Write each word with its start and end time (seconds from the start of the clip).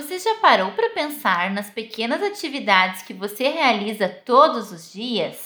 Você 0.00 0.18
já 0.18 0.36
parou 0.36 0.70
para 0.70 0.88
pensar 0.88 1.50
nas 1.50 1.68
pequenas 1.68 2.22
atividades 2.22 3.02
que 3.02 3.12
você 3.12 3.48
realiza 3.48 4.08
todos 4.08 4.72
os 4.72 4.90
dias? 4.90 5.44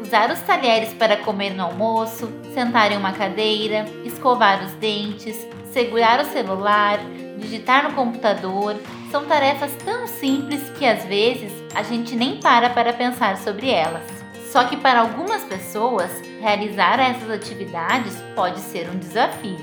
Usar 0.00 0.32
os 0.32 0.40
talheres 0.40 0.92
para 0.94 1.18
comer 1.18 1.54
no 1.54 1.62
almoço, 1.62 2.28
sentar 2.52 2.90
em 2.90 2.96
uma 2.96 3.12
cadeira, 3.12 3.84
escovar 4.04 4.64
os 4.64 4.72
dentes, 4.72 5.46
segurar 5.72 6.18
o 6.18 6.24
celular, 6.24 6.98
digitar 7.38 7.88
no 7.88 7.94
computador, 7.94 8.74
são 9.12 9.24
tarefas 9.26 9.72
tão 9.84 10.08
simples 10.08 10.68
que 10.70 10.84
às 10.84 11.04
vezes 11.04 11.52
a 11.72 11.84
gente 11.84 12.16
nem 12.16 12.40
para 12.40 12.68
para 12.70 12.92
pensar 12.92 13.38
sobre 13.38 13.70
elas. 13.70 14.13
Só 14.54 14.62
que 14.62 14.76
para 14.76 15.00
algumas 15.00 15.42
pessoas, 15.42 16.12
realizar 16.40 17.00
essas 17.00 17.28
atividades 17.28 18.14
pode 18.36 18.60
ser 18.60 18.88
um 18.88 18.96
desafio. 18.96 19.58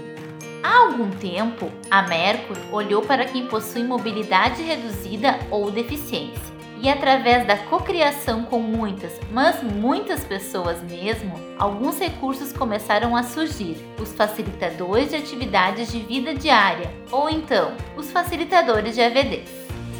Há 0.62 0.80
algum 0.80 1.10
tempo, 1.12 1.72
a 1.90 2.02
Mercur 2.02 2.58
olhou 2.74 3.02
para 3.02 3.24
quem 3.24 3.48
possui 3.48 3.86
mobilidade 3.86 4.62
reduzida 4.62 5.40
ou 5.50 5.72
deficiência. 5.72 6.52
E 6.82 6.90
através 6.90 7.48
da 7.48 7.56
cocriação 7.56 8.44
com 8.44 8.60
muitas, 8.60 9.18
mas 9.32 9.64
muitas 9.64 10.26
pessoas 10.26 10.84
mesmo, 10.84 11.40
alguns 11.58 11.98
recursos 11.98 12.52
começaram 12.52 13.16
a 13.16 13.24
surgir: 13.24 13.78
os 13.98 14.12
facilitadores 14.12 15.12
de 15.12 15.16
atividades 15.16 15.90
de 15.90 16.00
vida 16.00 16.36
diária, 16.36 16.92
ou 17.10 17.30
então 17.30 17.72
os 17.96 18.12
facilitadores 18.12 18.96
de 18.96 19.02
AVDs. 19.02 19.50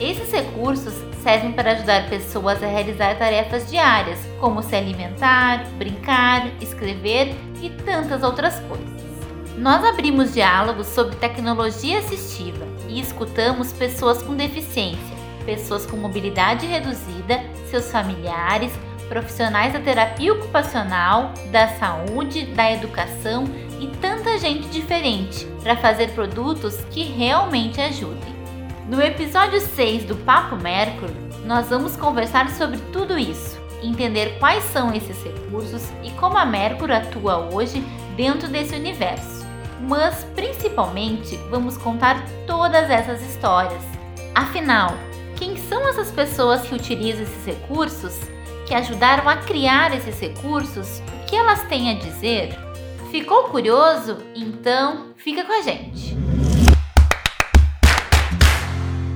Esses 0.02 0.30
recursos 0.34 1.11
servem 1.22 1.52
para 1.52 1.72
ajudar 1.72 2.10
pessoas 2.10 2.62
a 2.64 2.68
realizar 2.68 3.18
tarefas 3.18 3.70
diárias, 3.70 4.20
como 4.40 4.62
se 4.62 4.76
alimentar, 4.76 5.66
brincar, 5.78 6.48
escrever 6.62 7.36
e 7.62 7.70
tantas 7.70 8.24
outras 8.24 8.60
coisas. 8.62 9.02
Nós 9.58 9.84
abrimos 9.84 10.34
diálogos 10.34 10.88
sobre 10.88 11.16
tecnologia 11.18 12.00
assistiva 12.00 12.66
e 12.88 13.00
escutamos 13.00 13.72
pessoas 13.72 14.22
com 14.22 14.36
deficiência, 14.36 15.18
pessoas 15.46 15.86
com 15.86 15.98
mobilidade 15.98 16.66
reduzida, 16.66 17.44
seus 17.70 17.92
familiares, 17.92 18.72
profissionais 19.08 19.74
da 19.74 19.80
terapia 19.80 20.34
ocupacional, 20.34 21.34
da 21.52 21.68
saúde, 21.68 22.46
da 22.46 22.72
educação 22.72 23.44
e 23.80 23.88
tanta 23.98 24.38
gente 24.38 24.68
diferente 24.70 25.46
para 25.62 25.76
fazer 25.76 26.12
produtos 26.12 26.78
que 26.90 27.04
realmente 27.04 27.82
ajudem. 27.82 28.31
No 28.92 29.02
episódio 29.02 29.62
6 29.62 30.04
do 30.04 30.18
Papo 30.18 30.58
Mercury, 30.58 31.14
nós 31.46 31.70
vamos 31.70 31.96
conversar 31.96 32.50
sobre 32.50 32.78
tudo 32.92 33.18
isso, 33.18 33.58
entender 33.82 34.38
quais 34.38 34.66
são 34.66 34.94
esses 34.94 35.24
recursos 35.24 35.82
e 36.04 36.12
como 36.20 36.38
a 36.38 36.46
Mercury 36.46 36.92
atua 36.92 37.38
hoje 37.54 37.82
dentro 38.18 38.50
desse 38.50 38.76
universo. 38.76 39.48
Mas 39.88 40.26
principalmente 40.36 41.38
vamos 41.50 41.78
contar 41.78 42.22
todas 42.46 42.90
essas 42.90 43.22
histórias. 43.22 43.82
Afinal, 44.36 44.94
quem 45.38 45.56
são 45.56 45.88
essas 45.88 46.12
pessoas 46.12 46.64
que 46.64 46.76
utilizam 46.76 47.24
esses 47.24 47.46
recursos, 47.46 48.20
que 48.68 48.74
ajudaram 48.74 49.30
a 49.30 49.38
criar 49.38 49.96
esses 49.96 50.20
recursos, 50.20 51.00
o 51.00 51.26
que 51.28 51.38
elas 51.38 51.64
têm 51.70 51.92
a 51.92 51.94
dizer? 51.98 52.60
Ficou 53.10 53.46
curioso? 53.46 54.18
Então 54.36 55.14
fica 55.16 55.46
com 55.46 55.54
a 55.54 55.62
gente! 55.62 56.41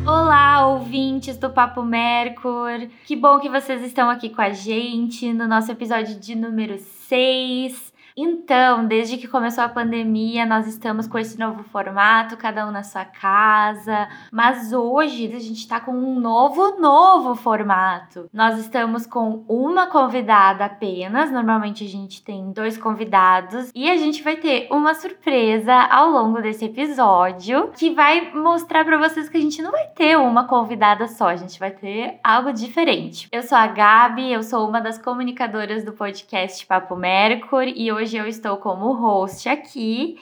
Olá, 0.07 0.67
ouvintes 0.67 1.35
do 1.35 1.49
Papo 1.49 1.81
Mercur! 1.81 2.87
Que 3.07 3.15
bom 3.15 3.39
que 3.39 3.49
vocês 3.49 3.81
estão 3.81 4.07
aqui 4.07 4.29
com 4.29 4.39
a 4.39 4.51
gente 4.51 5.33
no 5.33 5.47
nosso 5.47 5.71
episódio 5.71 6.19
de 6.19 6.35
número 6.35 6.77
6. 6.77 7.91
Então, 8.17 8.87
desde 8.87 9.17
que 9.17 9.27
começou 9.27 9.61
a 9.61 9.69
pandemia, 9.69 10.45
nós 10.45 10.67
estamos 10.67 11.05
com 11.05 11.19
esse 11.19 11.37
novo 11.37 11.63
formato, 11.63 12.37
cada 12.37 12.65
um 12.65 12.71
na 12.71 12.81
sua 12.81 13.03
casa. 13.03 14.07
Mas 14.31 14.71
hoje 14.71 15.25
a 15.35 15.39
gente 15.39 15.57
está 15.57 15.81
com 15.81 15.91
um 15.91 16.17
novo, 16.17 16.79
novo 16.79 17.35
formato. 17.35 18.29
Nós 18.31 18.57
estamos 18.57 19.05
com 19.05 19.43
uma 19.49 19.87
convidada 19.87 20.63
apenas. 20.63 21.29
Normalmente 21.29 21.83
a 21.83 21.87
gente 21.87 22.23
tem 22.23 22.53
dois 22.53 22.77
convidados. 22.77 23.69
E 23.75 23.91
a 23.91 23.97
gente 23.97 24.23
vai 24.23 24.37
ter 24.37 24.69
uma 24.71 24.93
surpresa 24.93 25.73
ao 25.73 26.09
longo 26.09 26.41
desse 26.41 26.63
episódio 26.65 27.71
que 27.75 27.89
vai 27.89 28.31
mostrar 28.33 28.85
para 28.85 28.97
vocês 28.97 29.27
que 29.27 29.35
a 29.35 29.41
gente 29.41 29.61
não 29.61 29.71
vai 29.71 29.87
ter 29.87 30.17
uma 30.17 30.47
convidada 30.47 31.07
só, 31.07 31.27
a 31.27 31.35
gente 31.35 31.59
vai 31.59 31.71
ter 31.71 32.19
algo 32.23 32.53
diferente. 32.53 33.27
Eu 33.29 33.43
sou 33.43 33.57
a 33.57 33.67
Gabi, 33.67 34.31
eu 34.31 34.41
sou 34.41 34.67
uma 34.67 34.79
das 34.79 34.97
comunicadoras 34.97 35.83
do 35.83 35.91
podcast 35.91 36.65
Papo 36.65 36.95
Mercury 36.95 37.73
e 37.75 37.91
hoje 37.91 38.04
Hoje 38.05 38.17
eu 38.17 38.27
estou 38.27 38.57
como 38.57 38.93
host 38.93 39.49
aqui 39.49 40.19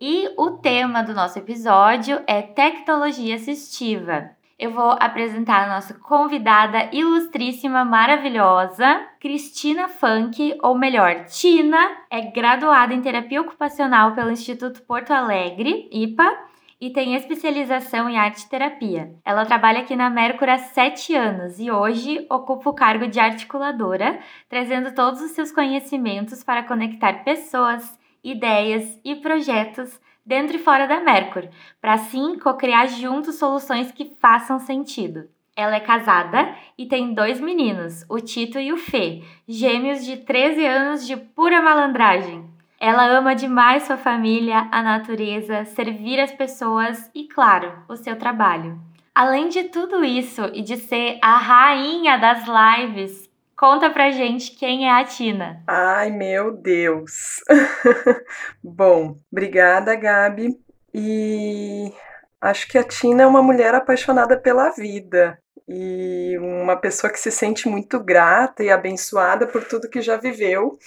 e 0.00 0.28
o 0.36 0.50
tema 0.50 1.00
do 1.00 1.14
nosso 1.14 1.38
episódio 1.38 2.20
é 2.26 2.42
tecnologia 2.42 3.36
assistiva. 3.36 4.30
Eu 4.58 4.72
vou 4.72 4.96
apresentar 4.98 5.62
a 5.62 5.74
nossa 5.74 5.94
convidada 5.94 6.90
ilustríssima, 6.92 7.84
maravilhosa, 7.84 9.06
Cristina 9.20 9.86
Funk, 9.86 10.58
ou 10.60 10.76
melhor, 10.76 11.26
Tina, 11.26 11.98
é 12.10 12.20
graduada 12.20 12.92
em 12.92 13.00
terapia 13.00 13.42
ocupacional 13.42 14.12
pelo 14.12 14.32
Instituto 14.32 14.82
Porto 14.82 15.12
Alegre, 15.12 15.88
IPA, 15.92 16.36
e 16.80 16.90
tem 16.90 17.14
especialização 17.14 18.08
em 18.08 18.16
arte 18.16 18.48
terapia. 18.48 19.14
Ela 19.24 19.44
trabalha 19.44 19.80
aqui 19.80 19.94
na 19.94 20.08
Mercury 20.08 20.50
há 20.50 20.58
sete 20.58 21.14
anos 21.14 21.60
e 21.60 21.70
hoje 21.70 22.26
ocupa 22.30 22.70
o 22.70 22.74
cargo 22.74 23.06
de 23.06 23.20
articuladora, 23.20 24.18
trazendo 24.48 24.94
todos 24.94 25.20
os 25.20 25.32
seus 25.32 25.52
conhecimentos 25.52 26.42
para 26.42 26.62
conectar 26.62 27.22
pessoas, 27.22 27.98
ideias 28.24 28.98
e 29.04 29.16
projetos 29.16 30.00
dentro 30.24 30.56
e 30.56 30.60
fora 30.60 30.86
da 30.86 31.00
Mercury, 31.00 31.50
para 31.80 31.94
assim 31.94 32.38
co-criar 32.38 32.86
juntos 32.86 33.36
soluções 33.38 33.92
que 33.92 34.12
façam 34.20 34.58
sentido. 34.58 35.28
Ela 35.56 35.76
é 35.76 35.80
casada 35.80 36.54
e 36.78 36.86
tem 36.86 37.12
dois 37.12 37.40
meninos, 37.40 38.04
o 38.08 38.18
Tito 38.18 38.58
e 38.58 38.72
o 38.72 38.78
Fê, 38.78 39.22
gêmeos 39.46 40.04
de 40.04 40.16
13 40.16 40.64
anos 40.64 41.06
de 41.06 41.16
pura 41.16 41.60
malandragem. 41.60 42.49
Ela 42.80 43.18
ama 43.18 43.34
demais 43.34 43.82
sua 43.82 43.98
família, 43.98 44.66
a 44.72 44.82
natureza, 44.82 45.66
servir 45.66 46.18
as 46.18 46.32
pessoas 46.32 47.10
e, 47.14 47.28
claro, 47.28 47.70
o 47.86 47.94
seu 47.94 48.16
trabalho. 48.16 48.80
Além 49.14 49.50
de 49.50 49.64
tudo 49.64 50.02
isso 50.02 50.46
e 50.54 50.62
de 50.62 50.78
ser 50.78 51.18
a 51.20 51.36
rainha 51.36 52.16
das 52.16 52.44
lives, 52.46 53.28
conta 53.54 53.90
pra 53.90 54.10
gente 54.10 54.52
quem 54.52 54.88
é 54.88 54.92
a 54.92 55.04
Tina. 55.04 55.62
Ai, 55.66 56.10
meu 56.10 56.52
Deus. 56.52 57.42
Bom, 58.64 59.18
obrigada, 59.30 59.94
Gabi. 59.94 60.58
E 60.94 61.92
acho 62.40 62.66
que 62.66 62.78
a 62.78 62.82
Tina 62.84 63.24
é 63.24 63.26
uma 63.26 63.42
mulher 63.42 63.74
apaixonada 63.74 64.38
pela 64.38 64.70
vida 64.70 65.38
e 65.68 66.38
uma 66.38 66.76
pessoa 66.76 67.12
que 67.12 67.20
se 67.20 67.30
sente 67.30 67.68
muito 67.68 68.00
grata 68.00 68.64
e 68.64 68.70
abençoada 68.70 69.46
por 69.46 69.64
tudo 69.64 69.90
que 69.90 70.00
já 70.00 70.16
viveu 70.16 70.78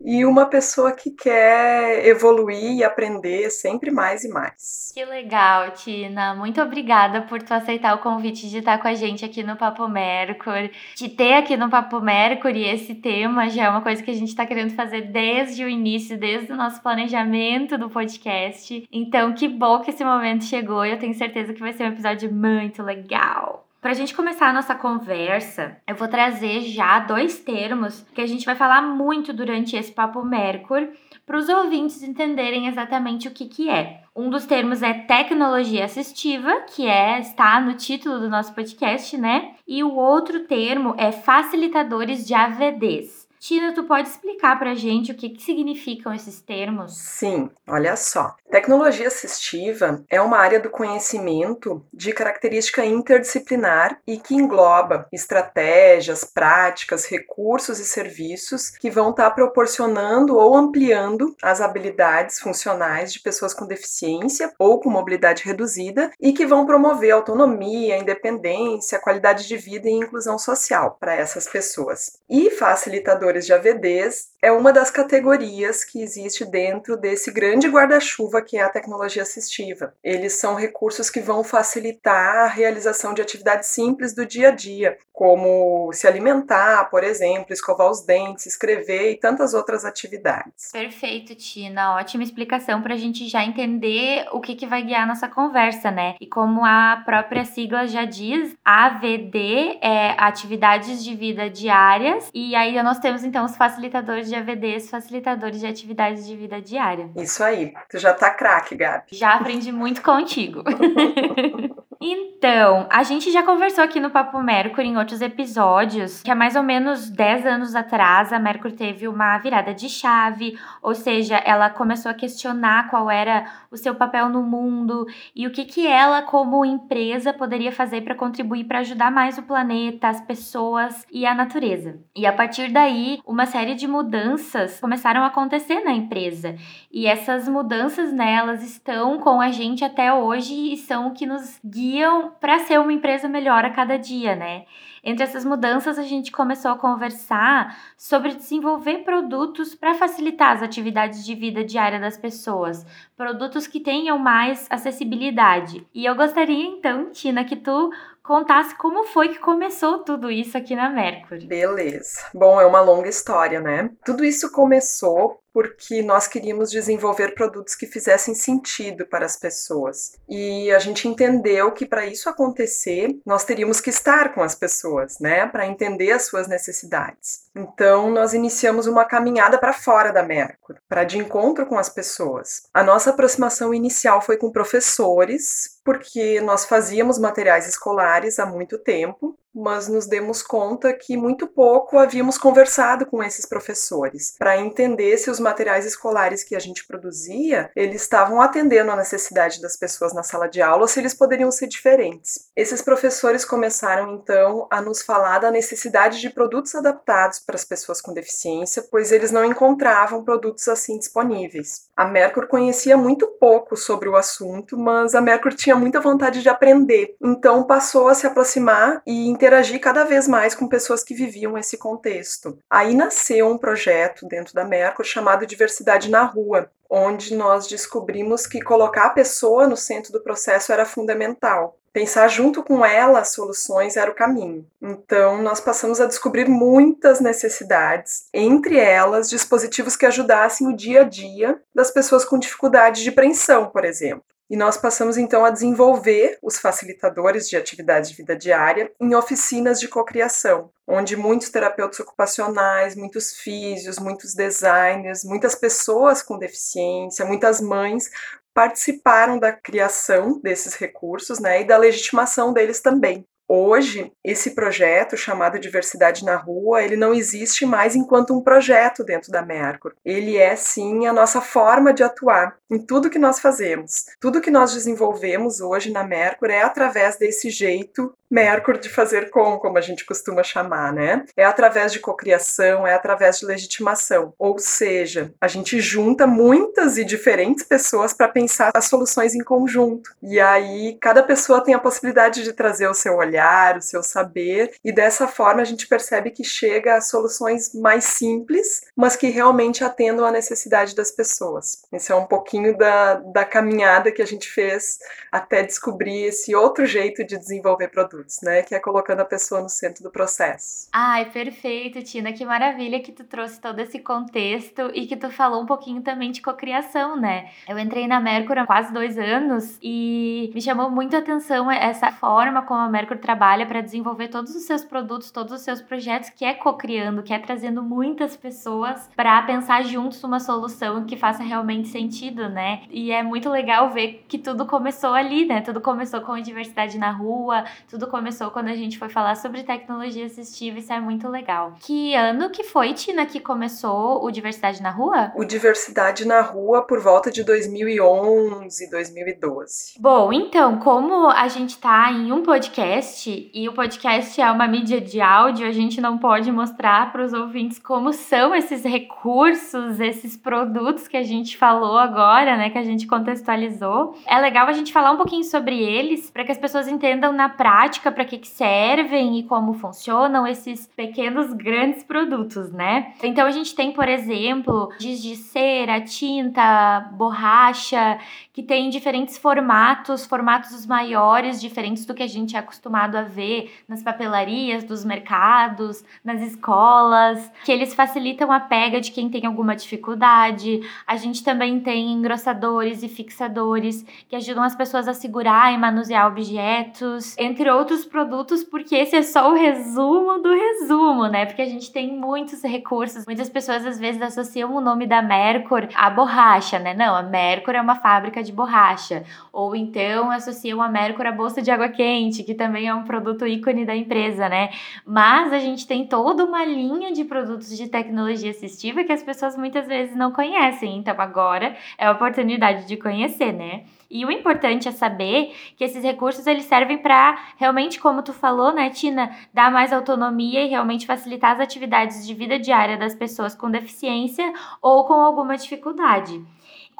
e 0.00 0.24
uma 0.24 0.46
pessoa 0.46 0.92
que 0.92 1.10
quer 1.10 2.06
evoluir 2.06 2.78
e 2.78 2.84
aprender 2.84 3.50
sempre 3.50 3.90
mais 3.90 4.24
e 4.24 4.28
mais. 4.28 4.90
Que 4.94 5.04
legal, 5.04 5.70
Tina. 5.72 6.34
Muito 6.34 6.60
obrigada 6.60 7.22
por 7.22 7.42
tu 7.42 7.52
aceitar 7.52 7.94
o 7.94 7.98
convite 7.98 8.48
de 8.48 8.58
estar 8.58 8.78
com 8.78 8.88
a 8.88 8.94
gente 8.94 9.24
aqui 9.24 9.42
no 9.42 9.56
Papo 9.56 9.88
Mercury. 9.88 10.72
De 10.96 11.08
ter 11.08 11.34
aqui 11.34 11.56
no 11.56 11.68
Papo 11.68 12.00
Mercury 12.00 12.64
esse 12.64 12.94
tema 12.94 13.48
já 13.48 13.64
é 13.64 13.68
uma 13.68 13.82
coisa 13.82 14.02
que 14.02 14.10
a 14.10 14.14
gente 14.14 14.28
está 14.28 14.46
querendo 14.46 14.74
fazer 14.74 15.02
desde 15.12 15.64
o 15.64 15.68
início, 15.68 16.18
desde 16.18 16.52
o 16.52 16.56
nosso 16.56 16.82
planejamento 16.82 17.76
do 17.76 17.90
podcast. 17.90 18.88
Então, 18.92 19.34
que 19.34 19.48
bom 19.48 19.80
que 19.80 19.90
esse 19.90 20.04
momento 20.04 20.44
chegou 20.44 20.84
eu 20.84 20.98
tenho 20.98 21.14
certeza 21.14 21.52
que 21.52 21.60
vai 21.60 21.72
ser 21.72 21.84
um 21.84 21.92
episódio 21.92 22.32
muito 22.32 22.82
legal. 22.82 23.69
Para 23.80 23.92
a 23.92 23.94
gente 23.94 24.14
começar 24.14 24.50
a 24.50 24.52
nossa 24.52 24.74
conversa, 24.74 25.78
eu 25.88 25.94
vou 25.94 26.06
trazer 26.06 26.60
já 26.60 26.98
dois 26.98 27.38
termos 27.38 28.04
que 28.14 28.20
a 28.20 28.26
gente 28.26 28.44
vai 28.44 28.54
falar 28.54 28.82
muito 28.82 29.32
durante 29.32 29.74
esse 29.74 29.90
Papo 29.90 30.22
Mercur 30.22 30.86
para 31.24 31.38
os 31.38 31.48
ouvintes 31.48 32.02
entenderem 32.02 32.66
exatamente 32.66 33.26
o 33.26 33.30
que, 33.30 33.46
que 33.46 33.70
é. 33.70 34.02
Um 34.14 34.28
dos 34.28 34.44
termos 34.44 34.82
é 34.82 34.92
tecnologia 34.92 35.86
assistiva, 35.86 36.60
que 36.74 36.86
é 36.86 37.20
está 37.20 37.58
no 37.58 37.72
título 37.72 38.18
do 38.18 38.28
nosso 38.28 38.54
podcast, 38.54 39.16
né? 39.16 39.52
E 39.66 39.82
o 39.82 39.94
outro 39.94 40.40
termo 40.40 40.94
é 40.98 41.10
facilitadores 41.10 42.26
de 42.26 42.34
AVDs. 42.34 43.19
Tina, 43.40 43.72
tu 43.72 43.84
pode 43.84 44.06
explicar 44.06 44.58
pra 44.58 44.74
gente 44.74 45.10
o 45.10 45.14
que, 45.14 45.30
que 45.30 45.42
significam 45.42 46.12
esses 46.12 46.42
termos? 46.42 46.94
Sim, 46.94 47.48
olha 47.66 47.96
só. 47.96 48.36
Tecnologia 48.50 49.06
assistiva 49.06 50.04
é 50.10 50.20
uma 50.20 50.36
área 50.36 50.60
do 50.60 50.68
conhecimento 50.68 51.82
de 51.90 52.12
característica 52.12 52.84
interdisciplinar 52.84 53.98
e 54.06 54.18
que 54.18 54.34
engloba 54.34 55.08
estratégias, 55.10 56.22
práticas, 56.22 57.06
recursos 57.06 57.78
e 57.78 57.84
serviços 57.86 58.68
que 58.70 58.90
vão 58.90 59.08
estar 59.10 59.30
tá 59.30 59.34
proporcionando 59.34 60.36
ou 60.36 60.54
ampliando 60.54 61.34
as 61.42 61.62
habilidades 61.62 62.38
funcionais 62.38 63.10
de 63.10 63.20
pessoas 63.20 63.54
com 63.54 63.66
deficiência 63.66 64.52
ou 64.58 64.78
com 64.80 64.90
mobilidade 64.90 65.44
reduzida 65.44 66.10
e 66.20 66.34
que 66.34 66.44
vão 66.44 66.66
promover 66.66 67.12
autonomia, 67.12 67.96
independência, 67.96 68.98
qualidade 68.98 69.48
de 69.48 69.56
vida 69.56 69.88
e 69.88 69.92
inclusão 69.92 70.38
social 70.38 70.98
para 71.00 71.14
essas 71.14 71.48
pessoas. 71.48 72.18
E 72.28 72.50
facilitadores 72.50 73.29
de 73.38 73.52
AVDs 73.52 74.30
é 74.42 74.50
uma 74.50 74.72
das 74.72 74.90
categorias 74.90 75.84
que 75.84 76.02
existe 76.02 76.44
dentro 76.44 76.96
desse 76.96 77.30
grande 77.30 77.68
guarda-chuva 77.68 78.42
que 78.42 78.56
é 78.56 78.62
a 78.62 78.68
tecnologia 78.68 79.22
assistiva. 79.22 79.94
Eles 80.02 80.34
são 80.34 80.54
recursos 80.54 81.10
que 81.10 81.20
vão 81.20 81.44
facilitar 81.44 82.44
a 82.44 82.46
realização 82.46 83.12
de 83.14 83.22
atividades 83.22 83.68
simples 83.68 84.14
do 84.14 84.24
dia 84.24 84.48
a 84.48 84.50
dia, 84.50 84.96
como 85.12 85.92
se 85.92 86.06
alimentar, 86.06 86.88
por 86.90 87.04
exemplo, 87.04 87.52
escovar 87.52 87.90
os 87.90 88.04
dentes, 88.04 88.46
escrever 88.46 89.12
e 89.12 89.16
tantas 89.16 89.52
outras 89.52 89.84
atividades. 89.84 90.70
Perfeito, 90.72 91.34
Tina. 91.34 91.96
Ótima 91.96 92.22
explicação 92.22 92.80
para 92.80 92.94
a 92.94 92.96
gente 92.96 93.28
já 93.28 93.44
entender 93.44 94.26
o 94.32 94.40
que, 94.40 94.54
que 94.54 94.66
vai 94.66 94.82
guiar 94.82 95.06
nossa 95.06 95.28
conversa, 95.28 95.90
né? 95.90 96.14
E 96.20 96.26
como 96.26 96.64
a 96.64 97.02
própria 97.04 97.44
sigla 97.44 97.86
já 97.86 98.04
diz, 98.06 98.56
AVD 98.64 99.78
é 99.82 100.14
atividades 100.18 101.04
de 101.04 101.14
vida 101.14 101.50
diárias, 101.50 102.30
e 102.32 102.54
aí 102.54 102.82
nós 102.82 102.98
temos 102.98 103.19
então 103.24 103.44
os 103.44 103.56
facilitadores 103.56 104.28
de 104.28 104.34
AVDs, 104.34 104.90
facilitadores 104.90 105.60
de 105.60 105.66
atividades 105.66 106.26
de 106.26 106.36
vida 106.36 106.60
diária. 106.60 107.10
Isso 107.16 107.42
aí. 107.42 107.72
Tu 107.88 107.98
já 107.98 108.12
tá 108.12 108.30
craque, 108.30 108.74
Gabi. 108.74 109.04
Já 109.12 109.34
aprendi 109.34 109.72
muito 109.72 110.02
contigo. 110.02 110.62
Então, 112.02 112.86
a 112.88 113.02
gente 113.02 113.30
já 113.30 113.42
conversou 113.42 113.84
aqui 113.84 114.00
no 114.00 114.08
Papo 114.08 114.42
Mercury 114.42 114.88
em 114.88 114.96
outros 114.96 115.20
episódios 115.20 116.22
que 116.22 116.30
há 116.30 116.34
mais 116.34 116.56
ou 116.56 116.62
menos 116.62 117.10
10 117.10 117.44
anos 117.44 117.74
atrás 117.74 118.32
a 118.32 118.38
Mercury 118.38 118.72
teve 118.72 119.06
uma 119.06 119.36
virada 119.36 119.74
de 119.74 119.86
chave, 119.86 120.58
ou 120.80 120.94
seja, 120.94 121.36
ela 121.36 121.68
começou 121.68 122.10
a 122.10 122.14
questionar 122.14 122.88
qual 122.88 123.10
era 123.10 123.44
o 123.70 123.76
seu 123.76 123.94
papel 123.94 124.30
no 124.30 124.42
mundo 124.42 125.06
e 125.36 125.46
o 125.46 125.50
que, 125.50 125.66
que 125.66 125.86
ela, 125.86 126.22
como 126.22 126.64
empresa, 126.64 127.34
poderia 127.34 127.70
fazer 127.70 128.00
para 128.00 128.14
contribuir 128.14 128.64
para 128.64 128.78
ajudar 128.78 129.12
mais 129.12 129.36
o 129.36 129.42
planeta, 129.42 130.08
as 130.08 130.22
pessoas 130.22 131.06
e 131.12 131.26
a 131.26 131.34
natureza. 131.34 132.00
E 132.16 132.24
a 132.24 132.32
partir 132.32 132.72
daí, 132.72 133.20
uma 133.26 133.44
série 133.44 133.74
de 133.74 133.86
mudanças 133.86 134.80
começaram 134.80 135.22
a 135.22 135.26
acontecer 135.26 135.80
na 135.80 135.92
empresa. 135.92 136.56
E 136.90 137.06
essas 137.06 137.46
mudanças 137.46 138.10
nelas 138.10 138.62
estão 138.62 139.18
com 139.18 139.38
a 139.38 139.50
gente 139.50 139.84
até 139.84 140.10
hoje 140.10 140.72
e 140.72 140.78
são 140.78 141.08
o 141.08 141.12
que 141.12 141.26
nos 141.26 141.60
guia 141.62 141.89
guiam 141.90 142.32
para 142.40 142.60
ser 142.60 142.78
uma 142.78 142.92
empresa 142.92 143.28
melhor 143.28 143.64
a 143.64 143.70
cada 143.70 143.98
dia, 143.98 144.36
né? 144.36 144.64
Entre 145.02 145.24
essas 145.24 145.44
mudanças, 145.44 145.98
a 145.98 146.02
gente 146.02 146.30
começou 146.30 146.70
a 146.70 146.78
conversar 146.78 147.74
sobre 147.96 148.34
desenvolver 148.34 148.98
produtos 148.98 149.74
para 149.74 149.94
facilitar 149.94 150.52
as 150.52 150.62
atividades 150.62 151.24
de 151.24 151.34
vida 151.34 151.64
diária 151.64 151.98
das 151.98 152.18
pessoas, 152.18 152.84
produtos 153.16 153.66
que 153.66 153.80
tenham 153.80 154.18
mais 154.18 154.66
acessibilidade. 154.68 155.86
E 155.94 156.04
eu 156.04 156.14
gostaria 156.14 156.66
então, 156.66 157.10
Tina, 157.10 157.44
que 157.44 157.56
tu 157.56 157.90
contasse 158.22 158.74
como 158.76 159.04
foi 159.04 159.28
que 159.28 159.38
começou 159.38 160.00
tudo 160.00 160.30
isso 160.30 160.56
aqui 160.56 160.76
na 160.76 160.90
Mercury. 160.90 161.46
Beleza. 161.46 162.26
Bom, 162.34 162.60
é 162.60 162.66
uma 162.66 162.80
longa 162.80 163.08
história, 163.08 163.60
né? 163.60 163.90
Tudo 164.04 164.22
isso 164.22 164.52
começou 164.52 165.40
porque 165.52 166.02
nós 166.02 166.26
queríamos 166.26 166.70
desenvolver 166.70 167.34
produtos 167.34 167.74
que 167.74 167.86
fizessem 167.86 168.34
sentido 168.34 169.06
para 169.06 169.26
as 169.26 169.36
pessoas. 169.36 170.12
E 170.28 170.70
a 170.70 170.78
gente 170.78 171.08
entendeu 171.08 171.72
que 171.72 171.86
para 171.86 172.06
isso 172.06 172.28
acontecer, 172.28 173.18
nós 173.24 173.44
teríamos 173.44 173.80
que 173.80 173.90
estar 173.90 174.34
com 174.34 174.42
as 174.42 174.54
pessoas, 174.54 175.18
né, 175.18 175.46
para 175.46 175.66
entender 175.66 176.12
as 176.12 176.22
suas 176.22 176.46
necessidades. 176.46 177.50
Então, 177.54 178.10
nós 178.10 178.32
iniciamos 178.32 178.86
uma 178.86 179.04
caminhada 179.04 179.58
para 179.58 179.72
fora 179.72 180.12
da 180.12 180.22
Mercur, 180.22 180.76
para 180.88 181.04
de 181.04 181.18
encontro 181.18 181.66
com 181.66 181.78
as 181.78 181.88
pessoas. 181.88 182.62
A 182.72 182.82
nossa 182.82 183.10
aproximação 183.10 183.74
inicial 183.74 184.22
foi 184.22 184.36
com 184.36 184.52
professores, 184.52 185.80
porque 185.84 186.40
nós 186.40 186.64
fazíamos 186.64 187.18
materiais 187.18 187.66
escolares 187.66 188.38
há 188.38 188.46
muito 188.46 188.78
tempo 188.78 189.36
mas 189.54 189.88
nos 189.88 190.06
demos 190.06 190.42
conta 190.42 190.92
que 190.92 191.16
muito 191.16 191.46
pouco 191.46 191.98
havíamos 191.98 192.38
conversado 192.38 193.06
com 193.06 193.22
esses 193.22 193.46
professores 193.46 194.34
para 194.38 194.58
entender 194.58 195.16
se 195.18 195.30
os 195.30 195.40
materiais 195.40 195.84
escolares 195.84 196.44
que 196.44 196.56
a 196.56 196.60
gente 196.60 196.86
produzia 196.86 197.70
eles 197.74 198.02
estavam 198.02 198.40
atendendo 198.40 198.90
à 198.90 198.96
necessidade 198.96 199.60
das 199.60 199.76
pessoas 199.76 200.14
na 200.14 200.22
sala 200.22 200.48
de 200.48 200.62
aula 200.62 200.82
ou 200.82 200.88
se 200.88 201.00
eles 201.00 201.14
poderiam 201.14 201.50
ser 201.50 201.66
diferentes. 201.66 202.50
Esses 202.54 202.82
professores 202.82 203.44
começaram 203.44 204.14
então 204.14 204.66
a 204.70 204.80
nos 204.80 205.02
falar 205.02 205.38
da 205.38 205.50
necessidade 205.50 206.20
de 206.20 206.30
produtos 206.30 206.74
adaptados 206.74 207.38
para 207.38 207.56
as 207.56 207.64
pessoas 207.64 208.00
com 208.00 208.12
deficiência, 208.12 208.84
pois 208.90 209.12
eles 209.12 209.30
não 209.30 209.44
encontravam 209.44 210.24
produtos 210.24 210.68
assim 210.68 210.98
disponíveis. 210.98 211.88
A 211.96 212.04
Mercur 212.04 212.46
conhecia 212.46 212.96
muito 212.96 213.26
pouco 213.38 213.76
sobre 213.76 214.08
o 214.08 214.16
assunto, 214.16 214.78
mas 214.78 215.14
a 215.14 215.20
Mercur 215.20 215.54
tinha 215.54 215.76
muita 215.76 216.00
vontade 216.00 216.42
de 216.42 216.48
aprender, 216.48 217.16
então 217.22 217.64
passou 217.64 218.08
a 218.08 218.14
se 218.14 218.26
aproximar 218.26 219.02
e 219.06 219.28
interagir 219.40 219.80
cada 219.80 220.04
vez 220.04 220.28
mais 220.28 220.54
com 220.54 220.68
pessoas 220.68 221.02
que 221.02 221.14
viviam 221.14 221.56
esse 221.56 221.78
contexto. 221.78 222.58
Aí 222.68 222.94
nasceu 222.94 223.48
um 223.48 223.56
projeto 223.56 224.28
dentro 224.28 224.52
da 224.52 224.66
Mercur 224.66 225.02
chamado 225.02 225.46
Diversidade 225.46 226.10
na 226.10 226.24
Rua, 226.24 226.70
onde 226.90 227.34
nós 227.34 227.66
descobrimos 227.66 228.46
que 228.46 228.60
colocar 228.60 229.06
a 229.06 229.10
pessoa 229.10 229.66
no 229.66 229.78
centro 229.78 230.12
do 230.12 230.20
processo 230.20 230.74
era 230.74 230.84
fundamental. 230.84 231.78
Pensar 231.90 232.28
junto 232.28 232.62
com 232.62 232.84
ela 232.84 233.20
as 233.20 233.32
soluções 233.32 233.96
era 233.96 234.10
o 234.10 234.14
caminho. 234.14 234.66
Então, 234.80 235.40
nós 235.42 235.58
passamos 235.58 236.02
a 236.02 236.06
descobrir 236.06 236.46
muitas 236.46 237.18
necessidades, 237.18 238.26
entre 238.34 238.78
elas 238.78 239.30
dispositivos 239.30 239.96
que 239.96 240.06
ajudassem 240.06 240.68
o 240.68 240.76
dia 240.76 241.00
a 241.00 241.04
dia 241.04 241.60
das 241.74 241.90
pessoas 241.90 242.26
com 242.26 242.38
dificuldade 242.38 243.02
de 243.02 243.10
preensão, 243.10 243.70
por 243.70 243.86
exemplo. 243.86 244.22
E 244.50 244.56
nós 244.56 244.76
passamos 244.76 245.16
então 245.16 245.44
a 245.44 245.50
desenvolver 245.50 246.36
os 246.42 246.58
facilitadores 246.58 247.48
de 247.48 247.56
atividade 247.56 248.08
de 248.08 248.16
vida 248.16 248.34
diária 248.34 248.92
em 249.00 249.14
oficinas 249.14 249.78
de 249.78 249.86
cocriação, 249.86 250.72
onde 250.88 251.16
muitos 251.16 251.50
terapeutas 251.50 252.00
ocupacionais, 252.00 252.96
muitos 252.96 253.32
físios, 253.32 254.00
muitos 254.00 254.34
designers, 254.34 255.22
muitas 255.22 255.54
pessoas 255.54 256.20
com 256.20 256.36
deficiência, 256.36 257.24
muitas 257.24 257.60
mães 257.60 258.10
participaram 258.52 259.38
da 259.38 259.52
criação 259.52 260.40
desses 260.40 260.74
recursos, 260.74 261.38
né, 261.38 261.60
e 261.60 261.64
da 261.64 261.76
legitimação 261.76 262.52
deles 262.52 262.80
também. 262.80 263.24
Hoje, 263.52 264.12
esse 264.22 264.54
projeto 264.54 265.16
chamado 265.16 265.58
Diversidade 265.58 266.24
na 266.24 266.36
Rua, 266.36 266.84
ele 266.84 266.94
não 266.94 267.12
existe 267.12 267.66
mais 267.66 267.96
enquanto 267.96 268.32
um 268.32 268.40
projeto 268.40 269.02
dentro 269.02 269.32
da 269.32 269.42
Mercur. 269.42 269.92
Ele 270.04 270.36
é 270.36 270.54
sim 270.54 271.08
a 271.08 271.12
nossa 271.12 271.40
forma 271.40 271.92
de 271.92 272.04
atuar 272.04 272.56
em 272.70 272.78
tudo 272.78 273.10
que 273.10 273.18
nós 273.18 273.40
fazemos. 273.40 274.06
Tudo 274.20 274.40
que 274.40 274.52
nós 274.52 274.72
desenvolvemos 274.72 275.60
hoje 275.60 275.90
na 275.90 276.04
Mercur 276.04 276.48
é 276.48 276.62
através 276.62 277.16
desse 277.18 277.50
jeito 277.50 278.14
Mercur 278.30 278.78
de 278.78 278.88
fazer 278.88 279.28
com, 279.30 279.58
como 279.58 279.76
a 279.76 279.80
gente 279.80 280.06
costuma 280.06 280.44
chamar, 280.44 280.92
né? 280.92 281.24
É 281.36 281.44
através 281.44 281.92
de 281.92 281.98
cocriação, 281.98 282.86
é 282.86 282.94
através 282.94 283.40
de 283.40 283.46
legitimação. 283.46 284.32
Ou 284.38 284.56
seja, 284.56 285.34
a 285.40 285.48
gente 285.48 285.80
junta 285.80 286.28
muitas 286.28 286.96
e 286.96 287.04
diferentes 287.04 287.64
pessoas 287.64 288.12
para 288.12 288.28
pensar 288.28 288.70
as 288.72 288.84
soluções 288.84 289.34
em 289.34 289.42
conjunto. 289.42 290.14
E 290.22 290.38
aí 290.38 290.96
cada 291.00 291.24
pessoa 291.24 291.60
tem 291.60 291.74
a 291.74 291.78
possibilidade 291.80 292.44
de 292.44 292.52
trazer 292.52 292.86
o 292.86 292.94
seu 292.94 293.16
olhar, 293.16 293.39
o 293.76 293.80
seu 293.80 294.02
saber, 294.02 294.72
e 294.84 294.92
dessa 294.92 295.26
forma 295.28 295.62
a 295.62 295.64
gente 295.64 295.86
percebe 295.86 296.30
que 296.30 296.44
chega 296.44 296.96
a 296.96 297.00
soluções 297.00 297.74
mais 297.74 298.04
simples, 298.04 298.82
mas 298.96 299.16
que 299.16 299.28
realmente 299.28 299.84
atendam 299.84 300.24
à 300.24 300.30
necessidade 300.30 300.94
das 300.94 301.10
pessoas. 301.10 301.82
Esse 301.92 302.12
é 302.12 302.14
um 302.14 302.26
pouquinho 302.26 302.76
da, 302.76 303.14
da 303.14 303.44
caminhada 303.44 304.12
que 304.12 304.22
a 304.22 304.26
gente 304.26 304.48
fez 304.48 304.98
até 305.30 305.62
descobrir 305.62 306.24
esse 306.24 306.54
outro 306.54 306.84
jeito 306.86 307.24
de 307.24 307.38
desenvolver 307.38 307.88
produtos 307.88 308.30
né? 308.42 308.62
Que 308.62 308.74
é 308.74 308.80
colocando 308.80 309.20
a 309.20 309.24
pessoa 309.24 309.60
no 309.60 309.68
centro 309.68 310.02
do 310.02 310.10
processo. 310.10 310.88
Ai, 310.92 311.30
perfeito, 311.30 312.02
Tina. 312.02 312.32
Que 312.32 312.44
maravilha 312.44 313.00
que 313.00 313.12
tu 313.12 313.24
trouxe 313.24 313.60
todo 313.60 313.78
esse 313.80 313.98
contexto 313.98 314.90
e 314.94 315.06
que 315.06 315.16
tu 315.16 315.30
falou 315.30 315.62
um 315.62 315.66
pouquinho 315.66 316.02
também 316.02 316.30
de 316.30 316.40
cocriação, 316.40 317.16
né? 317.16 317.50
Eu 317.68 317.78
entrei 317.78 318.06
na 318.06 318.20
Mercur 318.20 318.58
há 318.58 318.66
quase 318.66 318.92
dois 318.92 319.18
anos 319.18 319.78
e 319.82 320.50
me 320.54 320.60
chamou 320.60 320.90
muito 320.90 321.16
a 321.16 321.18
atenção 321.18 321.70
essa 321.70 322.12
forma 322.12 322.62
como 322.62 322.80
a 322.80 322.88
Mercur 322.88 323.18
trabalha 323.30 323.64
para 323.64 323.80
desenvolver 323.80 324.26
todos 324.26 324.56
os 324.56 324.64
seus 324.64 324.84
produtos, 324.84 325.30
todos 325.30 325.52
os 325.52 325.60
seus 325.60 325.80
projetos, 325.80 326.30
que 326.30 326.44
é 326.44 326.52
cocriando, 326.52 327.22
que 327.22 327.32
é 327.32 327.38
trazendo 327.38 327.80
muitas 327.80 328.36
pessoas 328.36 329.08
para 329.14 329.40
pensar 329.42 329.84
juntos 329.84 330.24
uma 330.24 330.40
solução 330.40 331.04
que 331.04 331.16
faça 331.16 331.40
realmente 331.40 331.86
sentido, 331.86 332.48
né? 332.48 332.82
E 332.90 333.12
é 333.12 333.22
muito 333.22 333.48
legal 333.48 333.92
ver 333.92 334.24
que 334.26 334.36
tudo 334.36 334.66
começou 334.66 335.14
ali, 335.14 335.46
né? 335.46 335.60
Tudo 335.60 335.80
começou 335.80 336.20
com 336.22 336.32
a 336.32 336.40
diversidade 336.40 336.98
na 336.98 337.12
rua, 337.12 337.64
tudo 337.88 338.08
começou 338.08 338.50
quando 338.50 338.66
a 338.66 338.74
gente 338.74 338.98
foi 338.98 339.08
falar 339.08 339.36
sobre 339.36 339.62
tecnologia 339.62 340.26
assistiva, 340.26 340.80
isso 340.80 340.92
é 340.92 340.98
muito 340.98 341.28
legal. 341.28 341.74
Que 341.78 342.16
ano 342.16 342.50
que 342.50 342.64
foi, 342.64 342.94
Tina, 342.94 343.26
que 343.26 343.38
começou 343.38 344.24
o 344.24 344.30
Diversidade 344.32 344.82
na 344.82 344.90
Rua? 344.90 345.30
O 345.36 345.44
Diversidade 345.44 346.26
na 346.26 346.40
Rua 346.40 346.82
por 346.84 346.98
volta 346.98 347.30
de 347.30 347.44
2011, 347.44 348.90
2012. 348.90 349.94
Bom, 350.00 350.32
então, 350.32 350.80
como 350.80 351.30
a 351.30 351.46
gente 351.46 351.78
tá 351.78 352.10
em 352.10 352.32
um 352.32 352.42
podcast 352.42 353.09
e 353.52 353.68
o 353.68 353.72
podcast 353.72 354.40
é 354.40 354.50
uma 354.50 354.68
mídia 354.68 355.00
de 355.00 355.20
áudio, 355.20 355.66
a 355.66 355.72
gente 355.72 356.00
não 356.00 356.16
pode 356.16 356.50
mostrar 356.52 357.10
para 357.10 357.24
os 357.24 357.32
ouvintes 357.32 357.78
como 357.78 358.12
são 358.12 358.54
esses 358.54 358.84
recursos, 358.84 359.98
esses 359.98 360.36
produtos 360.36 361.08
que 361.08 361.16
a 361.16 361.22
gente 361.22 361.56
falou 361.56 361.98
agora, 361.98 362.56
né, 362.56 362.70
que 362.70 362.78
a 362.78 362.84
gente 362.84 363.08
contextualizou. 363.08 364.16
É 364.26 364.38
legal 364.38 364.68
a 364.68 364.72
gente 364.72 364.92
falar 364.92 365.10
um 365.10 365.16
pouquinho 365.16 365.42
sobre 365.42 365.82
eles 365.82 366.30
para 366.30 366.44
que 366.44 366.52
as 366.52 366.58
pessoas 366.58 366.86
entendam 366.86 367.32
na 367.32 367.48
prática 367.48 368.12
para 368.12 368.24
que, 368.24 368.38
que 368.38 368.48
servem 368.48 369.40
e 369.40 369.42
como 369.42 369.74
funcionam 369.74 370.46
esses 370.46 370.86
pequenos 370.86 371.52
grandes 371.52 372.04
produtos, 372.04 372.70
né? 372.70 373.12
Então 373.22 373.46
a 373.46 373.50
gente 373.50 373.74
tem, 373.74 373.92
por 373.92 374.08
exemplo, 374.08 374.92
giz 375.00 375.20
de 375.20 375.34
cera, 375.34 376.00
tinta, 376.00 377.10
borracha, 377.12 378.18
que 378.52 378.62
tem 378.62 378.88
diferentes 378.88 379.36
formatos, 379.36 380.24
formatos 380.26 380.86
maiores, 380.86 381.60
diferentes 381.60 382.06
do 382.06 382.14
que 382.14 382.22
a 382.22 382.28
gente 382.28 382.54
é 382.56 382.58
acostumado 382.58 382.99
a 383.16 383.22
ver 383.22 383.72
nas 383.88 384.02
papelarias 384.02 384.84
dos 384.84 385.04
mercados, 385.04 386.04
nas 386.24 386.40
escolas, 386.42 387.50
que 387.64 387.72
eles 387.72 387.94
facilitam 387.94 388.50
a 388.52 388.60
pega 388.60 389.00
de 389.00 389.10
quem 389.10 389.28
tem 389.28 389.46
alguma 389.46 389.74
dificuldade. 389.74 390.80
A 391.06 391.16
gente 391.16 391.42
também 391.42 391.80
tem 391.80 392.12
engrossadores 392.12 393.02
e 393.02 393.08
fixadores 393.08 394.04
que 394.28 394.36
ajudam 394.36 394.62
as 394.62 394.74
pessoas 394.74 395.08
a 395.08 395.14
segurar 395.14 395.72
e 395.72 395.78
manusear 395.78 396.26
objetos, 396.26 397.36
entre 397.38 397.70
outros 397.70 398.04
produtos, 398.04 398.62
porque 398.64 398.94
esse 398.94 399.16
é 399.16 399.22
só 399.22 399.50
o 399.50 399.54
resumo 399.54 400.40
do 400.42 400.52
resumo, 400.52 401.26
né? 401.26 401.46
Porque 401.46 401.62
a 401.62 401.66
gente 401.66 401.92
tem 401.92 402.16
muitos 402.16 402.62
recursos. 402.62 403.24
Muitas 403.26 403.48
pessoas 403.48 403.86
às 403.86 403.98
vezes 403.98 404.20
associam 404.20 404.74
o 404.74 404.80
nome 404.80 405.06
da 405.06 405.22
Mercur 405.22 405.88
à 405.94 406.10
borracha, 406.10 406.78
né? 406.78 406.94
Não, 406.94 407.14
a 407.14 407.22
Mercur 407.22 407.74
é 407.74 407.80
uma 407.80 407.96
fábrica 407.96 408.42
de 408.42 408.52
borracha. 408.52 409.24
Ou 409.52 409.74
então 409.74 410.30
associam 410.30 410.82
a 410.82 410.88
Mercur 410.88 411.26
à 411.26 411.32
bolsa 411.32 411.62
de 411.62 411.70
água 411.70 411.88
quente, 411.88 412.42
que 412.42 412.54
também 412.54 412.88
é 412.88 412.89
um 412.94 413.04
produto 413.04 413.46
ícone 413.46 413.84
da 413.84 413.94
empresa, 413.94 414.48
né? 414.48 414.70
Mas 415.06 415.52
a 415.52 415.58
gente 415.58 415.86
tem 415.86 416.06
toda 416.06 416.44
uma 416.44 416.64
linha 416.64 417.12
de 417.12 417.24
produtos 417.24 417.76
de 417.76 417.88
tecnologia 417.88 418.50
assistiva 418.50 419.04
que 419.04 419.12
as 419.12 419.22
pessoas 419.22 419.56
muitas 419.56 419.86
vezes 419.86 420.16
não 420.16 420.32
conhecem. 420.32 420.96
Então 420.96 421.14
agora 421.18 421.76
é 421.98 422.06
a 422.06 422.12
oportunidade 422.12 422.86
de 422.86 422.96
conhecer, 422.96 423.52
né? 423.52 423.84
E 424.10 424.24
o 424.24 424.30
importante 424.30 424.88
é 424.88 424.92
saber 424.92 425.54
que 425.76 425.84
esses 425.84 426.02
recursos 426.02 426.44
eles 426.46 426.64
servem 426.64 426.98
para 426.98 427.38
realmente, 427.56 428.00
como 428.00 428.22
tu 428.22 428.32
falou, 428.32 428.72
né, 428.72 428.90
Tina, 428.90 429.30
dar 429.54 429.70
mais 429.70 429.92
autonomia 429.92 430.64
e 430.64 430.68
realmente 430.68 431.06
facilitar 431.06 431.52
as 431.52 431.60
atividades 431.60 432.26
de 432.26 432.34
vida 432.34 432.58
diária 432.58 432.96
das 432.96 433.14
pessoas 433.14 433.54
com 433.54 433.70
deficiência 433.70 434.52
ou 434.82 435.04
com 435.04 435.14
alguma 435.14 435.56
dificuldade 435.56 436.42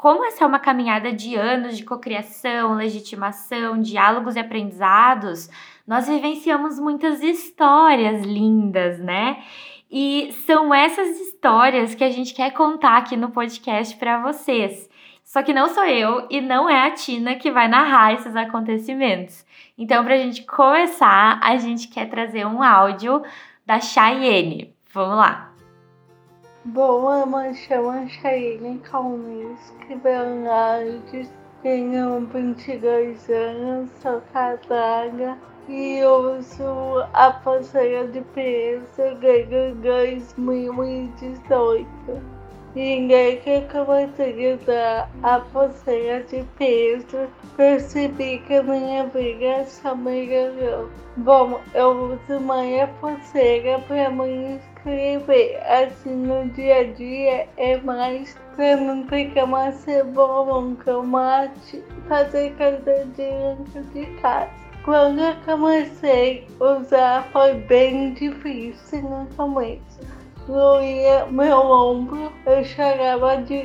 como 0.00 0.24
essa 0.24 0.44
é 0.44 0.46
uma 0.46 0.58
caminhada 0.58 1.12
de 1.12 1.36
anos 1.36 1.76
de 1.76 1.84
cocriação, 1.84 2.74
legitimação, 2.74 3.78
diálogos 3.78 4.34
e 4.34 4.38
aprendizados, 4.38 5.50
nós 5.90 6.06
vivenciamos 6.06 6.78
muitas 6.78 7.20
histórias 7.20 8.22
lindas, 8.22 9.00
né? 9.00 9.42
E 9.90 10.30
são 10.46 10.72
essas 10.72 11.18
histórias 11.18 11.96
que 11.96 12.04
a 12.04 12.10
gente 12.10 12.32
quer 12.32 12.52
contar 12.52 12.98
aqui 12.98 13.16
no 13.16 13.30
podcast 13.30 13.96
para 13.96 14.22
vocês. 14.22 14.88
Só 15.24 15.42
que 15.42 15.52
não 15.52 15.66
sou 15.68 15.84
eu 15.84 16.28
e 16.30 16.40
não 16.40 16.70
é 16.70 16.86
a 16.86 16.92
Tina 16.92 17.34
que 17.34 17.50
vai 17.50 17.66
narrar 17.66 18.12
esses 18.12 18.36
acontecimentos. 18.36 19.44
Então, 19.76 20.04
para 20.04 20.14
a 20.14 20.18
gente 20.18 20.44
começar, 20.44 21.40
a 21.42 21.56
gente 21.56 21.88
quer 21.88 22.08
trazer 22.08 22.46
um 22.46 22.62
áudio 22.62 23.20
da 23.66 23.80
Cheyenne. 23.80 24.72
Vamos 24.94 25.16
lá! 25.16 25.52
Eu 26.72 27.26
me 27.26 27.52
chamo 27.52 28.08
Chayne 28.08 28.78
Calmes, 28.78 29.74
que 29.88 29.96
tenho 31.64 32.26
22 32.26 33.28
anos, 33.28 33.90
sou 34.00 34.22
casada 34.32 35.49
e 35.70 36.04
uso 36.04 37.06
a 37.12 37.30
pulseira 37.30 38.08
de 38.08 38.20
peso 38.34 39.14
ganho 39.20 39.76
2018. 39.76 41.86
Ninguém 42.74 43.38
que 43.38 43.60
comecei 43.72 44.52
a 44.52 44.56
usar 44.56 45.08
a 45.22 45.38
pulseira 45.38 46.24
de 46.24 46.44
peso 46.58 47.28
percebi 47.56 48.42
que 48.46 48.54
a 48.54 48.64
minha 48.64 49.06
vida 49.06 49.64
só 49.64 49.94
melhorou. 49.94 50.90
Bom, 51.16 51.60
eu 51.72 52.14
uso 52.14 52.40
minha 52.40 52.88
pulseira 53.00 53.78
para 53.86 54.10
me 54.10 54.56
escrever 54.56 55.62
assim 55.68 56.16
no 56.16 56.48
dia 56.50 56.78
a 56.78 56.84
dia 56.84 57.46
é 57.56 57.76
mais 57.78 58.36
pra 58.56 58.76
não 58.76 59.06
pegar 59.06 59.44
uma 59.44 59.70
cebola, 59.70 60.58
um 60.58 60.74
tomate, 60.74 61.84
fazer 62.08 62.56
coisa 62.56 63.06
dentro 63.16 63.84
de 63.92 64.06
casa. 64.20 64.69
Quando 64.84 65.20
eu 65.20 65.34
comecei 65.44 66.46
a 66.60 66.64
usar 66.78 67.28
foi 67.32 67.54
bem 67.54 68.14
difícil 68.14 69.02
no 69.02 69.26
começo. 69.36 70.00
Doía 70.46 71.26
meu 71.26 71.58
ombro, 71.58 72.32
eu 72.46 72.64
chorava 72.64 73.36
de 73.42 73.62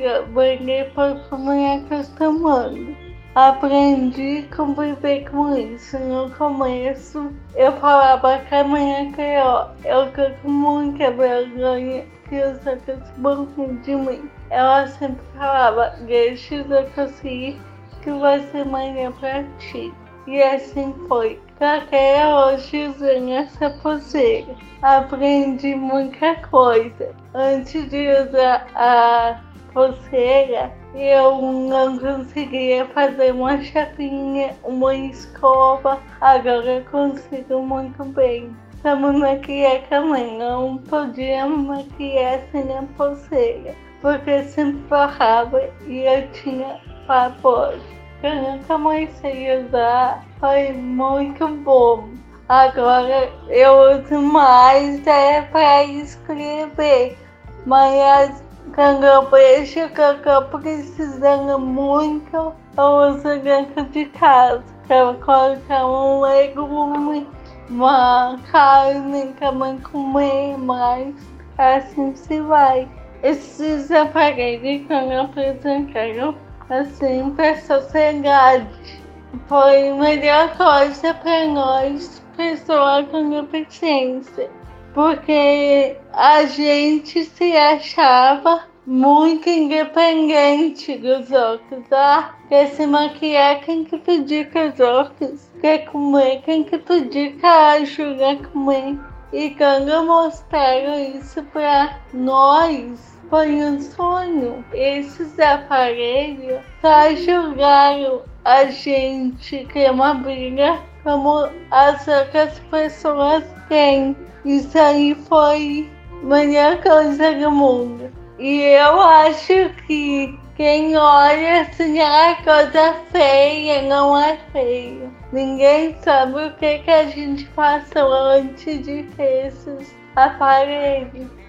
depois 0.64 1.26
fui 1.28 1.38
me 1.38 1.76
acostumando 1.76 3.06
aprendi 3.36 4.48
a 4.50 4.56
conviver 4.56 5.30
com 5.30 5.54
isso. 5.54 5.98
No 5.98 6.30
começo, 6.30 7.30
eu 7.54 7.70
falava 7.72 8.38
que 8.38 8.54
a 8.54 8.64
minha 8.64 9.12
criou. 9.12 9.68
Eu 9.84 10.10
tô 10.12 10.34
com 10.40 10.50
muita 10.50 11.10
vergonha 11.10 12.06
que 12.28 12.42
os 12.42 12.66
outros 12.66 12.98
vão 13.18 13.44
de 13.82 13.94
mim. 13.94 14.30
Ela 14.48 14.86
sempre 14.86 15.22
falava, 15.36 15.94
deixa 16.06 16.54
eu 16.54 16.90
conseguir 16.92 17.60
que 18.02 18.10
vai 18.10 18.40
ser 18.40 18.64
manhã 18.64 19.12
pra 19.12 19.44
ti. 19.58 19.92
E 20.26 20.42
assim 20.42 20.94
foi. 21.08 21.40
Até 21.60 22.26
hoje 22.26 22.88
usando 22.88 23.30
essa 23.30 23.70
pulseira. 23.70 24.54
Aprendi 24.82 25.74
muita 25.74 26.34
coisa. 26.48 27.14
Antes 27.34 27.88
de 27.88 28.08
usar 28.08 28.66
a 28.74 29.40
pulseira, 29.72 30.72
eu 30.94 31.40
não 31.40 31.98
conseguia 31.98 32.86
fazer 32.86 33.32
uma 33.32 33.62
chapinha, 33.62 34.54
uma 34.64 34.94
escova. 34.94 36.00
Agora 36.20 36.66
eu 36.66 36.84
consigo 36.86 37.62
muito 37.62 38.04
bem. 38.06 38.54
Estamos 38.74 39.18
maquiar 39.18 39.82
também. 39.88 40.38
Não 40.38 40.78
podia 40.78 41.46
maquiar 41.46 42.40
sem 42.50 42.76
a 42.76 42.82
pulseira, 42.96 43.74
porque 44.00 44.42
sempre 44.44 44.82
forrava 44.88 45.62
e 45.86 46.00
eu 46.00 46.30
tinha 46.32 46.80
pavor. 47.06 47.78
Eu 48.22 48.78
mais 48.78 49.10
sei 49.18 49.58
usar, 49.58 50.24
foi 50.40 50.72
muito 50.72 51.46
bom. 51.48 52.08
Agora 52.48 53.30
eu 53.48 54.00
uso 54.00 54.20
mais 54.22 55.06
é 55.06 55.42
para 55.42 55.84
escrever, 55.84 57.18
mas 57.66 58.42
eu 58.78 59.30
vejo 59.30 59.88
que 59.90 60.00
eu 60.00 60.22
tô 60.22 60.58
precisando 60.58 61.58
muito, 61.58 62.54
eu 62.76 62.84
uso 62.84 63.38
dentro 63.40 63.84
de 63.84 64.06
casa. 64.06 64.64
Para 64.88 65.14
colocar 65.14 65.86
um 65.86 66.20
legume, 66.20 67.28
uma 67.68 68.38
carne 68.50 69.34
que 69.34 69.44
a 69.44 69.52
mãe 69.52 69.78
comer 69.78 70.56
mais. 70.56 71.14
Assim 71.58 72.14
se 72.14 72.40
vai. 72.40 72.88
Esses 73.22 73.90
aparelhos 73.90 74.86
que 74.86 74.92
eu 74.92 75.22
apresentaram 75.22 76.45
assim 76.70 77.30
para 77.30 77.60
sociedade. 77.60 79.00
Foi 79.48 79.88
a 79.90 79.94
melhor 79.94 80.56
coisa 80.56 81.14
para 81.14 81.46
nós, 81.46 82.22
pessoas 82.36 83.06
com 83.08 83.30
deficiência 83.30 84.50
porque 84.96 85.94
a 86.14 86.46
gente 86.46 87.22
se 87.24 87.54
achava 87.54 88.62
muito 88.86 89.46
independente 89.46 90.96
dos 90.96 91.30
outros. 91.30 91.84
Ah, 91.92 92.34
quer 92.48 92.68
se 92.68 92.86
maquiar, 92.86 93.60
quem 93.60 93.84
que 93.84 93.98
pedir 93.98 94.50
com 94.50 94.66
os 94.66 94.80
outros? 94.80 95.50
Quer 95.60 95.84
comer, 95.90 96.40
quem 96.46 96.64
que 96.64 96.78
pedir 96.78 97.36
que 97.36 97.44
ajuda 97.44 98.36
comer? 98.50 98.98
E 99.34 99.50
quando 99.50 100.06
mostraram 100.06 100.98
isso 101.14 101.42
para 101.52 102.00
nós, 102.14 103.15
foi 103.28 103.62
um 103.62 103.80
sonho. 103.80 104.64
Esses 104.72 105.38
aparelhos 105.38 106.60
ajudaram 106.82 108.22
a 108.44 108.64
gente 108.66 109.66
ter 109.72 109.90
uma 109.90 110.14
briga 110.14 110.78
como 111.02 111.48
as 111.70 112.06
outras 112.08 112.58
pessoas 112.70 113.44
têm. 113.68 114.16
Isso 114.44 114.78
aí 114.78 115.14
foi 115.28 115.90
a 116.22 116.26
melhor 116.26 116.82
coisa 116.82 117.34
do 117.34 117.50
mundo. 117.50 118.10
E 118.38 118.60
eu 118.60 119.00
acho 119.00 119.70
que 119.86 120.38
quem 120.56 120.96
olha 120.96 121.62
assim 121.62 121.98
é 121.98 122.34
coisa 122.36 122.94
feia, 123.10 123.82
não 123.82 124.16
é 124.18 124.38
feio. 124.52 125.14
Ninguém 125.32 125.94
sabe 126.02 126.46
o 126.46 126.54
que, 126.54 126.78
que 126.78 126.90
a 126.90 127.06
gente 127.06 127.44
passou 127.48 128.12
antes 128.12 128.82
de 128.82 129.02
ter 129.16 129.48
esses 129.48 129.94
aparelhos. 130.14 131.45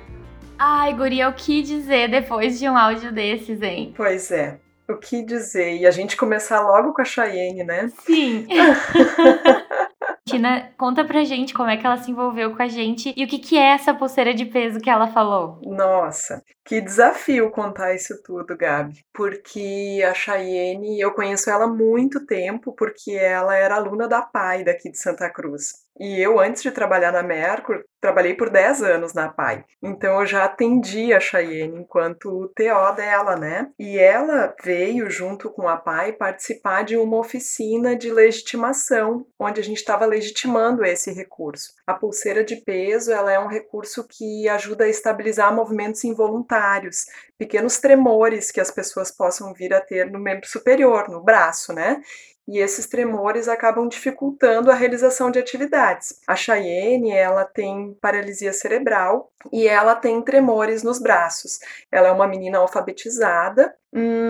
Ai, 0.59 0.93
guria, 0.93 1.29
o 1.29 1.33
que 1.33 1.61
dizer 1.61 2.09
depois 2.09 2.59
de 2.59 2.67
um 2.67 2.77
áudio 2.77 3.11
desses, 3.11 3.61
hein? 3.61 3.93
Pois 3.95 4.31
é. 4.31 4.59
O 4.89 4.95
que 4.95 5.23
dizer? 5.23 5.77
E 5.77 5.85
a 5.85 5.91
gente 5.91 6.15
começar 6.15 6.61
logo 6.61 6.93
com 6.93 7.01
a 7.01 7.05
Cheyenne, 7.05 7.63
né? 7.63 7.91
Sim. 8.05 8.47
Tina, 10.27 10.71
conta 10.77 11.05
pra 11.05 11.23
gente 11.23 11.53
como 11.53 11.69
é 11.69 11.77
que 11.77 11.85
ela 11.85 11.97
se 11.97 12.11
envolveu 12.11 12.53
com 12.53 12.61
a 12.61 12.67
gente 12.67 13.13
e 13.15 13.23
o 13.23 13.27
que, 13.27 13.39
que 13.39 13.57
é 13.57 13.69
essa 13.73 13.93
pulseira 13.93 14.33
de 14.33 14.45
peso 14.45 14.79
que 14.79 14.89
ela 14.89 15.07
falou. 15.07 15.61
Nossa, 15.63 16.43
que 16.65 16.81
desafio 16.81 17.49
contar 17.49 17.95
isso 17.95 18.13
tudo, 18.23 18.57
Gabi. 18.57 19.05
Porque 19.13 20.03
a 20.05 20.13
Cheyenne, 20.13 20.99
eu 20.99 21.11
conheço 21.11 21.49
ela 21.49 21.63
há 21.63 21.69
muito 21.69 22.25
tempo, 22.25 22.73
porque 22.73 23.11
ela 23.11 23.55
era 23.55 23.75
aluna 23.75 24.05
da 24.05 24.21
PAI 24.21 24.65
daqui 24.65 24.91
de 24.91 24.97
Santa 24.97 25.29
Cruz. 25.29 25.86
E 25.99 26.21
eu, 26.21 26.39
antes 26.39 26.61
de 26.61 26.71
trabalhar 26.71 27.11
na 27.11 27.23
Mercury, 27.23 27.83
trabalhei 27.99 28.35
por 28.35 28.49
10 28.49 28.83
anos 28.83 29.13
na 29.13 29.29
PAI. 29.29 29.65
Então 29.81 30.19
eu 30.19 30.25
já 30.25 30.45
atendi 30.45 31.13
a 31.13 31.19
Cheyenne 31.19 31.79
enquanto 31.79 32.51
TO 32.55 32.95
dela, 32.95 33.35
né? 33.35 33.69
E 33.79 33.97
ela 33.97 34.55
veio, 34.63 35.09
junto 35.09 35.49
com 35.49 35.67
a 35.67 35.77
PAI, 35.77 36.13
participar 36.13 36.83
de 36.83 36.95
uma 36.95 37.17
oficina 37.17 37.95
de 37.95 38.11
legitimação, 38.11 39.25
onde 39.39 39.59
a 39.59 39.63
gente 39.63 39.77
estava 39.77 40.05
legitimando 40.05 40.85
esse 40.85 41.11
recurso. 41.11 41.73
A 41.85 41.93
pulseira 41.93 42.43
de 42.43 42.57
peso 42.57 43.11
ela 43.11 43.31
é 43.31 43.39
um 43.39 43.47
recurso 43.47 44.07
que 44.07 44.47
ajuda 44.47 44.85
a 44.85 44.89
estabilizar 44.89 45.53
movimentos 45.53 46.03
involuntários, 46.03 47.05
pequenos 47.37 47.79
tremores 47.79 48.51
que 48.51 48.61
as 48.61 48.71
pessoas 48.71 49.11
possam 49.11 49.53
vir 49.53 49.73
a 49.73 49.81
ter 49.81 50.11
no 50.11 50.19
membro 50.19 50.47
superior, 50.47 51.09
no 51.09 51.23
braço, 51.23 51.73
né? 51.73 52.01
E 52.47 52.59
esses 52.59 52.87
tremores 52.87 53.47
acabam 53.47 53.87
dificultando 53.87 54.71
a 54.71 54.75
realização 54.75 55.29
de 55.29 55.37
atividades. 55.37 56.21
A 56.25 56.35
Cheyenne, 56.35 57.11
ela 57.11 57.43
tem 57.43 57.97
paralisia 57.99 58.53
cerebral 58.53 59.29
e 59.51 59.67
ela 59.67 59.95
tem 59.95 60.21
tremores 60.21 60.81
nos 60.81 60.99
braços. 60.99 61.59
Ela 61.91 62.07
é 62.07 62.11
uma 62.11 62.27
menina 62.27 62.59
alfabetizada, 62.59 63.75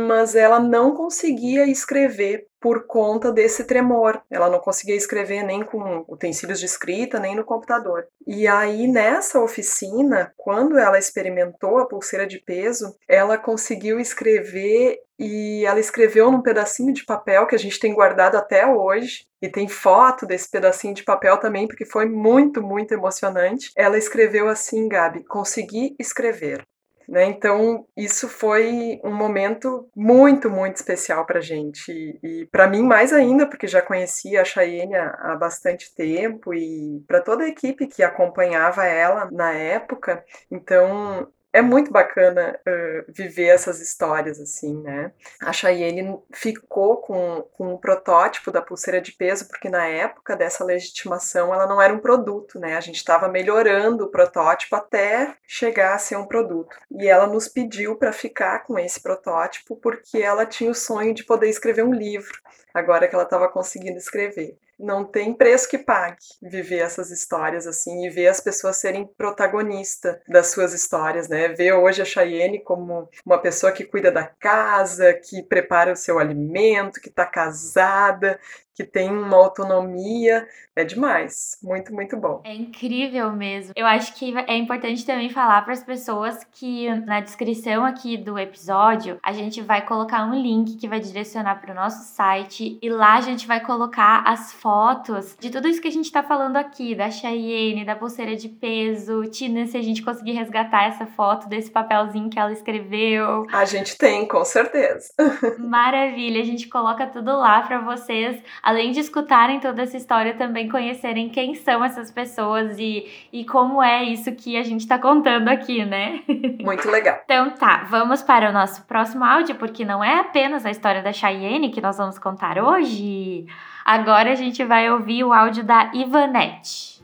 mas 0.08 0.36
ela 0.36 0.60
não 0.60 0.96
conseguia 0.96 1.66
escrever 1.66 2.48
por 2.60 2.86
conta 2.88 3.32
desse 3.32 3.64
tremor. 3.64 4.22
Ela 4.30 4.50
não 4.50 4.60
conseguia 4.60 4.96
escrever 4.96 5.44
nem 5.44 5.64
com 5.64 6.06
utensílios 6.08 6.60
de 6.60 6.66
escrita, 6.66 7.20
nem 7.20 7.36
no 7.36 7.44
computador. 7.44 8.08
E 8.26 8.48
aí, 8.48 8.88
nessa 8.88 9.40
oficina, 9.40 10.34
quando 10.36 10.78
ela 10.78 11.00
experimentou 11.00 11.78
a 11.80 11.88
pulseira 11.88 12.26
de 12.26 12.40
peso, 12.40 12.96
ela 13.08 13.38
conseguiu 13.38 14.00
escrever 14.00 15.00
e 15.20 15.66
ela 15.66 15.80
escreveu 15.80 16.32
num 16.32 16.42
pedacinho 16.42 16.94
de 16.94 17.04
papel 17.04 17.48
que 17.48 17.56
a 17.56 17.60
gente 17.60 17.80
tem 17.80 17.94
guardado 17.94 18.36
até 18.36 18.66
hoje. 18.68 19.26
E 19.42 19.50
tem 19.50 19.68
foto 19.68 20.26
desse 20.26 20.50
pedacinho 20.50 20.96
de 20.96 21.04
papel 21.04 21.38
também, 21.38 21.68
porque 21.68 21.86
foi 21.86 22.08
muito, 22.08 22.62
muito 22.62 22.94
emocionante. 22.94 23.72
Ela 23.76 23.98
escreveu 23.98 24.48
assim, 24.48 24.88
Gabi: 24.88 25.24
consegui 25.26 25.96
escrever. 26.00 26.66
Né? 27.08 27.26
Então, 27.26 27.86
isso 27.96 28.28
foi 28.28 29.00
um 29.04 29.14
momento 29.14 29.90
muito, 29.96 30.50
muito 30.50 30.76
especial 30.76 31.26
para 31.26 31.40
a 31.40 31.42
gente. 31.42 31.90
E, 31.90 32.42
e 32.42 32.46
para 32.48 32.68
mim, 32.68 32.84
mais 32.84 33.14
ainda, 33.14 33.48
porque 33.48 33.66
já 33.66 33.82
conhecia 33.82 34.42
a 34.42 34.46
Cheyenne 34.46 34.96
há, 34.96 35.18
há 35.20 35.36
bastante 35.36 35.96
tempo 35.96 36.54
e 36.54 37.02
para 37.08 37.22
toda 37.22 37.46
a 37.46 37.48
equipe 37.48 37.88
que 37.88 38.04
acompanhava 38.04 38.86
ela 38.86 39.30
na 39.32 39.54
época. 39.54 40.24
Então, 40.52 41.32
é 41.58 41.62
muito 41.62 41.92
bacana 41.92 42.60
uh, 42.68 43.12
viver 43.12 43.48
essas 43.48 43.82
histórias 43.82 44.40
assim, 44.40 44.80
né? 44.82 45.12
A 45.42 45.52
Cheyenne 45.52 46.20
ficou 46.32 46.98
com, 46.98 47.42
com 47.54 47.74
um 47.74 47.78
protótipo 47.78 48.52
da 48.52 48.62
pulseira 48.62 49.02
de 49.02 49.12
peso, 49.12 49.48
porque 49.48 49.68
na 49.68 49.88
época 49.88 50.36
dessa 50.36 50.64
legitimação 50.64 51.52
ela 51.52 51.66
não 51.66 51.82
era 51.82 51.92
um 51.92 51.98
produto, 51.98 52.60
né? 52.60 52.78
A 52.78 52.80
gente 52.80 52.98
estava 52.98 53.28
melhorando 53.28 54.06
o 54.06 54.12
protótipo 54.12 54.76
até 54.76 55.36
chegar 55.48 55.96
a 55.96 55.98
ser 55.98 56.16
um 56.16 56.28
produto. 56.28 56.78
E 56.92 57.08
ela 57.08 57.26
nos 57.26 57.48
pediu 57.48 57.96
para 57.96 58.14
ficar 58.14 58.60
com 58.60 58.78
esse 58.78 59.02
protótipo 59.02 59.76
porque 59.78 60.20
ela 60.20 60.46
tinha 60.46 60.70
o 60.70 60.76
sonho 60.76 61.12
de 61.12 61.24
poder 61.24 61.50
escrever 61.50 61.84
um 61.84 61.94
livro, 61.94 62.40
agora 62.72 63.08
que 63.08 63.16
ela 63.16 63.24
estava 63.24 63.50
conseguindo 63.50 63.98
escrever 63.98 64.56
não 64.80 65.04
tem 65.04 65.34
preço 65.34 65.70
que 65.70 65.78
pague 65.78 66.18
viver 66.42 66.80
essas 66.80 67.10
histórias 67.12 67.66
assim 67.66 68.06
e 68.06 68.10
ver 68.10 68.28
as 68.28 68.40
pessoas 68.40 68.78
serem 68.78 69.08
protagonista 69.18 70.22
das 70.28 70.48
suas 70.48 70.74
histórias, 70.74 71.28
né? 71.28 71.50
Ver 71.50 71.74
hoje 71.74 72.02
a 72.02 72.06
Cheyenne 72.06 72.64
como 72.64 73.10
uma 73.26 73.40
pessoa 73.40 73.72
que 73.72 73.86
cuida 73.86 74.12
da 74.12 74.26
casa, 74.26 75.14
que 75.14 75.42
prepara 75.44 75.94
o 75.94 75.96
seu 75.96 76.20
alimento, 76.20 77.02
que 77.02 77.10
está 77.10 77.26
casada, 77.26 78.40
que 78.78 78.84
tem 78.84 79.10
uma 79.10 79.36
autonomia, 79.36 80.48
é 80.76 80.84
demais. 80.84 81.58
Muito, 81.64 81.92
muito 81.92 82.16
bom. 82.16 82.42
É 82.44 82.54
incrível 82.54 83.32
mesmo. 83.32 83.74
Eu 83.76 83.88
acho 83.88 84.14
que 84.14 84.38
é 84.38 84.56
importante 84.56 85.04
também 85.04 85.32
falar 85.32 85.64
para 85.64 85.74
as 85.74 85.84
pessoas 85.84 86.46
que 86.52 86.88
na 87.00 87.20
descrição 87.20 87.84
aqui 87.84 88.16
do 88.16 88.38
episódio 88.38 89.18
a 89.24 89.34
gente 89.34 89.62
vai 89.62 89.84
colocar 89.84 90.24
um 90.26 90.40
link 90.40 90.78
que 90.78 90.88
vai 90.88 91.00
direcionar 91.00 91.60
para 91.60 91.72
o 91.72 91.76
nosso 91.76 92.14
site 92.14 92.78
e 92.80 92.88
lá 92.88 93.16
a 93.16 93.22
gente 93.22 93.48
vai 93.48 93.60
colocar 93.60 94.22
as 94.28 94.54
fotos 94.54 95.36
de 95.40 95.50
tudo 95.50 95.68
isso 95.68 95.82
que 95.82 95.88
a 95.88 95.92
gente 95.92 96.06
está 96.06 96.22
falando 96.22 96.58
aqui, 96.58 96.94
da 96.94 97.10
Cheyenne, 97.10 97.84
da 97.84 97.96
pulseira 97.96 98.36
de 98.36 98.48
peso. 98.48 99.24
Tina, 99.32 99.66
se 99.66 99.76
a 99.76 99.82
gente 99.82 100.04
conseguir 100.04 100.34
resgatar 100.34 100.84
essa 100.84 101.08
foto 101.08 101.50
desse 101.50 101.72
papelzinho 101.72 102.30
que 102.30 102.38
ela 102.38 102.52
escreveu. 102.52 103.48
A 103.52 103.66
gente 103.66 103.98
tem, 103.98 104.28
com 104.28 104.46
certeza. 104.46 105.12
Maravilha, 105.58 106.40
a 106.40 106.46
gente 106.46 106.68
coloca 106.68 107.08
tudo 107.08 107.36
lá 107.36 107.62
para 107.62 107.80
vocês 107.80 108.40
além 108.68 108.92
de 108.92 109.00
escutarem 109.00 109.62
toda 109.62 109.84
essa 109.84 109.96
história, 109.96 110.34
também 110.34 110.68
conhecerem 110.68 111.30
quem 111.30 111.56
são 111.56 111.82
essas 111.82 112.12
pessoas 112.12 112.78
e, 112.78 113.08
e 113.32 113.46
como 113.46 113.82
é 113.82 114.04
isso 114.04 114.30
que 114.34 114.58
a 114.58 114.64
gente 114.64 114.82
está 114.82 115.00
contando 115.00 115.48
aqui, 115.48 115.86
né? 115.86 116.22
Muito 116.60 116.92
legal. 116.92 117.22
então 117.24 117.52
tá, 117.52 117.86
vamos 117.90 118.22
para 118.22 118.50
o 118.50 118.52
nosso 118.52 118.84
próximo 118.84 119.24
áudio, 119.24 119.56
porque 119.56 119.86
não 119.86 120.04
é 120.04 120.20
apenas 120.20 120.66
a 120.66 120.70
história 120.70 121.02
da 121.02 121.14
Cheyenne 121.14 121.70
que 121.70 121.80
nós 121.80 121.98
vamos 121.98 122.20
contar 122.20 122.58
hoje. 122.62 123.46
Agora 123.86 124.34
a 124.34 124.36
gente 124.36 124.62
vai 124.66 124.92
ouvir 124.92 125.24
o 125.24 125.32
áudio 125.32 125.64
da 125.64 125.90
Ivanete. 125.94 127.02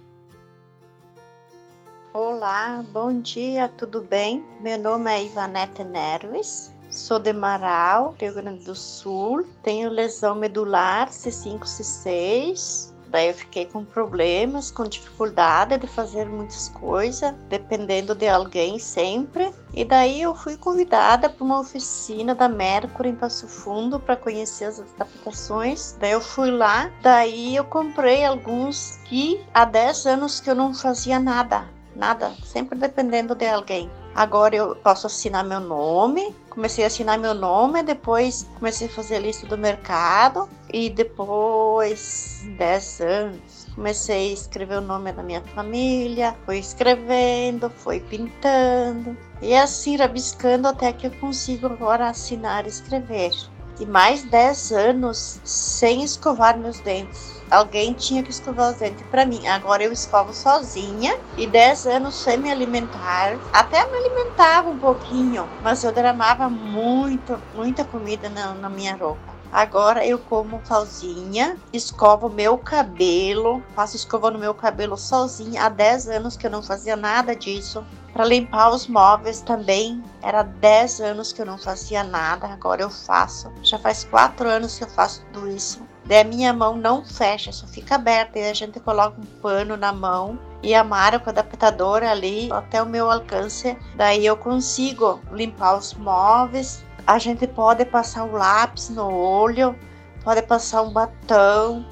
Olá, 2.14 2.84
bom 2.92 3.22
dia, 3.22 3.70
tudo 3.70 4.02
bem? 4.02 4.44
Meu 4.60 4.78
nome 4.78 5.10
é 5.10 5.24
Ivanete 5.24 5.86
Nerves, 5.86 6.73
Sou 6.94 7.18
de 7.18 7.34
Marau, 7.34 8.14
Rio 8.20 8.36
Grande 8.36 8.66
do 8.66 8.76
Sul. 8.76 9.48
Tenho 9.64 9.90
lesão 9.90 10.36
medular 10.36 11.10
C5, 11.10 11.62
C6. 11.62 12.94
Daí 13.10 13.30
eu 13.30 13.34
fiquei 13.34 13.66
com 13.66 13.84
problemas, 13.84 14.70
com 14.70 14.84
dificuldade 14.84 15.80
de 15.80 15.88
fazer 15.88 16.28
muitas 16.28 16.70
coisas, 16.70 17.34
dependendo 17.50 18.14
de 18.14 18.28
alguém 18.28 18.78
sempre. 18.78 19.52
E 19.74 19.84
daí 19.84 20.22
eu 20.22 20.36
fui 20.36 20.56
convidada 20.56 21.30
para 21.30 21.44
uma 21.44 21.60
oficina 21.60 22.36
da 22.36 22.48
Mercury 22.48 23.10
em 23.10 23.16
Passo 23.16 23.48
Fundo 23.48 24.00
para 24.00 24.16
conhecer 24.16 24.66
as 24.66 24.80
adaptações. 24.80 25.98
Daí 26.00 26.12
eu 26.12 26.22
fui 26.22 26.52
lá, 26.52 26.92
daí 27.02 27.56
eu 27.56 27.66
comprei 27.66 28.24
alguns 28.24 28.98
que 29.06 29.44
há 29.52 29.66
10 29.66 30.06
anos 30.06 30.40
que 30.40 30.50
eu 30.50 30.56
não 30.56 30.76
fazia 30.76 31.20
nada, 31.20 31.68
nada, 31.96 32.32
sempre 32.44 32.78
dependendo 32.78 33.34
de 33.34 33.48
alguém. 33.48 33.90
Agora 34.16 34.56
eu 34.56 34.76
posso 34.76 35.08
assinar 35.08 35.44
meu 35.44 35.60
nome. 35.60 36.36
Comecei 36.50 36.84
a 36.84 36.88
assinar 36.88 37.18
meu 37.18 37.34
nome, 37.34 37.82
depois 37.82 38.48
comecei 38.60 38.88
a 38.88 38.92
fazer 38.92 39.16
a 39.16 39.20
lista 39.20 39.48
do 39.48 39.58
mercado 39.58 40.48
e 40.72 40.90
depois 40.90 42.44
10 42.58 43.02
anos 43.02 43.64
comecei 43.74 44.30
a 44.30 44.34
escrever 44.34 44.78
o 44.78 44.82
nome 44.82 45.12
da 45.12 45.24
minha 45.24 45.42
família, 45.42 46.36
fui 46.46 46.60
escrevendo, 46.60 47.70
fui 47.70 48.00
pintando 48.00 49.18
e 49.42 49.56
assim 49.56 49.98
rabiscando 49.98 50.68
até 50.68 50.94
que 50.94 51.08
eu 51.08 51.12
consigo 51.12 51.66
agora 51.66 52.08
assinar 52.08 52.66
e 52.66 52.70
escrever. 52.70 53.32
E 53.80 53.86
mais 53.88 54.24
10 54.24 54.72
anos 54.72 55.42
sem 55.44 56.04
escovar 56.04 56.58
meus 56.58 56.80
dentes 56.80 57.43
alguém 57.54 57.94
tinha 57.94 58.24
que 58.24 58.32
escovar 58.32 58.72
os 58.72 58.78
dentes 58.78 59.06
para 59.08 59.26
mim. 59.26 59.46
Agora 59.48 59.84
eu 59.84 59.92
escovo 59.92 60.34
sozinha 60.34 61.18
e 61.38 61.46
10 61.46 61.88
anos 61.88 62.16
sem 62.16 62.38
me 62.38 62.52
alimentar. 62.52 63.38
Até 63.54 63.86
me 63.90 63.98
alimentava 63.98 64.70
um 64.70 64.80
pouquinho, 64.80 65.48
mas 65.62 65.84
eu 65.84 65.92
derramava 65.92 66.50
muito, 66.50 67.40
muita 67.54 67.86
comida 67.86 68.30
na, 68.30 68.54
na 68.56 68.70
minha 68.70 68.96
roupa. 68.96 69.34
Agora 69.52 70.04
eu 70.04 70.18
como 70.18 70.60
sozinha, 70.66 71.56
escovo 71.72 72.28
meu 72.28 72.58
cabelo, 72.58 73.62
faço 73.76 73.96
escova 73.96 74.32
no 74.32 74.40
meu 74.40 74.56
cabelo 74.56 74.98
sozinha. 74.98 75.66
Há 75.66 75.70
10 75.70 76.08
anos 76.08 76.36
que 76.36 76.48
eu 76.48 76.52
não 76.52 76.64
fazia 76.64 76.96
nada 76.96 77.36
disso. 77.36 77.86
Para 78.12 78.26
limpar 78.26 78.72
os 78.72 78.88
móveis 78.88 79.42
também, 79.42 80.04
era 80.24 80.42
10 80.42 81.02
anos 81.02 81.32
que 81.32 81.42
eu 81.42 81.46
não 81.46 81.60
fazia 81.60 82.04
nada, 82.04 82.48
agora 82.48 82.82
eu 82.82 82.90
faço. 82.90 83.52
Já 83.62 83.78
faz 83.78 84.04
4 84.04 84.50
anos 84.50 84.78
que 84.78 84.86
eu 84.86 84.90
faço 84.90 85.24
tudo 85.32 85.48
isso. 85.48 85.93
Daí 86.06 86.20
a 86.20 86.24
minha 86.24 86.54
mão 86.54 86.76
não 86.76 87.04
fecha, 87.04 87.52
só 87.52 87.66
fica 87.66 87.96
aberta. 87.96 88.38
E 88.38 88.50
a 88.50 88.54
gente 88.54 88.80
coloca 88.80 89.20
um 89.20 89.26
pano 89.42 89.78
na 89.78 89.94
mão 89.94 90.38
e 90.62 90.76
amarro 90.76 91.20
com 91.20 91.28
o 91.28 91.30
adaptador 91.30 92.04
ali 92.04 92.50
até 92.52 92.82
o 92.82 92.86
meu 92.86 93.10
alcance. 93.10 93.78
Daí 93.96 94.26
eu 94.26 94.36
consigo 94.36 95.22
limpar 95.32 95.78
os 95.78 95.94
móveis. 95.94 96.84
A 97.06 97.18
gente 97.18 97.48
pode 97.48 97.86
passar 97.86 98.24
o 98.24 98.34
lápis 98.34 98.90
no 98.90 99.14
olho, 99.14 99.76
pode 100.24 100.42
passar 100.42 100.82
um 100.82 100.92
batom, 100.92 101.86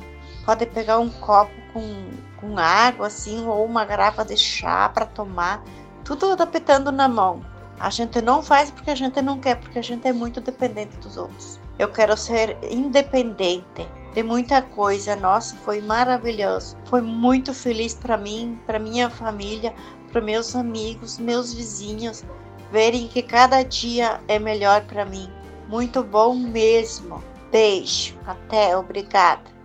pode 0.45 0.65
pegar 0.65 0.99
um 0.99 1.09
copo 1.09 1.51
com, 1.73 2.09
com 2.37 2.57
água 2.57 3.07
assim 3.07 3.45
ou 3.45 3.65
uma 3.65 3.83
garrafa 3.83 4.23
de 4.23 4.37
chá 4.37 4.87
para 4.87 5.05
tomar, 5.05 5.61
tudo 6.03 6.31
adaptando 6.31 6.91
na 6.91 7.09
mão. 7.09 7.41
A 7.77 7.89
gente 7.89 8.21
não 8.21 8.43
faz 8.43 8.71
porque 8.71 8.91
a 8.91 8.95
gente 8.95 9.21
não 9.21 9.39
quer, 9.39 9.55
porque 9.55 9.79
a 9.79 9.81
gente 9.81 10.07
é 10.07 10.13
muito 10.13 10.39
dependente 10.39 10.95
dos 10.97 11.17
outros. 11.17 11.59
Eu 11.79 11.89
quero 11.89 12.15
ser 12.15 12.57
independente 12.63 13.87
de 14.13 14.23
muita 14.23 14.61
coisa. 14.61 15.15
Nossa, 15.15 15.55
foi 15.57 15.81
maravilhoso. 15.81 16.77
Foi 16.85 17.01
muito 17.01 17.53
feliz 17.53 17.93
para 17.93 18.17
mim, 18.17 18.59
para 18.65 18.79
minha 18.79 19.09
família, 19.09 19.73
para 20.11 20.21
meus 20.21 20.55
amigos, 20.55 21.17
meus 21.17 21.53
vizinhos, 21.53 22.23
verem 22.71 23.07
que 23.07 23.21
cada 23.21 23.63
dia 23.63 24.19
é 24.27 24.37
melhor 24.37 24.81
para 24.85 25.05
mim. 25.05 25.29
Muito 25.67 26.03
bom 26.03 26.35
mesmo. 26.35 27.23
Beijo. 27.51 28.17
Até, 28.25 28.75
obrigada. 28.75 29.60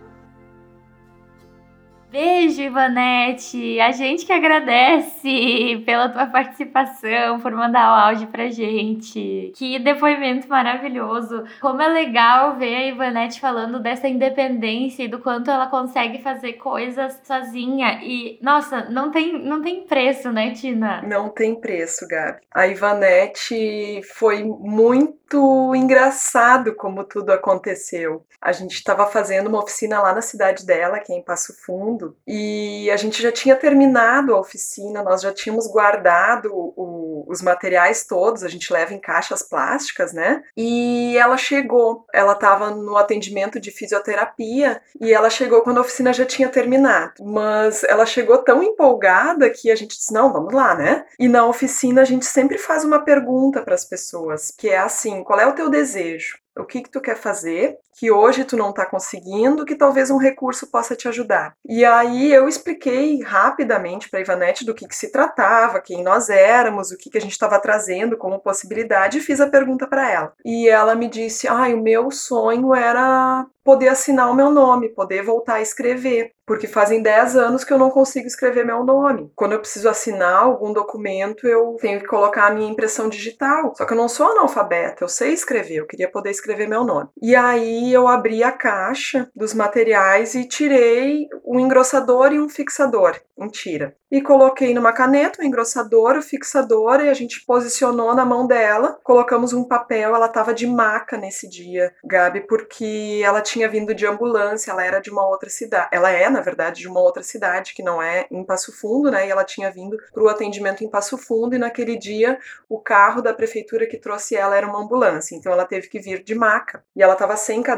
Beijo, 2.09 2.61
Ivanete! 2.61 3.81
A 3.81 3.91
gente 3.91 4.25
que 4.25 4.31
agradece 4.31 5.83
pela 5.85 6.07
tua 6.07 6.25
participação, 6.27 7.41
por 7.41 7.51
mandar 7.51 7.91
o 7.91 8.09
áudio 8.09 8.29
pra 8.29 8.47
gente. 8.47 9.51
Que 9.53 9.77
depoimento 9.77 10.47
maravilhoso. 10.47 11.43
Como 11.59 11.81
é 11.81 11.87
legal 11.89 12.55
ver 12.55 12.75
a 12.75 12.85
Ivanete 12.87 13.41
falando 13.41 13.77
dessa 13.81 14.07
independência 14.07 15.03
e 15.03 15.09
do 15.09 15.19
quanto 15.19 15.51
ela 15.51 15.67
consegue 15.67 16.21
fazer 16.21 16.53
coisas 16.53 17.19
sozinha. 17.25 17.99
E, 18.01 18.39
nossa, 18.41 18.89
não 18.89 19.11
tem, 19.11 19.43
não 19.43 19.61
tem 19.61 19.85
preço, 19.85 20.31
né, 20.31 20.51
Tina? 20.51 21.01
Não 21.01 21.27
tem 21.27 21.59
preço, 21.59 22.07
Gabi. 22.07 22.39
A 22.55 22.67
Ivanete 22.67 24.01
foi 24.15 24.45
muito 24.45 25.75
engraçado 25.75 26.73
como 26.73 27.03
tudo 27.03 27.31
aconteceu. 27.31 28.25
A 28.41 28.53
gente 28.53 28.75
estava 28.75 29.05
fazendo 29.07 29.47
uma 29.47 29.61
oficina 29.61 29.99
lá 29.99 30.13
na 30.13 30.21
cidade 30.21 30.65
dela, 30.65 30.99
que 30.99 31.11
é 31.11 31.17
em 31.17 31.23
Passo 31.23 31.53
Fundo 31.65 32.06
e 32.25 32.89
a 32.91 32.97
gente 32.97 33.21
já 33.21 33.31
tinha 33.31 33.55
terminado 33.55 34.33
a 34.33 34.39
oficina, 34.39 35.03
nós 35.03 35.21
já 35.21 35.33
tínhamos 35.33 35.67
guardado 35.67 36.49
o, 36.53 37.25
os 37.27 37.41
materiais 37.41 38.05
todos, 38.05 38.43
a 38.43 38.47
gente 38.47 38.71
leva 38.71 38.93
em 38.93 38.99
caixas 38.99 39.43
plásticas, 39.43 40.13
né? 40.13 40.43
E 40.55 41.17
ela 41.17 41.37
chegou, 41.37 42.05
ela 42.13 42.33
estava 42.33 42.71
no 42.71 42.97
atendimento 42.97 43.59
de 43.59 43.71
fisioterapia 43.71 44.81
e 44.99 45.13
ela 45.13 45.29
chegou 45.29 45.61
quando 45.61 45.77
a 45.77 45.81
oficina 45.81 46.13
já 46.13 46.25
tinha 46.25 46.49
terminado. 46.49 47.23
Mas 47.23 47.83
ela 47.83 48.05
chegou 48.05 48.37
tão 48.39 48.63
empolgada 48.63 49.49
que 49.49 49.71
a 49.71 49.75
gente 49.75 49.97
disse: 49.97 50.13
não, 50.13 50.31
vamos 50.31 50.53
lá, 50.53 50.75
né? 50.75 51.05
E 51.19 51.27
na 51.27 51.45
oficina 51.45 52.01
a 52.01 52.05
gente 52.05 52.25
sempre 52.25 52.57
faz 52.57 52.83
uma 52.83 52.99
pergunta 52.99 53.61
para 53.61 53.75
as 53.75 53.85
pessoas, 53.85 54.51
que 54.51 54.69
é 54.69 54.77
assim: 54.77 55.23
qual 55.23 55.39
é 55.39 55.47
o 55.47 55.53
teu 55.53 55.69
desejo? 55.69 56.37
o 56.59 56.65
que, 56.65 56.81
que 56.81 56.89
tu 56.89 56.99
quer 56.99 57.15
fazer, 57.15 57.77
que 57.97 58.11
hoje 58.11 58.45
tu 58.45 58.55
não 58.55 58.69
está 58.69 58.85
conseguindo, 58.85 59.65
que 59.65 59.75
talvez 59.75 60.11
um 60.11 60.17
recurso 60.17 60.67
possa 60.67 60.95
te 60.95 61.07
ajudar. 61.07 61.53
E 61.67 61.83
aí 61.83 62.31
eu 62.31 62.47
expliquei 62.47 63.23
rapidamente 63.23 64.07
para 64.07 64.21
Ivanete 64.21 64.63
do 64.63 64.75
que, 64.75 64.87
que 64.87 64.95
se 64.95 65.11
tratava, 65.11 65.81
quem 65.81 66.03
nós 66.03 66.29
éramos, 66.29 66.91
o 66.91 66.97
que, 66.97 67.09
que 67.09 67.17
a 67.17 67.21
gente 67.21 67.31
estava 67.31 67.59
trazendo 67.59 68.15
como 68.15 68.39
possibilidade 68.39 69.17
e 69.17 69.21
fiz 69.21 69.41
a 69.41 69.49
pergunta 69.49 69.87
para 69.87 70.11
ela. 70.11 70.33
E 70.45 70.69
ela 70.69 70.93
me 70.93 71.09
disse: 71.09 71.47
ah, 71.47 71.67
o 71.69 71.81
meu 71.81 72.11
sonho 72.11 72.75
era 72.75 73.47
poder 73.67 73.89
assinar 73.89 74.31
o 74.31 74.33
meu 74.33 74.49
nome, 74.49 74.87
poder 74.87 75.21
voltar 75.21 75.55
a 75.55 75.61
escrever, 75.61 76.31
porque 76.45 76.67
fazem 76.67 77.01
10 77.01 77.35
anos 77.35 77.65
que 77.65 77.73
eu 77.73 77.77
não 77.77 77.89
consigo 77.89 78.25
escrever 78.25 78.65
meu 78.65 78.81
nome. 78.81 79.29
Quando 79.35 79.51
eu 79.51 79.59
preciso 79.59 79.89
assinar 79.89 80.43
algum 80.43 80.71
documento, 80.71 81.45
eu 81.45 81.75
tenho 81.81 81.99
que 81.99 82.07
colocar 82.07 82.47
a 82.47 82.53
minha 82.53 82.71
impressão 82.71 83.09
digital. 83.09 83.73
Só 83.75 83.83
que 83.83 83.91
eu 83.91 83.97
não 83.97 84.07
sou 84.07 84.31
analfabeta, 84.31 85.03
eu 85.03 85.09
sei 85.09 85.33
escrever, 85.33 85.75
eu 85.75 85.85
queria 85.85 86.09
poder 86.09 86.29
escrever 86.29 86.65
meu 86.65 86.85
nome. 86.85 87.09
E 87.21 87.35
aí 87.35 87.86
eu 87.91 88.07
abri 88.07 88.43
a 88.43 88.51
caixa 88.51 89.29
dos 89.35 89.53
materiais 89.53 90.35
e 90.35 90.47
tirei 90.47 91.27
um 91.45 91.59
engrossador 91.59 92.33
e 92.33 92.39
um 92.39 92.49
fixador 92.49 93.19
em 93.37 93.47
tira. 93.47 93.95
E 94.09 94.21
coloquei 94.21 94.73
numa 94.73 94.93
caneta 94.93 95.41
o 95.41 95.45
engrossador, 95.45 96.17
o 96.17 96.21
fixador, 96.21 97.01
e 97.03 97.09
a 97.09 97.13
gente 97.13 97.45
posicionou 97.45 98.15
na 98.15 98.25
mão 98.25 98.47
dela. 98.47 98.97
Colocamos 99.03 99.51
um 99.51 99.65
papel, 99.65 100.15
ela 100.15 100.27
estava 100.27 100.53
de 100.53 100.65
maca 100.65 101.17
nesse 101.17 101.47
dia, 101.47 101.93
Gabi, 102.05 102.47
porque 102.47 103.21
ela 103.23 103.41
tinha 103.41 103.67
vindo 103.67 103.93
de 103.93 104.07
ambulância, 104.07 104.71
ela 104.71 104.83
era 104.83 104.99
de 104.99 105.11
uma 105.11 105.27
outra 105.27 105.49
cidade. 105.49 105.89
Ela 105.91 106.09
é, 106.09 106.29
na 106.29 106.39
verdade, 106.39 106.79
de 106.81 106.87
uma 106.87 107.01
outra 107.01 107.21
cidade, 107.21 107.73
que 107.73 107.83
não 107.83 108.01
é 108.01 108.25
em 108.31 108.45
Passo 108.45 108.71
Fundo, 108.71 109.11
né? 109.11 109.27
E 109.27 109.29
ela 109.29 109.43
tinha 109.43 109.69
vindo 109.69 109.97
para 110.13 110.23
o 110.23 110.29
atendimento 110.29 110.83
em 110.83 110.89
Passo 110.89 111.17
Fundo, 111.17 111.55
e 111.55 111.59
naquele 111.59 111.97
dia 111.97 112.39
o 112.69 112.79
carro 112.79 113.21
da 113.21 113.33
prefeitura 113.33 113.85
que 113.85 113.97
trouxe 113.97 114.35
ela 114.35 114.55
era 114.55 114.67
uma 114.67 114.81
ambulância. 114.81 115.35
Então 115.35 115.51
ela 115.51 115.65
teve 115.65 115.89
que 115.89 115.99
vir 115.99 116.23
de 116.23 116.33
maca. 116.33 116.81
E 116.95 117.03
ela 117.03 117.13
estava 117.13 117.35
sem 117.35 117.61
cadeira. 117.61 117.76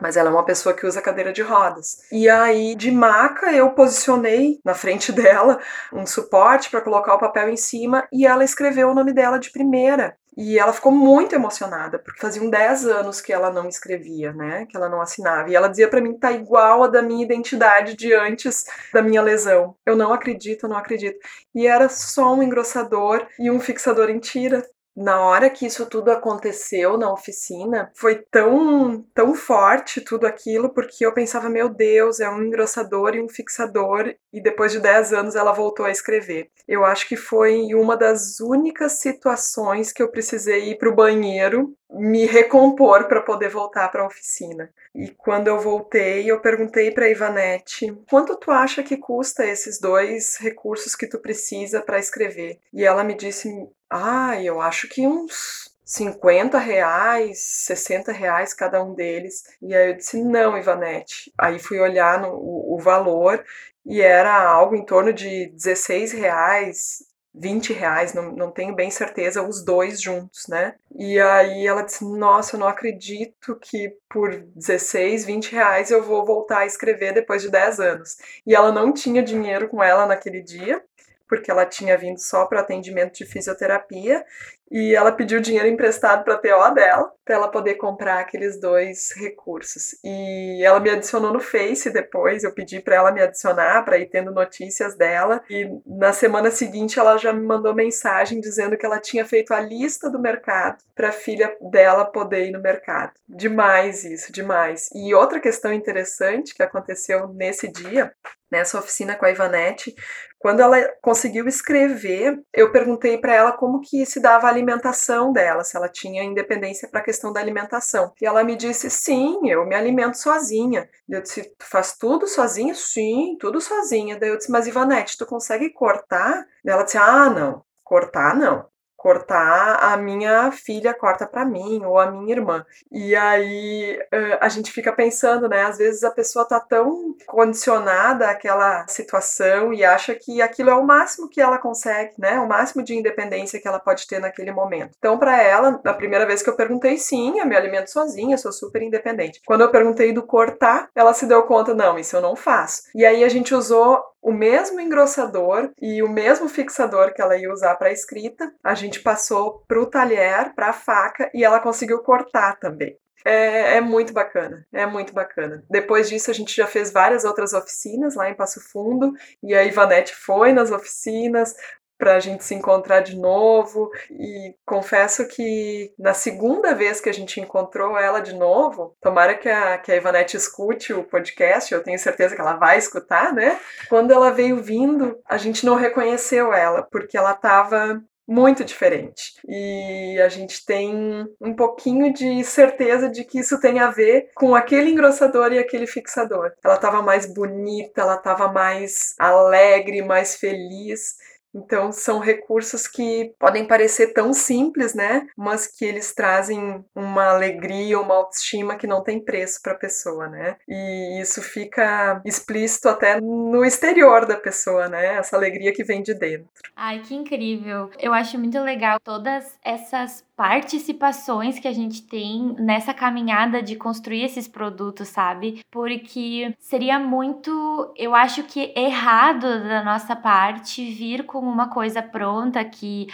Mas 0.00 0.16
ela 0.16 0.28
é 0.28 0.32
uma 0.32 0.44
pessoa 0.44 0.74
que 0.74 0.86
usa 0.86 1.00
cadeira 1.00 1.32
de 1.32 1.42
rodas. 1.42 1.96
E 2.12 2.28
aí, 2.28 2.74
de 2.74 2.90
maca, 2.90 3.52
eu 3.52 3.70
posicionei 3.70 4.58
na 4.64 4.74
frente 4.74 4.96
frente 4.96 5.12
dela 5.12 5.58
um 5.92 6.06
suporte 6.06 6.70
para 6.70 6.80
colocar 6.80 7.14
o 7.14 7.18
papel 7.18 7.48
em 7.48 7.56
cima 7.56 8.06
e 8.12 8.26
ela 8.26 8.44
escreveu 8.44 8.88
o 8.88 8.94
nome 8.94 9.12
dela 9.12 9.38
de 9.38 9.50
primeira. 9.50 10.16
E 10.38 10.58
ela 10.58 10.70
ficou 10.70 10.92
muito 10.92 11.34
emocionada, 11.34 11.98
porque 11.98 12.20
faziam 12.20 12.50
10 12.50 12.86
anos 12.88 13.22
que 13.22 13.32
ela 13.32 13.50
não 13.50 13.66
escrevia, 13.66 14.34
né? 14.34 14.66
Que 14.68 14.76
ela 14.76 14.86
não 14.86 15.00
assinava. 15.00 15.48
E 15.48 15.54
ela 15.54 15.66
dizia 15.66 15.88
para 15.88 16.00
mim 16.00 16.12
que 16.12 16.20
tá 16.20 16.30
igual 16.30 16.84
a 16.84 16.88
da 16.88 17.00
minha 17.00 17.24
identidade 17.24 17.96
de 17.96 18.12
antes 18.12 18.64
da 18.92 19.00
minha 19.00 19.22
lesão. 19.22 19.74
Eu 19.86 19.96
não 19.96 20.12
acredito, 20.12 20.64
eu 20.64 20.68
não 20.68 20.76
acredito. 20.76 21.18
E 21.54 21.66
era 21.66 21.88
só 21.88 22.34
um 22.34 22.42
engrossador 22.42 23.26
e 23.38 23.50
um 23.50 23.58
fixador 23.58 24.10
em 24.10 24.18
tira 24.18 24.62
na 24.96 25.20
hora 25.20 25.50
que 25.50 25.66
isso 25.66 25.84
tudo 25.84 26.10
aconteceu 26.10 26.96
na 26.96 27.12
oficina, 27.12 27.90
foi 27.94 28.16
tão, 28.30 29.04
tão 29.14 29.34
forte 29.34 30.00
tudo 30.00 30.26
aquilo, 30.26 30.72
porque 30.72 31.04
eu 31.04 31.12
pensava, 31.12 31.50
meu 31.50 31.68
Deus, 31.68 32.18
é 32.18 32.30
um 32.30 32.42
engrossador 32.42 33.14
e 33.14 33.20
um 33.20 33.28
fixador, 33.28 34.14
e 34.32 34.40
depois 34.40 34.72
de 34.72 34.80
10 34.80 35.12
anos 35.12 35.36
ela 35.36 35.52
voltou 35.52 35.84
a 35.84 35.90
escrever. 35.90 36.50
Eu 36.66 36.84
acho 36.84 37.06
que 37.06 37.16
foi 37.16 37.74
uma 37.74 37.96
das 37.96 38.40
únicas 38.40 38.92
situações 38.92 39.92
que 39.92 40.02
eu 40.02 40.10
precisei 40.10 40.70
ir 40.70 40.78
para 40.78 40.88
o 40.88 40.94
banheiro 40.94 41.76
me 41.90 42.26
recompor 42.26 43.08
para 43.08 43.22
poder 43.22 43.48
voltar 43.48 43.88
para 43.90 44.02
a 44.02 44.06
oficina. 44.06 44.70
E 44.94 45.08
quando 45.08 45.48
eu 45.48 45.60
voltei, 45.60 46.30
eu 46.30 46.40
perguntei 46.40 46.90
para 46.90 47.08
Ivanete: 47.08 47.92
"Quanto 48.08 48.36
tu 48.36 48.50
acha 48.50 48.82
que 48.82 48.96
custa 48.96 49.46
esses 49.46 49.80
dois 49.80 50.36
recursos 50.38 50.94
que 50.94 51.06
tu 51.06 51.18
precisa 51.18 51.80
para 51.80 51.98
escrever?" 51.98 52.58
E 52.72 52.84
ela 52.84 53.04
me 53.04 53.14
disse: 53.14 53.48
"Ah, 53.90 54.40
eu 54.42 54.60
acho 54.60 54.88
que 54.88 55.06
uns 55.06 55.76
50 55.86 56.58
reais, 56.58 57.38
60 57.38 58.10
reais 58.10 58.52
cada 58.52 58.82
um 58.82 58.92
deles. 58.92 59.44
E 59.62 59.74
aí 59.74 59.90
eu 59.90 59.96
disse, 59.96 60.20
não, 60.20 60.58
Ivanete. 60.58 61.32
Aí 61.38 61.60
fui 61.60 61.78
olhar 61.78 62.20
no, 62.20 62.30
o, 62.34 62.74
o 62.74 62.78
valor 62.80 63.42
e 63.84 64.00
era 64.02 64.36
algo 64.36 64.74
em 64.74 64.84
torno 64.84 65.12
de 65.12 65.46
16 65.52 66.10
reais, 66.12 67.04
20 67.36 67.72
reais, 67.74 68.14
não, 68.14 68.32
não 68.32 68.50
tenho 68.50 68.74
bem 68.74 68.90
certeza, 68.90 69.42
os 69.42 69.62
dois 69.62 70.00
juntos, 70.00 70.46
né? 70.48 70.74
E 70.98 71.20
aí 71.20 71.66
ela 71.66 71.82
disse: 71.82 72.04
Nossa, 72.04 72.56
eu 72.56 72.60
não 72.60 72.66
acredito 72.66 73.56
que 73.60 73.94
por 74.08 74.34
16, 74.34 75.26
20 75.26 75.52
reais 75.52 75.90
eu 75.90 76.02
vou 76.02 76.24
voltar 76.24 76.60
a 76.60 76.66
escrever 76.66 77.12
depois 77.12 77.42
de 77.42 77.50
10 77.50 77.80
anos. 77.80 78.16
E 78.46 78.54
ela 78.54 78.72
não 78.72 78.92
tinha 78.92 79.22
dinheiro 79.22 79.68
com 79.68 79.82
ela 79.82 80.06
naquele 80.06 80.40
dia, 80.42 80.82
porque 81.28 81.50
ela 81.50 81.66
tinha 81.66 81.98
vindo 81.98 82.18
só 82.18 82.46
para 82.46 82.60
atendimento 82.60 83.18
de 83.18 83.26
fisioterapia 83.26 84.24
e 84.70 84.94
ela 84.94 85.12
pediu 85.12 85.40
dinheiro 85.40 85.68
emprestado 85.68 86.24
para 86.24 86.34
a 86.34 86.38
TO 86.38 86.74
dela, 86.74 87.12
para 87.24 87.34
ela 87.36 87.48
poder 87.48 87.74
comprar 87.74 88.20
aqueles 88.20 88.60
dois 88.60 89.12
recursos. 89.16 89.96
E 90.04 90.62
ela 90.64 90.80
me 90.80 90.90
adicionou 90.90 91.32
no 91.32 91.40
Face 91.40 91.90
depois, 91.90 92.44
eu 92.44 92.52
pedi 92.52 92.80
para 92.80 92.96
ela 92.96 93.12
me 93.12 93.22
adicionar 93.22 93.84
para 93.84 93.98
ir 93.98 94.06
tendo 94.06 94.32
notícias 94.32 94.96
dela. 94.96 95.42
E 95.48 95.68
na 95.86 96.12
semana 96.12 96.50
seguinte 96.50 96.98
ela 96.98 97.16
já 97.16 97.32
me 97.32 97.44
mandou 97.44 97.74
mensagem 97.74 98.40
dizendo 98.40 98.76
que 98.76 98.84
ela 98.84 98.98
tinha 98.98 99.24
feito 99.24 99.54
a 99.54 99.60
lista 99.60 100.10
do 100.10 100.20
mercado 100.20 100.78
para 100.94 101.08
a 101.08 101.12
filha 101.12 101.56
dela 101.70 102.04
poder 102.04 102.46
ir 102.46 102.52
no 102.52 102.60
mercado. 102.60 103.12
Demais 103.28 104.04
isso, 104.04 104.32
demais. 104.32 104.88
E 104.94 105.14
outra 105.14 105.40
questão 105.40 105.72
interessante 105.72 106.54
que 106.54 106.62
aconteceu 106.62 107.28
nesse 107.28 107.68
dia 107.68 108.12
nessa 108.50 108.78
oficina 108.78 109.14
com 109.14 109.24
a 109.24 109.30
Ivanete, 109.30 109.94
quando 110.38 110.60
ela 110.60 110.76
conseguiu 111.02 111.48
escrever, 111.48 112.40
eu 112.52 112.70
perguntei 112.70 113.18
para 113.18 113.34
ela 113.34 113.52
como 113.52 113.80
que 113.80 114.06
se 114.06 114.20
dava 114.20 114.46
a 114.46 114.50
alimentação 114.56 115.32
dela, 115.32 115.64
se 115.64 115.76
ela 115.76 115.88
tinha 115.88 116.22
independência 116.24 116.88
para 116.88 117.00
a 117.00 117.04
questão 117.04 117.32
da 117.32 117.40
alimentação. 117.40 118.12
E 118.20 118.26
ela 118.26 118.42
me 118.44 118.56
disse: 118.56 118.90
"Sim, 118.90 119.48
eu 119.48 119.64
me 119.66 119.74
alimento 119.74 120.16
sozinha". 120.18 120.88
Eu 121.08 121.22
disse: 121.22 121.42
"Tu 121.58 121.66
faz 121.66 121.96
tudo 121.96 122.26
sozinha?". 122.26 122.74
"Sim, 122.74 123.36
tudo 123.40 123.60
sozinha". 123.60 124.18
Daí 124.18 124.30
eu 124.30 124.36
disse: 124.38 124.50
"Mas 124.50 124.66
Ivanete, 124.66 125.16
tu 125.18 125.26
consegue 125.26 125.70
cortar?". 125.70 126.46
Ela 126.64 126.82
disse: 126.84 126.98
"Ah, 126.98 127.30
não. 127.30 127.64
Cortar 127.84 128.34
não 128.36 128.66
cortar, 129.06 129.78
a 129.80 129.96
minha 129.96 130.50
filha 130.50 130.92
corta 130.92 131.28
para 131.28 131.44
mim 131.44 131.80
ou 131.84 131.96
a 131.96 132.10
minha 132.10 132.34
irmã. 132.34 132.66
E 132.90 133.14
aí 133.14 133.96
a 134.40 134.48
gente 134.48 134.72
fica 134.72 134.92
pensando, 134.92 135.48
né? 135.48 135.62
Às 135.62 135.78
vezes 135.78 136.02
a 136.02 136.10
pessoa 136.10 136.44
tá 136.44 136.58
tão 136.58 137.14
condicionada 137.24 138.28
àquela 138.28 138.84
situação 138.88 139.72
e 139.72 139.84
acha 139.84 140.12
que 140.12 140.42
aquilo 140.42 140.70
é 140.70 140.74
o 140.74 140.84
máximo 140.84 141.28
que 141.28 141.40
ela 141.40 141.56
consegue, 141.56 142.14
né? 142.18 142.40
O 142.40 142.48
máximo 142.48 142.82
de 142.82 142.96
independência 142.96 143.60
que 143.60 143.68
ela 143.68 143.78
pode 143.78 144.08
ter 144.08 144.18
naquele 144.18 144.50
momento. 144.50 144.96
Então, 144.98 145.16
para 145.16 145.40
ela, 145.40 145.80
da 145.84 145.94
primeira 145.94 146.26
vez 146.26 146.42
que 146.42 146.50
eu 146.50 146.56
perguntei, 146.56 146.98
sim, 146.98 147.38
eu 147.38 147.46
me 147.46 147.54
alimento 147.54 147.92
sozinha, 147.92 148.36
sou 148.36 148.50
super 148.50 148.82
independente. 148.82 149.40
Quando 149.46 149.60
eu 149.60 149.70
perguntei 149.70 150.12
do 150.12 150.24
cortar, 150.24 150.88
ela 150.96 151.14
se 151.14 151.26
deu 151.26 151.44
conta, 151.44 151.72
não, 151.72 151.96
isso 151.96 152.16
eu 152.16 152.20
não 152.20 152.34
faço. 152.34 152.82
E 152.92 153.06
aí 153.06 153.22
a 153.22 153.28
gente 153.28 153.54
usou 153.54 154.02
o 154.26 154.32
mesmo 154.32 154.80
engrossador 154.80 155.70
e 155.80 156.02
o 156.02 156.08
mesmo 156.08 156.48
fixador 156.48 157.14
que 157.14 157.22
ela 157.22 157.36
ia 157.36 157.52
usar 157.52 157.76
para 157.76 157.90
a 157.90 157.92
escrita, 157.92 158.52
a 158.60 158.74
gente 158.74 158.98
passou 158.98 159.62
para 159.68 159.80
o 159.80 159.86
talher, 159.86 160.52
para 160.52 160.70
a 160.70 160.72
faca 160.72 161.30
e 161.32 161.44
ela 161.44 161.60
conseguiu 161.60 162.00
cortar 162.00 162.58
também. 162.58 162.98
É, 163.24 163.76
é, 163.76 163.80
muito 163.80 164.12
bacana, 164.12 164.66
é 164.72 164.84
muito 164.84 165.12
bacana. 165.12 165.64
Depois 165.70 166.08
disso, 166.08 166.28
a 166.28 166.34
gente 166.34 166.56
já 166.56 166.66
fez 166.66 166.90
várias 166.90 167.24
outras 167.24 167.52
oficinas 167.52 168.16
lá 168.16 168.28
em 168.28 168.34
Passo 168.34 168.60
Fundo, 168.60 169.12
e 169.40 169.54
a 169.54 169.62
Ivanete 169.62 170.12
foi 170.12 170.52
nas 170.52 170.72
oficinas, 170.72 171.54
para 171.98 172.16
a 172.16 172.20
gente 172.20 172.44
se 172.44 172.54
encontrar 172.54 173.00
de 173.00 173.16
novo. 173.16 173.90
E 174.10 174.54
confesso 174.64 175.26
que 175.28 175.92
na 175.98 176.14
segunda 176.14 176.74
vez 176.74 177.00
que 177.00 177.08
a 177.08 177.14
gente 177.14 177.40
encontrou 177.40 177.98
ela 177.98 178.20
de 178.20 178.34
novo, 178.34 178.94
tomara 179.00 179.34
que 179.34 179.48
a, 179.48 179.78
que 179.78 179.92
a 179.92 179.96
Ivanete 179.96 180.36
escute 180.36 180.92
o 180.92 181.04
podcast, 181.04 181.72
eu 181.72 181.82
tenho 181.82 181.98
certeza 181.98 182.34
que 182.34 182.40
ela 182.40 182.56
vai 182.56 182.78
escutar, 182.78 183.32
né? 183.32 183.58
Quando 183.88 184.12
ela 184.12 184.30
veio 184.30 184.62
vindo, 184.62 185.18
a 185.28 185.36
gente 185.36 185.64
não 185.64 185.74
reconheceu 185.74 186.52
ela, 186.52 186.82
porque 186.82 187.16
ela 187.16 187.32
estava 187.32 188.02
muito 188.26 188.64
diferente. 188.64 189.34
E 189.48 190.20
a 190.20 190.28
gente 190.28 190.64
tem 190.66 191.26
um 191.40 191.54
pouquinho 191.54 192.12
de 192.12 192.42
certeza 192.42 193.08
de 193.08 193.24
que 193.24 193.38
isso 193.38 193.60
tem 193.60 193.78
a 193.78 193.90
ver 193.90 194.30
com 194.34 194.54
aquele 194.54 194.90
engrossador 194.90 195.52
e 195.52 195.58
aquele 195.58 195.86
fixador. 195.86 196.52
Ela 196.64 196.74
estava 196.74 197.00
mais 197.02 197.32
bonita, 197.32 198.00
ela 198.00 198.16
estava 198.16 198.50
mais 198.50 199.14
alegre, 199.18 200.02
mais 200.02 200.36
feliz. 200.36 201.14
Então, 201.56 201.90
são 201.90 202.18
recursos 202.18 202.86
que 202.86 203.32
podem 203.38 203.66
parecer 203.66 204.12
tão 204.12 204.32
simples, 204.34 204.94
né? 204.94 205.26
Mas 205.36 205.66
que 205.66 205.84
eles 205.84 206.14
trazem 206.14 206.84
uma 206.94 207.30
alegria, 207.30 207.98
uma 207.98 208.14
autoestima 208.14 208.76
que 208.76 208.86
não 208.86 209.02
tem 209.02 209.18
preço 209.18 209.60
para 209.62 209.72
a 209.72 209.78
pessoa, 209.78 210.28
né? 210.28 210.56
E 210.68 211.20
isso 211.20 211.40
fica 211.40 212.20
explícito 212.24 212.88
até 212.88 213.20
no 213.20 213.64
exterior 213.64 214.26
da 214.26 214.36
pessoa, 214.36 214.88
né? 214.88 215.16
Essa 215.16 215.36
alegria 215.36 215.72
que 215.72 215.84
vem 215.84 216.02
de 216.02 216.12
dentro. 216.14 216.46
Ai, 216.76 217.00
que 217.00 217.14
incrível! 217.14 217.90
Eu 217.98 218.12
acho 218.12 218.38
muito 218.38 218.60
legal 218.60 219.00
todas 219.00 219.58
essas 219.64 220.24
participações 220.36 221.58
que 221.58 221.66
a 221.66 221.72
gente 221.72 222.02
tem 222.02 222.54
nessa 222.58 222.92
caminhada 222.92 223.62
de 223.62 223.74
construir 223.74 224.22
esses 224.22 224.46
produtos, 224.46 225.08
sabe? 225.08 225.64
Porque 225.70 226.54
seria 226.58 226.98
muito, 226.98 227.92
eu 227.96 228.14
acho 228.14 228.42
que 228.42 228.72
errado 228.76 229.62
da 229.66 229.82
nossa 229.82 230.14
parte 230.14 230.84
vir 230.92 231.24
com 231.24 231.45
uma 231.48 231.68
coisa 231.68 232.02
pronta 232.02 232.64
que 232.64 233.06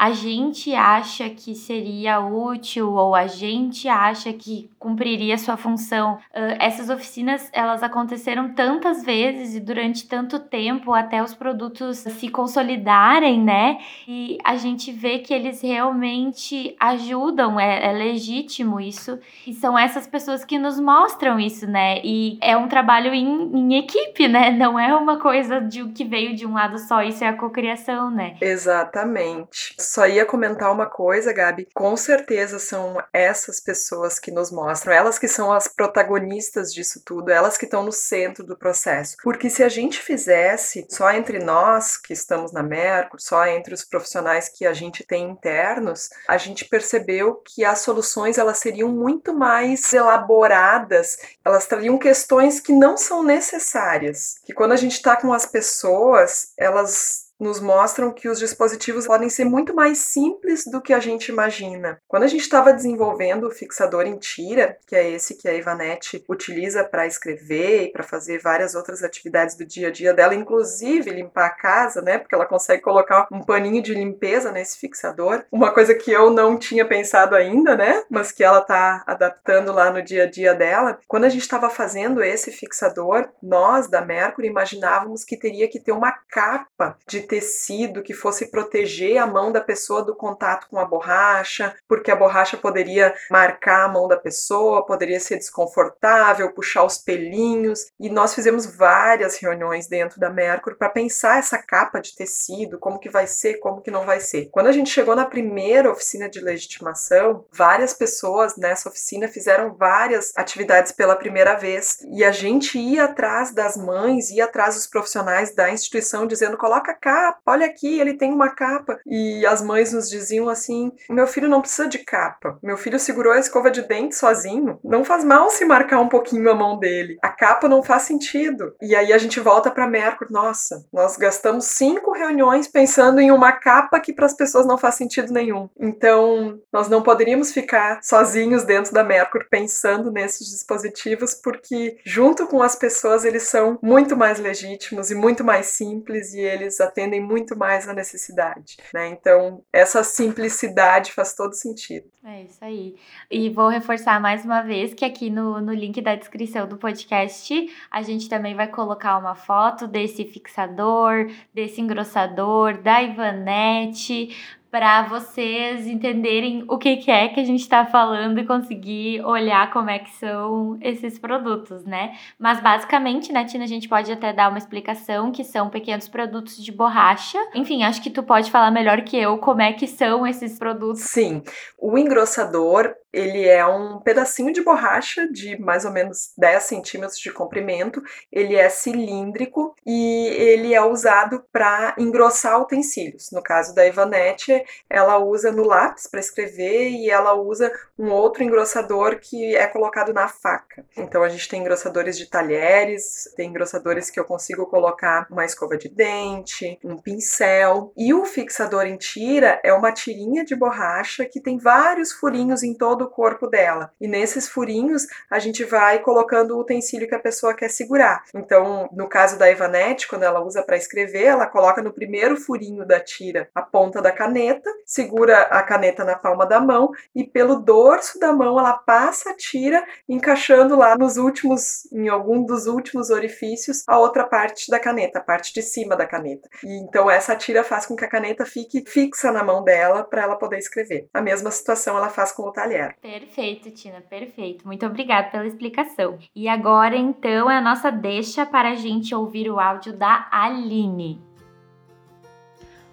a 0.00 0.12
gente 0.12 0.74
acha 0.74 1.28
que 1.28 1.54
seria 1.54 2.20
útil 2.20 2.94
ou 2.94 3.14
a 3.14 3.26
gente 3.26 3.86
acha 3.86 4.32
que 4.32 4.70
cumpriria 4.78 5.36
sua 5.36 5.58
função. 5.58 6.14
Uh, 6.34 6.56
essas 6.58 6.88
oficinas 6.88 7.50
elas 7.52 7.82
aconteceram 7.82 8.54
tantas 8.54 9.04
vezes 9.04 9.54
e 9.54 9.60
durante 9.60 10.08
tanto 10.08 10.38
tempo 10.38 10.94
até 10.94 11.22
os 11.22 11.34
produtos 11.34 11.98
se 11.98 12.30
consolidarem, 12.30 13.38
né? 13.42 13.76
E 14.08 14.38
a 14.42 14.56
gente 14.56 14.90
vê 14.90 15.18
que 15.18 15.34
eles 15.34 15.60
realmente 15.60 16.74
ajudam, 16.80 17.60
é, 17.60 17.90
é 17.90 17.92
legítimo 17.92 18.80
isso. 18.80 19.18
E 19.46 19.52
são 19.52 19.78
essas 19.78 20.06
pessoas 20.06 20.46
que 20.46 20.58
nos 20.58 20.80
mostram 20.80 21.38
isso, 21.38 21.66
né? 21.66 22.00
E 22.02 22.38
é 22.40 22.56
um 22.56 22.68
trabalho 22.68 23.12
em, 23.12 23.54
em 23.54 23.74
equipe, 23.76 24.26
né? 24.26 24.50
Não 24.50 24.78
é 24.78 24.96
uma 24.96 25.18
coisa 25.18 25.60
de 25.60 25.86
que 25.90 26.06
veio 26.06 26.34
de 26.34 26.46
um 26.46 26.54
lado 26.54 26.78
só, 26.78 27.02
isso 27.02 27.22
é 27.22 27.28
a 27.28 27.36
cocriação, 27.36 28.10
né? 28.10 28.36
Exatamente 28.40 29.74
só 29.90 30.06
ia 30.06 30.24
comentar 30.24 30.70
uma 30.70 30.86
coisa, 30.86 31.32
Gabi. 31.32 31.66
Com 31.74 31.96
certeza 31.96 32.60
são 32.60 33.02
essas 33.12 33.58
pessoas 33.58 34.20
que 34.20 34.30
nos 34.30 34.52
mostram, 34.52 34.92
elas 34.92 35.18
que 35.18 35.26
são 35.26 35.52
as 35.52 35.66
protagonistas 35.66 36.72
disso 36.72 37.02
tudo, 37.04 37.32
elas 37.32 37.58
que 37.58 37.64
estão 37.64 37.82
no 37.82 37.90
centro 37.90 38.44
do 38.46 38.56
processo. 38.56 39.16
Porque 39.20 39.50
se 39.50 39.64
a 39.64 39.68
gente 39.68 39.98
fizesse 39.98 40.86
só 40.88 41.10
entre 41.10 41.40
nós 41.40 41.96
que 41.96 42.12
estamos 42.12 42.52
na 42.52 42.62
Mercur, 42.62 43.20
só 43.20 43.44
entre 43.46 43.74
os 43.74 43.82
profissionais 43.84 44.48
que 44.48 44.64
a 44.64 44.72
gente 44.72 45.02
tem 45.02 45.28
internos, 45.28 46.10
a 46.28 46.38
gente 46.38 46.66
percebeu 46.66 47.42
que 47.44 47.64
as 47.64 47.80
soluções 47.80 48.38
elas 48.38 48.58
seriam 48.58 48.88
muito 48.88 49.34
mais 49.34 49.92
elaboradas, 49.92 51.18
elas 51.44 51.66
trariam 51.66 51.98
questões 51.98 52.60
que 52.60 52.72
não 52.72 52.96
são 52.96 53.24
necessárias. 53.24 54.36
Que 54.44 54.54
quando 54.54 54.70
a 54.70 54.76
gente 54.76 54.92
está 54.92 55.16
com 55.16 55.32
as 55.32 55.46
pessoas, 55.46 56.52
elas 56.56 57.29
nos 57.40 57.58
mostram 57.60 58.12
que 58.12 58.28
os 58.28 58.38
dispositivos 58.38 59.06
podem 59.06 59.30
ser 59.30 59.44
muito 59.44 59.74
mais 59.74 59.98
simples 59.98 60.64
do 60.66 60.80
que 60.80 60.92
a 60.92 61.00
gente 61.00 61.30
imagina. 61.30 61.98
Quando 62.06 62.24
a 62.24 62.26
gente 62.26 62.42
estava 62.42 62.72
desenvolvendo 62.72 63.46
o 63.46 63.50
fixador 63.50 64.06
em 64.06 64.18
tira, 64.18 64.76
que 64.86 64.94
é 64.94 65.10
esse 65.10 65.36
que 65.36 65.48
a 65.48 65.54
Ivanete 65.54 66.22
utiliza 66.28 66.84
para 66.84 67.06
escrever 67.06 67.84
e 67.84 67.92
para 67.92 68.02
fazer 68.02 68.38
várias 68.38 68.74
outras 68.74 69.02
atividades 69.02 69.56
do 69.56 69.64
dia 69.64 69.88
a 69.88 69.90
dia 69.90 70.12
dela, 70.12 70.34
inclusive 70.34 71.10
limpar 71.10 71.46
a 71.46 71.50
casa, 71.50 72.02
né? 72.02 72.18
Porque 72.18 72.34
ela 72.34 72.46
consegue 72.46 72.82
colocar 72.82 73.26
um 73.32 73.42
paninho 73.42 73.82
de 73.82 73.94
limpeza 73.94 74.52
nesse 74.52 74.78
fixador. 74.78 75.44
Uma 75.50 75.72
coisa 75.72 75.94
que 75.94 76.10
eu 76.10 76.30
não 76.30 76.58
tinha 76.58 76.84
pensado 76.84 77.34
ainda, 77.34 77.76
né? 77.76 78.04
Mas 78.10 78.32
que 78.32 78.44
ela 78.44 78.60
está 78.60 79.02
adaptando 79.06 79.72
lá 79.72 79.90
no 79.90 80.02
dia 80.02 80.24
a 80.24 80.30
dia 80.30 80.54
dela. 80.54 80.98
Quando 81.08 81.24
a 81.24 81.28
gente 81.28 81.42
estava 81.42 81.70
fazendo 81.70 82.22
esse 82.22 82.52
fixador, 82.52 83.28
nós 83.42 83.88
da 83.88 84.00
Mercury 84.00 84.48
imaginávamos 84.48 85.24
que 85.24 85.36
teria 85.36 85.68
que 85.68 85.80
ter 85.80 85.92
uma 85.92 86.12
capa 86.28 86.96
de 87.06 87.20
tecido 87.30 88.02
que 88.02 88.12
fosse 88.12 88.50
proteger 88.50 89.16
a 89.18 89.26
mão 89.26 89.52
da 89.52 89.60
pessoa 89.60 90.04
do 90.04 90.16
contato 90.16 90.66
com 90.68 90.80
a 90.80 90.84
borracha, 90.84 91.72
porque 91.86 92.10
a 92.10 92.16
borracha 92.16 92.56
poderia 92.56 93.14
marcar 93.30 93.84
a 93.84 93.88
mão 93.88 94.08
da 94.08 94.16
pessoa, 94.16 94.84
poderia 94.84 95.20
ser 95.20 95.36
desconfortável, 95.36 96.52
puxar 96.52 96.82
os 96.82 96.98
pelinhos. 96.98 97.86
E 98.00 98.10
nós 98.10 98.34
fizemos 98.34 98.66
várias 98.66 99.36
reuniões 99.36 99.86
dentro 99.86 100.18
da 100.18 100.28
Mercury 100.28 100.76
para 100.76 100.88
pensar 100.88 101.38
essa 101.38 101.56
capa 101.56 102.00
de 102.00 102.16
tecido, 102.16 102.80
como 102.80 102.98
que 102.98 103.08
vai 103.08 103.28
ser, 103.28 103.60
como 103.60 103.80
que 103.80 103.92
não 103.92 104.04
vai 104.04 104.18
ser. 104.18 104.48
Quando 104.50 104.66
a 104.66 104.72
gente 104.72 104.90
chegou 104.90 105.14
na 105.14 105.24
primeira 105.24 105.88
oficina 105.88 106.28
de 106.28 106.40
legitimação, 106.40 107.44
várias 107.52 107.94
pessoas 107.94 108.56
nessa 108.56 108.88
oficina 108.88 109.28
fizeram 109.28 109.76
várias 109.76 110.32
atividades 110.34 110.90
pela 110.90 111.14
primeira 111.14 111.54
vez 111.54 111.98
e 112.10 112.24
a 112.24 112.32
gente 112.32 112.76
ia 112.76 113.04
atrás 113.04 113.54
das 113.54 113.76
mães, 113.76 114.30
ia 114.30 114.46
atrás 114.46 114.74
dos 114.74 114.88
profissionais 114.88 115.54
da 115.54 115.70
instituição 115.70 116.26
dizendo 116.26 116.58
coloca 116.58 116.90
a 116.90 116.94
capa, 116.94 117.19
olha 117.46 117.66
aqui, 117.66 117.98
ele 117.98 118.14
tem 118.14 118.32
uma 118.32 118.50
capa. 118.50 118.98
E 119.06 119.44
as 119.46 119.62
mães 119.62 119.92
nos 119.92 120.08
diziam 120.08 120.48
assim: 120.48 120.92
meu 121.08 121.26
filho 121.26 121.48
não 121.48 121.60
precisa 121.60 121.88
de 121.88 121.98
capa. 121.98 122.58
Meu 122.62 122.76
filho 122.76 122.98
segurou 122.98 123.32
a 123.32 123.38
escova 123.38 123.70
de 123.70 123.82
dente 123.82 124.14
sozinho. 124.14 124.78
Não 124.84 125.04
faz 125.04 125.24
mal 125.24 125.50
se 125.50 125.64
marcar 125.64 126.00
um 126.00 126.08
pouquinho 126.08 126.50
a 126.50 126.54
mão 126.54 126.78
dele. 126.78 127.18
A 127.22 127.28
capa 127.28 127.68
não 127.68 127.82
faz 127.82 128.02
sentido. 128.02 128.74
E 128.80 128.94
aí 128.94 129.12
a 129.12 129.18
gente 129.18 129.40
volta 129.40 129.70
para 129.70 129.86
Mercury. 129.86 130.32
Nossa, 130.32 130.84
nós 130.92 131.16
gastamos 131.16 131.66
cinco 131.66 132.12
reuniões 132.12 132.68
pensando 132.68 133.20
em 133.20 133.30
uma 133.30 133.52
capa 133.52 134.00
que 134.00 134.12
para 134.12 134.26
as 134.26 134.34
pessoas 134.34 134.66
não 134.66 134.78
faz 134.78 134.94
sentido 134.94 135.32
nenhum. 135.32 135.68
Então, 135.78 136.60
nós 136.72 136.88
não 136.88 137.02
poderíamos 137.02 137.52
ficar 137.52 138.00
sozinhos 138.02 138.64
dentro 138.64 138.92
da 138.92 139.02
Mercury 139.02 139.46
pensando 139.50 140.10
nesses 140.10 140.48
dispositivos, 140.48 141.34
porque 141.34 141.98
junto 142.04 142.46
com 142.46 142.62
as 142.62 142.76
pessoas 142.76 143.24
eles 143.24 143.44
são 143.44 143.78
muito 143.82 144.16
mais 144.16 144.38
legítimos 144.38 145.10
e 145.10 145.14
muito 145.14 145.42
mais 145.42 145.66
simples 145.66 146.32
e 146.34 146.40
eles 146.40 146.80
atendem 146.80 147.09
atendem 147.10 147.20
muito 147.20 147.58
mais 147.58 147.88
a 147.88 147.92
necessidade, 147.92 148.76
né? 148.94 149.08
Então, 149.08 149.62
essa 149.72 150.04
simplicidade 150.04 151.12
faz 151.12 151.34
todo 151.34 151.52
sentido. 151.54 152.06
É 152.24 152.42
isso 152.44 152.64
aí. 152.64 152.94
E 153.30 153.50
vou 153.50 153.68
reforçar 153.68 154.20
mais 154.20 154.44
uma 154.44 154.62
vez 154.62 154.94
que 154.94 155.04
aqui 155.04 155.28
no, 155.28 155.60
no 155.60 155.74
link 155.74 156.00
da 156.00 156.14
descrição 156.14 156.68
do 156.68 156.76
podcast 156.76 157.68
a 157.90 158.02
gente 158.02 158.28
também 158.28 158.54
vai 158.54 158.68
colocar 158.68 159.18
uma 159.18 159.34
foto 159.34 159.86
desse 159.88 160.24
fixador, 160.24 161.30
desse 161.52 161.80
engrossador, 161.80 162.80
da 162.80 163.02
Ivanete, 163.02 164.36
para 164.70 165.02
vocês 165.02 165.86
entenderem 165.86 166.64
o 166.68 166.78
que, 166.78 166.96
que 166.98 167.10
é 167.10 167.28
que 167.28 167.40
a 167.40 167.44
gente 167.44 167.60
está 167.60 167.84
falando 167.84 168.38
e 168.38 168.46
conseguir 168.46 169.20
olhar 169.24 169.72
como 169.72 169.90
é 169.90 169.98
que 169.98 170.10
são 170.12 170.78
esses 170.80 171.18
produtos, 171.18 171.84
né? 171.84 172.16
Mas 172.38 172.60
basicamente, 172.60 173.32
né, 173.32 173.44
Tina, 173.44 173.64
a 173.64 173.68
gente 173.68 173.88
pode 173.88 174.12
até 174.12 174.32
dar 174.32 174.48
uma 174.48 174.58
explicação 174.58 175.32
que 175.32 175.42
são 175.42 175.68
pequenos 175.68 176.08
produtos 176.08 176.62
de 176.62 176.70
borracha. 176.70 177.38
Enfim, 177.54 177.82
acho 177.82 178.00
que 178.00 178.10
tu 178.10 178.22
pode 178.22 178.50
falar 178.50 178.70
melhor 178.70 179.02
que 179.02 179.16
eu 179.16 179.38
como 179.38 179.60
é 179.60 179.72
que 179.72 179.86
são 179.86 180.26
esses 180.26 180.58
produtos. 180.58 181.02
Sim, 181.02 181.42
o 181.76 181.98
engrossador 181.98 182.94
ele 183.12 183.46
é 183.46 183.66
um 183.66 183.98
pedacinho 184.00 184.52
de 184.52 184.62
borracha 184.62 185.26
de 185.30 185.60
mais 185.60 185.84
ou 185.84 185.92
menos 185.92 186.32
10 186.38 186.62
centímetros 186.62 187.18
de 187.18 187.32
comprimento. 187.32 188.02
Ele 188.32 188.54
é 188.54 188.68
cilíndrico 188.68 189.74
e 189.84 190.28
ele 190.28 190.74
é 190.74 190.82
usado 190.82 191.44
para 191.52 191.94
engrossar 191.98 192.60
utensílios. 192.60 193.30
No 193.32 193.42
caso 193.42 193.74
da 193.74 193.86
Ivanete, 193.86 194.64
ela 194.88 195.18
usa 195.18 195.50
no 195.50 195.64
lápis 195.64 196.06
para 196.06 196.20
escrever 196.20 196.90
e 196.90 197.10
ela 197.10 197.34
usa 197.34 197.72
um 197.98 198.10
outro 198.10 198.42
engrossador 198.42 199.18
que 199.18 199.56
é 199.56 199.66
colocado 199.66 200.12
na 200.12 200.28
faca. 200.28 200.84
Então 200.96 201.22
a 201.22 201.28
gente 201.28 201.48
tem 201.48 201.60
engrossadores 201.60 202.16
de 202.16 202.26
talheres, 202.26 203.32
tem 203.36 203.50
engrossadores 203.50 204.10
que 204.10 204.18
eu 204.18 204.24
consigo 204.24 204.66
colocar 204.66 205.26
uma 205.30 205.44
escova 205.44 205.76
de 205.76 205.88
dente, 205.88 206.78
um 206.84 206.96
pincel. 206.96 207.92
E 207.96 208.14
o 208.14 208.24
fixador 208.24 208.86
em 208.86 208.96
tira 208.96 209.60
é 209.64 209.72
uma 209.72 209.92
tirinha 209.92 210.44
de 210.44 210.54
borracha 210.54 211.24
que 211.24 211.40
tem 211.40 211.58
vários 211.58 212.12
furinhos 212.12 212.62
em 212.62 212.74
todo 212.74 212.99
o 213.04 213.10
corpo 213.10 213.46
dela. 213.46 213.92
E 214.00 214.08
nesses 214.08 214.48
furinhos 214.48 215.06
a 215.30 215.38
gente 215.38 215.64
vai 215.64 215.98
colocando 216.00 216.56
o 216.56 216.60
utensílio 216.60 217.08
que 217.08 217.14
a 217.14 217.20
pessoa 217.20 217.54
quer 217.54 217.68
segurar. 217.68 218.24
Então, 218.34 218.88
no 218.92 219.08
caso 219.08 219.38
da 219.38 219.50
Ivanete, 219.50 220.08
quando 220.08 220.22
ela 220.22 220.40
usa 220.40 220.62
para 220.62 220.76
escrever, 220.76 221.24
ela 221.24 221.46
coloca 221.46 221.82
no 221.82 221.92
primeiro 221.92 222.36
furinho 222.36 222.86
da 222.86 223.00
tira 223.00 223.48
a 223.54 223.62
ponta 223.62 224.00
da 224.00 224.12
caneta, 224.12 224.70
segura 224.84 225.42
a 225.42 225.62
caneta 225.62 226.04
na 226.04 226.16
palma 226.16 226.46
da 226.46 226.60
mão 226.60 226.90
e 227.14 227.24
pelo 227.24 227.56
dorso 227.56 228.18
da 228.18 228.32
mão 228.32 228.58
ela 228.58 228.74
passa 228.74 229.30
a 229.30 229.36
tira, 229.36 229.84
encaixando 230.08 230.76
lá 230.76 230.96
nos 230.96 231.16
últimos, 231.16 231.90
em 231.92 232.08
algum 232.08 232.44
dos 232.44 232.66
últimos 232.66 233.10
orifícios, 233.10 233.84
a 233.86 233.98
outra 233.98 234.24
parte 234.24 234.70
da 234.70 234.78
caneta, 234.78 235.18
a 235.18 235.22
parte 235.22 235.52
de 235.52 235.62
cima 235.62 235.96
da 235.96 236.06
caneta. 236.06 236.48
E 236.64 236.78
então 236.80 237.10
essa 237.10 237.36
tira 237.36 237.62
faz 237.64 237.86
com 237.86 237.96
que 237.96 238.04
a 238.04 238.08
caneta 238.08 238.44
fique 238.44 238.84
fixa 238.86 239.30
na 239.32 239.44
mão 239.44 239.62
dela 239.62 240.04
para 240.04 240.22
ela 240.22 240.36
poder 240.36 240.58
escrever. 240.58 241.08
A 241.12 241.20
mesma 241.20 241.50
situação 241.50 241.96
ela 241.96 242.08
faz 242.08 242.32
com 242.32 242.42
o 242.42 242.52
talher. 242.52 242.89
Perfeito, 243.00 243.70
Tina, 243.70 244.00
perfeito. 244.00 244.66
Muito 244.66 244.84
obrigada 244.86 245.28
pela 245.30 245.46
explicação. 245.46 246.18
E 246.34 246.48
agora 246.48 246.96
então 246.96 247.50
é 247.50 247.56
a 247.56 247.60
nossa 247.60 247.90
deixa 247.90 248.46
para 248.46 248.70
a 248.70 248.74
gente 248.74 249.14
ouvir 249.14 249.50
o 249.50 249.60
áudio 249.60 249.92
da 249.92 250.28
Aline. 250.30 251.20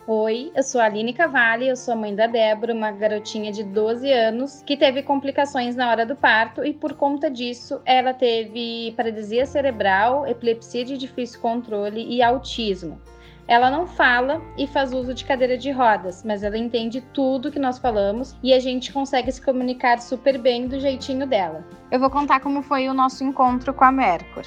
Oi, 0.10 0.54
eu 0.56 0.64
sou 0.64 0.80
a 0.80 0.86
Aline 0.86 1.12
Cavalli, 1.12 1.68
eu 1.68 1.76
sou 1.76 1.94
mãe 1.94 2.16
da 2.16 2.28
Débora, 2.28 2.74
uma 2.74 2.92
garotinha 2.92 3.52
de 3.52 3.62
12 3.62 4.10
anos 4.10 4.62
que 4.62 4.78
teve 4.78 5.04
complicações 5.04 5.76
na 5.76 5.90
hora 5.90 6.06
do 6.06 6.16
parto 6.16 6.64
e 6.64 6.74
por 6.74 6.94
conta 6.94 7.30
disso 7.30 7.82
ela 7.84 8.14
teve 8.14 8.94
paralisia 8.96 9.46
cerebral, 9.46 10.26
epilepsia 10.26 10.86
de 10.86 10.98
difícil 10.98 11.42
controle 11.42 12.08
e 12.08 12.24
autismo. 12.24 13.02
Ela 13.48 13.72
não 13.72 13.88
fala 13.88 14.42
e 14.58 14.68
faz 14.68 14.92
uso 14.92 15.14
de 15.14 15.24
cadeira 15.24 15.58
de 15.58 15.72
rodas, 15.72 16.22
mas 16.26 16.44
ela 16.44 16.58
entende 16.58 17.00
tudo 17.14 17.50
que 17.52 17.58
nós 17.58 17.80
falamos 17.80 18.36
e 18.44 18.54
a 18.54 18.60
gente 18.60 18.92
consegue 18.92 19.32
se 19.32 19.42
comunicar 19.42 20.00
super 20.00 20.38
bem 20.38 20.68
do 20.68 20.78
jeitinho 20.80 21.26
dela. 21.26 21.66
Eu 21.90 22.00
vou 22.00 22.10
contar 22.10 22.42
como 22.42 22.62
foi 22.62 22.90
o 22.90 22.94
nosso 22.94 23.24
encontro 23.24 23.74
com 23.74 23.86
a 23.86 23.92
Mercur. 23.92 24.44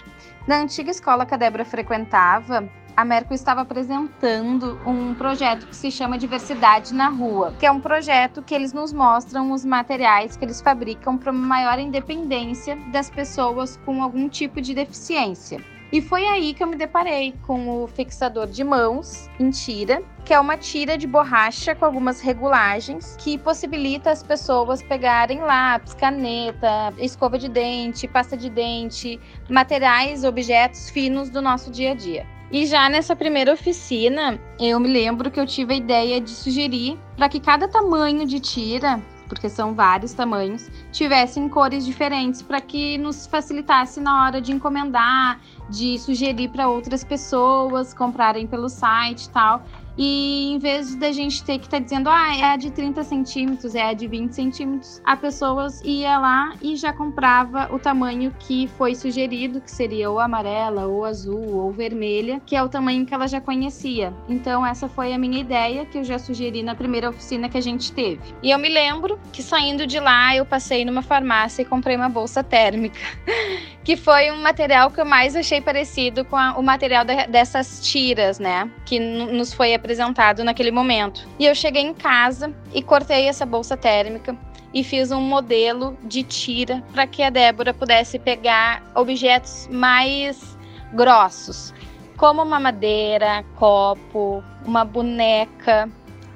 Na 0.47 0.59
antiga 0.59 0.91
escola 0.91 1.25
que 1.25 1.33
a 1.33 1.39
Débora 1.39 1.65
frequentava, 1.65 2.69
a 2.95 3.05
Merco 3.05 3.33
estava 3.33 3.63
apresentando 3.63 4.79
um 4.87 5.15
projeto 5.15 5.67
que 5.67 5.77
se 5.77 5.91
chama 5.91 6.19
Diversidade 6.19 6.93
na 6.93 7.09
Rua, 7.09 7.55
que 7.59 7.65
é 7.65 7.71
um 7.71 7.81
projeto 7.81 8.43
que 8.43 8.55
eles 8.55 8.75
nos 8.75 8.93
mostram 8.93 9.53
os 9.53 9.65
materiais 9.65 10.37
que 10.37 10.45
eles 10.45 10.61
fabricam 10.61 11.17
para 11.17 11.33
uma 11.33 11.47
maior 11.47 11.79
independência 11.79 12.77
das 12.93 13.09
pessoas 13.09 13.79
com 13.87 14.03
algum 14.03 14.29
tipo 14.29 14.61
de 14.61 14.75
deficiência. 14.75 15.65
E 15.93 16.01
foi 16.01 16.25
aí 16.25 16.55
que 16.55 16.63
eu 16.63 16.69
me 16.69 16.77
deparei 16.77 17.35
com 17.45 17.83
o 17.83 17.89
fixador 17.89 18.47
de 18.47 18.63
mãos 18.63 19.29
em 19.41 19.51
tira, 19.51 20.01
que 20.25 20.33
é 20.33 20.39
uma 20.39 20.57
tira 20.57 20.97
de 20.97 21.05
borracha 21.05 21.75
com 21.75 21.85
algumas 21.85 22.21
regulagens 22.21 23.17
que 23.19 23.37
possibilita 23.37 24.09
as 24.11 24.23
pessoas 24.23 24.81
pegarem 24.83 25.41
lápis, 25.41 25.93
caneta, 25.95 26.95
escova 26.97 27.37
de 27.37 27.49
dente, 27.49 28.07
pasta 28.07 28.37
de 28.37 28.49
dente, 28.49 29.19
materiais, 29.49 30.23
objetos 30.23 30.91
finos 30.91 31.29
do 31.29 31.43
nosso 31.43 31.73
dia 31.73 31.91
a 31.91 31.95
dia. 31.95 32.25
E 32.53 32.67
já 32.67 32.89
nessa 32.89 33.17
primeira 33.17 33.53
oficina, 33.53 34.41
eu 34.61 34.79
me 34.79 34.89
lembro 34.89 35.29
que 35.29 35.41
eu 35.41 35.47
tive 35.47 35.75
a 35.75 35.77
ideia 35.77 36.21
de 36.21 36.31
sugerir 36.31 36.97
para 37.17 37.29
que 37.29 37.41
cada 37.41 37.67
tamanho 37.67 38.25
de 38.25 38.39
tira 38.39 39.01
porque 39.31 39.49
são 39.49 39.75
vários 39.75 40.13
tamanhos, 40.13 40.69
tivessem 40.91 41.49
cores 41.49 41.87
diferentes 41.87 42.43
para 42.43 42.61
que 42.61 42.99
nos 42.99 43.29
facilitasse 43.29 44.01
na 44.01 44.25
hora 44.27 44.41
de 44.41 44.51
encomendar, 44.51 45.41
de 45.71 45.99
sugerir 45.99 46.49
para 46.49 46.69
outras 46.69 47.05
pessoas 47.05 47.95
comprarem 47.95 48.47
pelo 48.47 48.69
site 48.69 49.25
e 49.25 49.31
tal. 49.31 49.65
E 49.97 50.53
em 50.53 50.59
vez 50.59 50.95
da 50.95 51.13
gente 51.13 51.43
ter 51.45 51.59
que 51.59 51.67
estar 51.67 51.79
tá 51.79 51.83
dizendo, 51.83 52.09
ah, 52.09 52.37
é 52.37 52.45
a 52.45 52.57
de 52.57 52.71
30 52.71 53.03
centímetros, 53.05 53.75
é 53.75 53.83
a 53.83 53.93
de 53.93 54.07
20 54.07 54.33
centímetros, 54.33 55.01
a 55.05 55.17
pessoa 55.17 55.69
ia 55.85 56.19
lá 56.19 56.55
e 56.63 56.77
já 56.77 56.93
comprava 56.93 57.69
o 57.73 57.79
tamanho 57.79 58.35
que 58.39 58.69
foi 58.79 58.95
sugerido, 58.95 59.61
que 59.61 59.71
seria 59.71 60.11
ou 60.11 60.19
amarela, 60.19 60.87
ou 60.87 61.05
azul, 61.05 61.59
ou 61.59 61.73
vermelha, 61.73 62.41
que 62.47 62.57
é 62.57 62.63
o 62.63 62.69
tamanho 62.69 63.05
que 63.05 63.15
ela 63.15 63.27
já 63.27 63.41
conhecia. 63.41 64.13
Então, 64.29 64.65
essa 64.65 64.89
foi 64.89 65.13
a 65.13 65.19
minha 65.19 65.41
ideia 65.41 65.85
que 65.85 65.99
eu 65.99 66.05
já 66.05 66.19
sugeri 66.19 66.63
na 66.63 66.75
primeira 66.75 67.11
oficina 67.11 67.49
que 67.49 67.59
a 67.59 67.61
gente 67.61 67.93
teve. 67.93 68.21
E 68.43 68.51
eu 68.51 68.59
me 68.59 68.69
lembro 68.69 69.19
que 69.33 69.43
saindo 69.43 69.87
de 69.87 69.99
lá, 69.99 70.35
eu 70.35 70.45
passei 70.45 70.85
numa 70.85 71.03
farmácia 71.03 71.63
e 71.63 71.65
comprei 71.65 71.97
uma 71.97 72.09
bolsa 72.09 72.43
térmica, 72.43 73.01
que 73.85 73.97
foi 73.97 74.31
um 74.31 74.43
material 74.43 74.91
que 74.91 75.01
eu 75.01 75.05
mais 75.05 75.35
achei 75.35 75.61
parecido 75.61 76.25
com 76.25 76.37
a, 76.37 76.57
o 76.57 76.63
material 76.63 77.05
de, 77.05 77.27
dessas 77.27 77.81
tiras, 77.81 78.39
né? 78.39 78.71
Que 78.85 78.99
nos 78.99 79.53
foi 79.53 79.75
apresentado 79.81 80.45
naquele 80.45 80.71
momento. 80.71 81.27
E 81.39 81.47
eu 81.47 81.55
cheguei 81.55 81.83
em 81.83 81.93
casa 81.93 82.55
e 82.73 82.83
cortei 82.83 83.27
essa 83.27 83.45
bolsa 83.45 83.77
térmica 83.77 84.37
e 84.73 84.85
fiz 84.85 85.11
um 85.11 85.21
modelo 85.21 85.97
de 86.05 86.23
tira 86.23 86.83
para 86.93 87.07
que 87.07 87.23
a 87.23 87.31
Débora 87.31 87.75
pudesse 87.75 88.19
pegar 88.19 88.83
objetos 88.95 89.69
mais 89.73 90.57
grossos, 90.93 91.75
como 92.17 92.43
uma 92.43 92.61
madeira, 92.61 93.45
copo, 93.57 94.45
uma 94.65 94.85
boneca, 94.85 95.89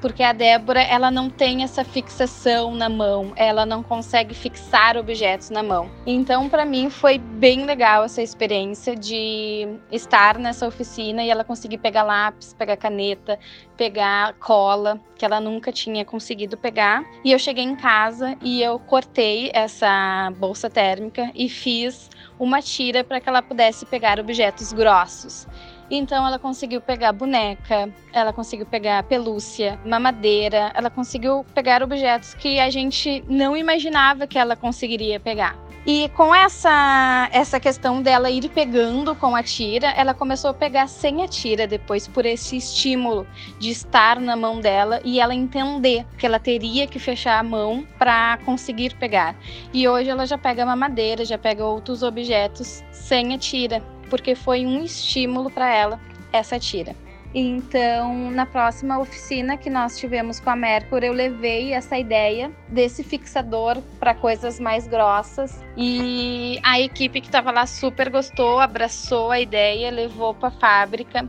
porque 0.04 0.22
a 0.22 0.34
Débora 0.34 0.82
ela 0.82 1.10
não 1.10 1.30
tem 1.30 1.64
essa 1.64 1.82
fixação 1.82 2.74
na 2.74 2.90
mão, 2.90 3.32
ela 3.36 3.64
não 3.64 3.82
consegue 3.82 4.34
fixar 4.34 4.98
objetos 4.98 5.48
na 5.48 5.62
mão. 5.62 5.90
Então, 6.06 6.46
para 6.46 6.66
mim 6.66 6.90
foi 6.90 7.16
bem 7.16 7.64
legal 7.64 8.04
essa 8.04 8.20
experiência 8.20 8.94
de 8.94 9.66
estar 9.90 10.38
nessa 10.38 10.66
oficina 10.68 11.24
e 11.24 11.30
ela 11.30 11.42
conseguir 11.42 11.78
pegar 11.78 12.02
lápis, 12.02 12.52
pegar 12.52 12.76
caneta, 12.76 13.38
pegar 13.78 14.34
cola, 14.34 15.00
que 15.16 15.24
ela 15.24 15.40
nunca 15.40 15.72
tinha 15.72 16.04
conseguido 16.04 16.54
pegar. 16.58 17.02
E 17.24 17.32
eu 17.32 17.38
cheguei 17.38 17.64
em 17.64 17.74
casa 17.74 18.36
e 18.42 18.60
eu 18.60 18.78
cortei 18.78 19.50
essa 19.54 20.30
bolsa 20.36 20.68
térmica 20.68 21.30
e 21.34 21.48
fiz 21.48 22.10
uma 22.38 22.60
tira 22.60 23.02
para 23.02 23.20
que 23.20 23.28
ela 23.28 23.40
pudesse 23.40 23.86
pegar 23.86 24.20
objetos 24.20 24.70
grossos. 24.70 25.46
Então 25.90 26.26
ela 26.26 26.38
conseguiu 26.38 26.80
pegar 26.80 27.12
boneca, 27.12 27.90
ela 28.12 28.32
conseguiu 28.32 28.66
pegar 28.66 29.02
pelúcia, 29.04 29.78
mamadeira, 29.84 30.72
ela 30.74 30.90
conseguiu 30.90 31.44
pegar 31.54 31.82
objetos 31.82 32.34
que 32.34 32.58
a 32.58 32.70
gente 32.70 33.22
não 33.28 33.56
imaginava 33.56 34.26
que 34.26 34.38
ela 34.38 34.56
conseguiria 34.56 35.20
pegar. 35.20 35.64
E 35.86 36.08
com 36.16 36.34
essa 36.34 37.28
essa 37.30 37.60
questão 37.60 38.00
dela 38.00 38.30
ir 38.30 38.48
pegando 38.48 39.14
com 39.14 39.36
a 39.36 39.42
tira, 39.42 39.88
ela 39.88 40.14
começou 40.14 40.50
a 40.50 40.54
pegar 40.54 40.86
sem 40.86 41.22
a 41.22 41.28
tira 41.28 41.66
depois 41.66 42.08
por 42.08 42.24
esse 42.24 42.56
estímulo 42.56 43.26
de 43.58 43.68
estar 43.68 44.18
na 44.18 44.34
mão 44.34 44.60
dela 44.60 45.02
e 45.04 45.20
ela 45.20 45.34
entender 45.34 46.06
que 46.16 46.24
ela 46.24 46.38
teria 46.38 46.86
que 46.86 46.98
fechar 46.98 47.38
a 47.38 47.42
mão 47.42 47.86
para 47.98 48.38
conseguir 48.46 48.94
pegar. 48.94 49.36
E 49.74 49.86
hoje 49.86 50.08
ela 50.08 50.26
já 50.26 50.38
pega 50.38 50.64
mamadeira, 50.64 51.22
já 51.22 51.36
pega 51.36 51.66
outros 51.66 52.02
objetos 52.02 52.82
sem 52.90 53.34
a 53.34 53.38
tira 53.38 53.82
porque 54.14 54.36
foi 54.36 54.64
um 54.64 54.84
estímulo 54.84 55.50
para 55.50 55.74
ela 55.74 56.00
essa 56.32 56.56
tira. 56.56 56.94
Então, 57.34 58.30
na 58.30 58.46
próxima 58.46 58.96
oficina 58.96 59.56
que 59.56 59.68
nós 59.68 59.98
tivemos 59.98 60.38
com 60.38 60.50
a 60.50 60.54
Mercury, 60.54 61.06
eu 61.06 61.12
levei 61.12 61.72
essa 61.72 61.98
ideia 61.98 62.52
desse 62.68 63.02
fixador 63.02 63.82
para 63.98 64.14
coisas 64.14 64.60
mais 64.60 64.86
grossas 64.86 65.60
e 65.76 66.60
a 66.62 66.80
equipe 66.80 67.20
que 67.20 67.26
estava 67.26 67.50
lá 67.50 67.66
super 67.66 68.08
gostou, 68.08 68.60
abraçou 68.60 69.32
a 69.32 69.40
ideia, 69.40 69.90
levou 69.90 70.32
para 70.32 70.46
a 70.46 70.52
fábrica 70.52 71.28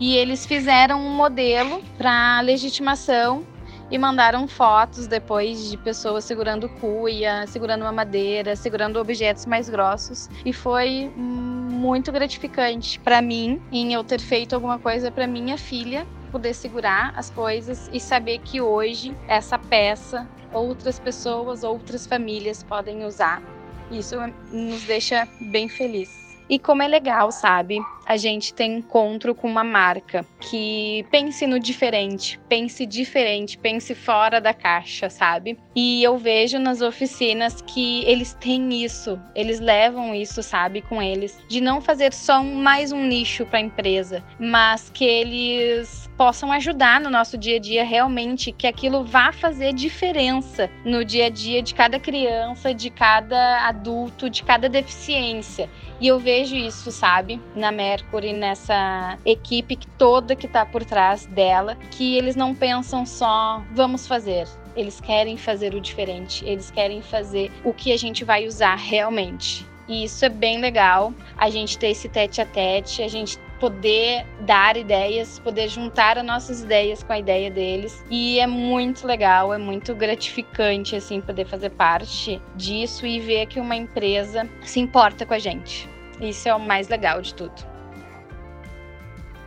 e 0.00 0.16
eles 0.16 0.44
fizeram 0.44 1.00
um 1.00 1.14
modelo 1.14 1.84
para 1.96 2.40
legitimação 2.40 3.46
e 3.90 3.98
mandaram 3.98 4.48
fotos 4.48 5.06
depois 5.06 5.70
de 5.70 5.76
pessoas 5.76 6.24
segurando 6.24 6.68
cuia, 6.68 7.46
segurando 7.46 7.82
uma 7.82 7.92
madeira, 7.92 8.56
segurando 8.56 8.98
objetos 9.00 9.46
mais 9.46 9.68
grossos 9.68 10.28
e 10.44 10.52
foi 10.52 11.12
muito 11.16 12.10
gratificante 12.10 12.98
para 13.00 13.20
mim 13.20 13.60
em 13.70 13.92
eu 13.92 14.02
ter 14.02 14.20
feito 14.20 14.54
alguma 14.54 14.78
coisa 14.78 15.10
para 15.10 15.26
minha 15.26 15.58
filha 15.58 16.06
poder 16.32 16.54
segurar 16.54 17.12
as 17.16 17.30
coisas 17.30 17.88
e 17.92 18.00
saber 18.00 18.38
que 18.38 18.60
hoje 18.60 19.16
essa 19.28 19.56
peça 19.56 20.28
outras 20.54 20.98
pessoas, 20.98 21.64
outras 21.64 22.06
famílias 22.06 22.62
podem 22.62 23.04
usar. 23.04 23.42
Isso 23.90 24.16
nos 24.50 24.82
deixa 24.84 25.28
bem 25.40 25.68
felizes. 25.68 26.23
E 26.48 26.58
como 26.58 26.82
é 26.82 26.88
legal, 26.88 27.30
sabe? 27.32 27.78
a 28.06 28.16
gente 28.16 28.52
tem 28.52 28.78
encontro 28.78 29.34
com 29.34 29.48
uma 29.48 29.64
marca 29.64 30.24
que 30.40 31.04
pense 31.10 31.46
no 31.46 31.58
diferente, 31.58 32.38
pense 32.48 32.84
diferente, 32.84 33.58
pense 33.58 33.94
fora 33.94 34.40
da 34.40 34.52
caixa, 34.52 35.08
sabe? 35.08 35.58
E 35.74 36.02
eu 36.02 36.18
vejo 36.18 36.58
nas 36.58 36.80
oficinas 36.80 37.60
que 37.62 38.04
eles 38.04 38.34
têm 38.34 38.84
isso, 38.84 39.18
eles 39.34 39.58
levam 39.58 40.14
isso, 40.14 40.42
sabe, 40.42 40.82
com 40.82 41.00
eles, 41.00 41.38
de 41.48 41.60
não 41.60 41.80
fazer 41.80 42.12
só 42.12 42.40
um, 42.40 42.54
mais 42.56 42.92
um 42.92 43.04
nicho 43.04 43.46
para 43.46 43.58
a 43.58 43.62
empresa, 43.62 44.22
mas 44.38 44.90
que 44.90 45.04
eles 45.04 46.10
possam 46.16 46.52
ajudar 46.52 47.00
no 47.00 47.10
nosso 47.10 47.36
dia 47.36 47.56
a 47.56 47.60
dia 47.60 47.84
realmente, 47.84 48.52
que 48.52 48.66
aquilo 48.66 49.04
vá 49.04 49.32
fazer 49.32 49.72
diferença 49.72 50.70
no 50.84 51.04
dia 51.04 51.26
a 51.26 51.30
dia 51.30 51.62
de 51.62 51.74
cada 51.74 51.98
criança, 51.98 52.72
de 52.74 52.90
cada 52.90 53.66
adulto, 53.66 54.30
de 54.30 54.44
cada 54.44 54.68
deficiência. 54.68 55.68
E 56.00 56.08
eu 56.08 56.18
vejo 56.18 56.33
isso, 56.42 56.90
sabe, 56.90 57.40
na 57.54 57.70
Mercury, 57.70 58.32
nessa 58.32 59.18
equipe 59.24 59.78
toda 59.98 60.36
que 60.36 60.48
tá 60.48 60.64
por 60.64 60.84
trás 60.84 61.26
dela, 61.26 61.76
que 61.90 62.16
eles 62.16 62.36
não 62.36 62.54
pensam 62.54 63.06
só 63.06 63.62
vamos 63.72 64.06
fazer. 64.06 64.48
Eles 64.76 65.00
querem 65.00 65.36
fazer 65.36 65.74
o 65.74 65.80
diferente, 65.80 66.44
eles 66.44 66.70
querem 66.70 67.00
fazer 67.00 67.50
o 67.62 67.72
que 67.72 67.92
a 67.92 67.96
gente 67.96 68.24
vai 68.24 68.46
usar 68.46 68.74
realmente. 68.74 69.66
E 69.86 70.04
isso 70.04 70.24
é 70.24 70.28
bem 70.28 70.60
legal, 70.60 71.12
a 71.36 71.50
gente 71.50 71.78
ter 71.78 71.88
esse 71.88 72.08
tete 72.08 72.40
a 72.40 72.46
tete, 72.46 73.02
a 73.02 73.08
gente 73.08 73.38
poder 73.60 74.26
dar 74.40 74.76
ideias, 74.76 75.38
poder 75.38 75.68
juntar 75.68 76.18
as 76.18 76.24
nossas 76.24 76.62
ideias 76.62 77.02
com 77.02 77.12
a 77.12 77.18
ideia 77.18 77.50
deles. 77.50 78.04
E 78.10 78.38
é 78.38 78.46
muito 78.46 79.06
legal, 79.06 79.52
é 79.54 79.58
muito 79.58 79.94
gratificante 79.94 80.96
assim 80.96 81.20
poder 81.20 81.46
fazer 81.46 81.70
parte 81.70 82.40
disso 82.56 83.06
e 83.06 83.20
ver 83.20 83.46
que 83.46 83.60
uma 83.60 83.76
empresa 83.76 84.48
se 84.62 84.80
importa 84.80 85.24
com 85.24 85.34
a 85.34 85.38
gente. 85.38 85.93
Isso 86.20 86.48
é 86.48 86.54
o 86.54 86.60
mais 86.60 86.88
legal 86.88 87.20
de 87.20 87.34
tudo. 87.34 87.74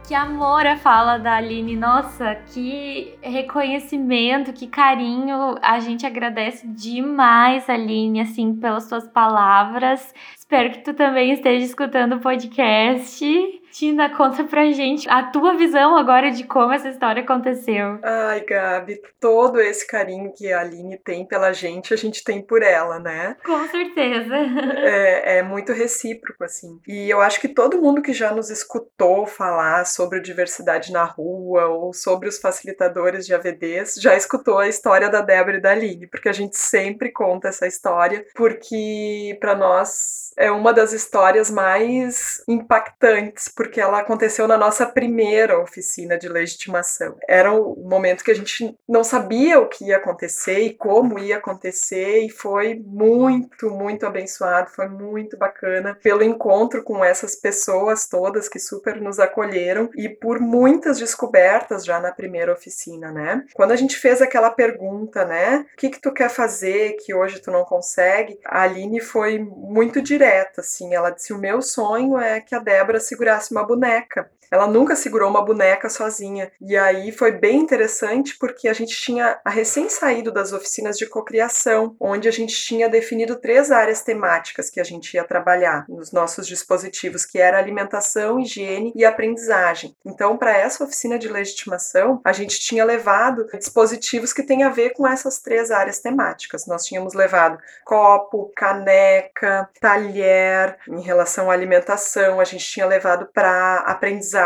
Que 0.08 0.16
amor 0.16 0.66
a 0.66 0.78
fala 0.78 1.18
da 1.18 1.36
Aline. 1.36 1.76
Nossa, 1.76 2.34
que 2.36 3.14
reconhecimento, 3.22 4.54
que 4.54 4.66
carinho. 4.66 5.58
A 5.62 5.82
gente 5.82 6.06
agradece 6.06 6.66
demais, 6.66 7.70
Aline, 7.70 8.22
assim, 8.22 8.56
pelas 8.56 8.86
suas 8.86 9.06
palavras. 9.06 10.14
Espero 10.34 10.72
que 10.72 10.80
tu 10.80 10.94
também 10.94 11.34
esteja 11.34 11.66
escutando 11.66 12.16
o 12.16 12.20
podcast. 12.22 13.57
Tina, 13.78 14.10
conta 14.10 14.44
pra 14.44 14.72
gente 14.72 15.08
a 15.08 15.22
tua 15.22 15.56
visão 15.56 15.96
agora 15.96 16.32
de 16.32 16.46
como 16.46 16.74
essa 16.74 16.90
história 16.90 17.22
aconteceu. 17.22 18.00
Ai, 18.02 18.44
Gabi, 18.44 19.00
todo 19.20 19.62
esse 19.62 19.86
carinho 19.86 20.34
que 20.36 20.52
a 20.52 20.62
Aline 20.62 20.98
tem 20.98 21.24
pela 21.28 21.54
gente, 21.54 21.94
a 21.94 21.98
gente 21.98 22.24
tem 22.24 22.42
por 22.42 22.64
ela, 22.64 22.98
né? 23.00 23.38
Com 23.46 23.68
certeza. 23.68 24.36
É, 24.88 25.40
é 25.40 25.44
muito 25.44 25.74
recíproco, 25.74 26.44
assim. 26.44 26.80
E 26.88 27.10
eu 27.10 27.20
acho 27.20 27.42
que 27.42 27.48
todo 27.48 27.82
mundo 27.82 28.02
que 28.02 28.14
já 28.14 28.32
nos 28.32 28.50
escutou 28.50 29.26
falar 29.26 29.86
sobre 29.86 30.22
diversidade 30.22 30.92
na 30.92 31.04
rua 31.04 31.66
ou 31.68 31.94
sobre 31.94 32.30
os 32.30 32.40
facilitadores 32.40 33.26
de 33.26 33.34
AVDs 33.34 33.96
já 34.00 34.16
escutou 34.16 34.60
a 34.60 34.68
história 34.68 35.10
da 35.10 35.22
Débora 35.22 35.58
e 35.58 35.62
da 35.62 35.72
Aline, 35.72 36.08
porque 36.08 36.30
a 36.30 36.34
gente 36.34 36.58
sempre 36.58 37.12
conta 37.12 37.50
essa 37.50 37.68
história, 37.68 38.26
porque 38.34 39.38
para 39.40 39.56
nós 39.56 40.28
é 40.38 40.52
uma 40.52 40.72
das 40.72 40.94
histórias 40.94 41.50
mais 41.50 42.44
impactantes, 42.48 43.50
porque 43.50 43.67
ela 43.76 44.00
aconteceu 44.00 44.48
na 44.48 44.58
nossa 44.58 44.86
primeira 44.86 45.60
oficina 45.60 46.18
de 46.18 46.28
legitimação. 46.28 47.18
Era 47.28 47.52
o 47.52 47.76
momento 47.76 48.24
que 48.24 48.32
a 48.32 48.36
gente 48.36 48.78
não 48.88 49.04
sabia 49.04 49.60
o 49.60 49.68
que 49.68 49.86
ia 49.86 49.98
acontecer 49.98 50.60
e 50.60 50.74
como 50.74 51.20
ia 51.20 51.38
acontecer, 51.38 52.20
e 52.20 52.30
foi 52.30 52.76
muito, 52.76 53.70
muito 53.70 54.06
abençoado, 54.06 54.70
foi 54.72 54.88
muito 54.88 55.38
bacana 55.38 55.98
pelo 56.02 56.24
encontro 56.24 56.84
com 56.84 57.04
essas 57.04 57.36
pessoas 57.36 58.08
todas 58.08 58.50
que 58.50 58.60
super 58.60 59.00
nos 59.02 59.20
acolheram 59.20 59.90
e 59.96 60.10
por 60.10 60.40
muitas 60.40 61.00
descobertas 61.00 61.86
já 61.86 62.00
na 62.00 62.12
primeira 62.12 62.54
oficina, 62.54 63.12
né? 63.12 63.44
Quando 63.54 63.72
a 63.72 63.76
gente 63.76 63.98
fez 63.98 64.22
aquela 64.22 64.50
pergunta, 64.50 65.26
né? 65.26 65.66
O 65.74 65.78
que 65.78 65.90
que 65.90 66.02
tu 66.02 66.12
quer 66.12 66.30
fazer 66.30 66.94
que 66.94 67.14
hoje 67.14 67.42
tu 67.42 67.52
não 67.52 67.64
consegue? 67.64 68.40
A 68.46 68.62
Aline 68.62 69.00
foi 69.00 69.40
muito 69.40 70.02
direta, 70.02 70.62
assim, 70.62 70.94
ela 70.94 71.10
disse: 71.10 71.34
"O 71.34 71.38
meu 71.38 71.62
sonho 71.62 72.18
é 72.18 72.40
que 72.40 72.56
a 72.56 72.60
Débora 72.60 73.00
segurasse 73.00 73.54
uma 73.58 73.66
boneca. 73.66 74.32
Ela 74.52 74.68
nunca 74.68 74.96
segurou 74.96 75.30
uma 75.30 75.44
boneca 75.44 75.90
sozinha. 75.90 76.52
E 76.62 76.78
aí 76.78 77.12
foi 77.12 77.32
bem 77.32 77.60
interessante 77.60 78.38
porque 78.40 78.68
a 78.68 78.74
gente 78.74 78.96
tinha 78.96 79.40
recém 79.46 79.90
saído 79.90 80.32
das 80.32 80.54
oficinas 80.54 80.98
de 80.98 81.06
cocriação, 81.06 81.96
onde 82.00 82.28
a 82.28 82.32
gente 82.32 82.56
tinha 82.56 82.90
definido 82.90 83.36
três 83.36 83.72
áreas 83.72 84.02
temáticas 84.02 84.70
que 84.70 84.80
a 84.80 84.84
gente 84.84 85.14
ia 85.14 85.24
trabalhar 85.24 85.86
nos 85.90 86.12
nossos 86.12 86.48
dispositivos, 86.48 87.26
que 87.26 87.40
era 87.40 87.58
alimentação, 87.58 88.40
higiene 88.40 88.94
e 88.96 89.04
aprendizagem. 89.04 89.96
Então, 90.06 90.38
para 90.38 90.56
essa 90.56 90.84
oficina 90.84 91.20
de 91.20 91.28
legitimação, 91.28 92.22
a 92.24 92.32
gente 92.32 92.60
tinha 92.60 92.86
levado 92.86 93.48
dispositivos 93.58 94.32
que 94.32 94.44
têm 94.44 94.64
a 94.64 94.70
ver 94.70 94.92
com 94.92 95.08
essas 95.08 95.40
três 95.40 95.72
áreas 95.72 96.00
temáticas. 96.00 96.66
Nós 96.68 96.86
tínhamos 96.86 97.14
levado 97.14 97.58
copo, 97.84 98.52
caneca, 98.56 99.70
talher, 99.80 100.78
em 100.88 101.02
relação 101.02 101.52
à 101.52 101.54
alimentação, 101.54 102.40
a 102.40 102.44
gente 102.44 102.66
tinha 102.66 102.86
levado 102.86 103.28
para 103.34 103.78
aprendizagem 103.80 104.37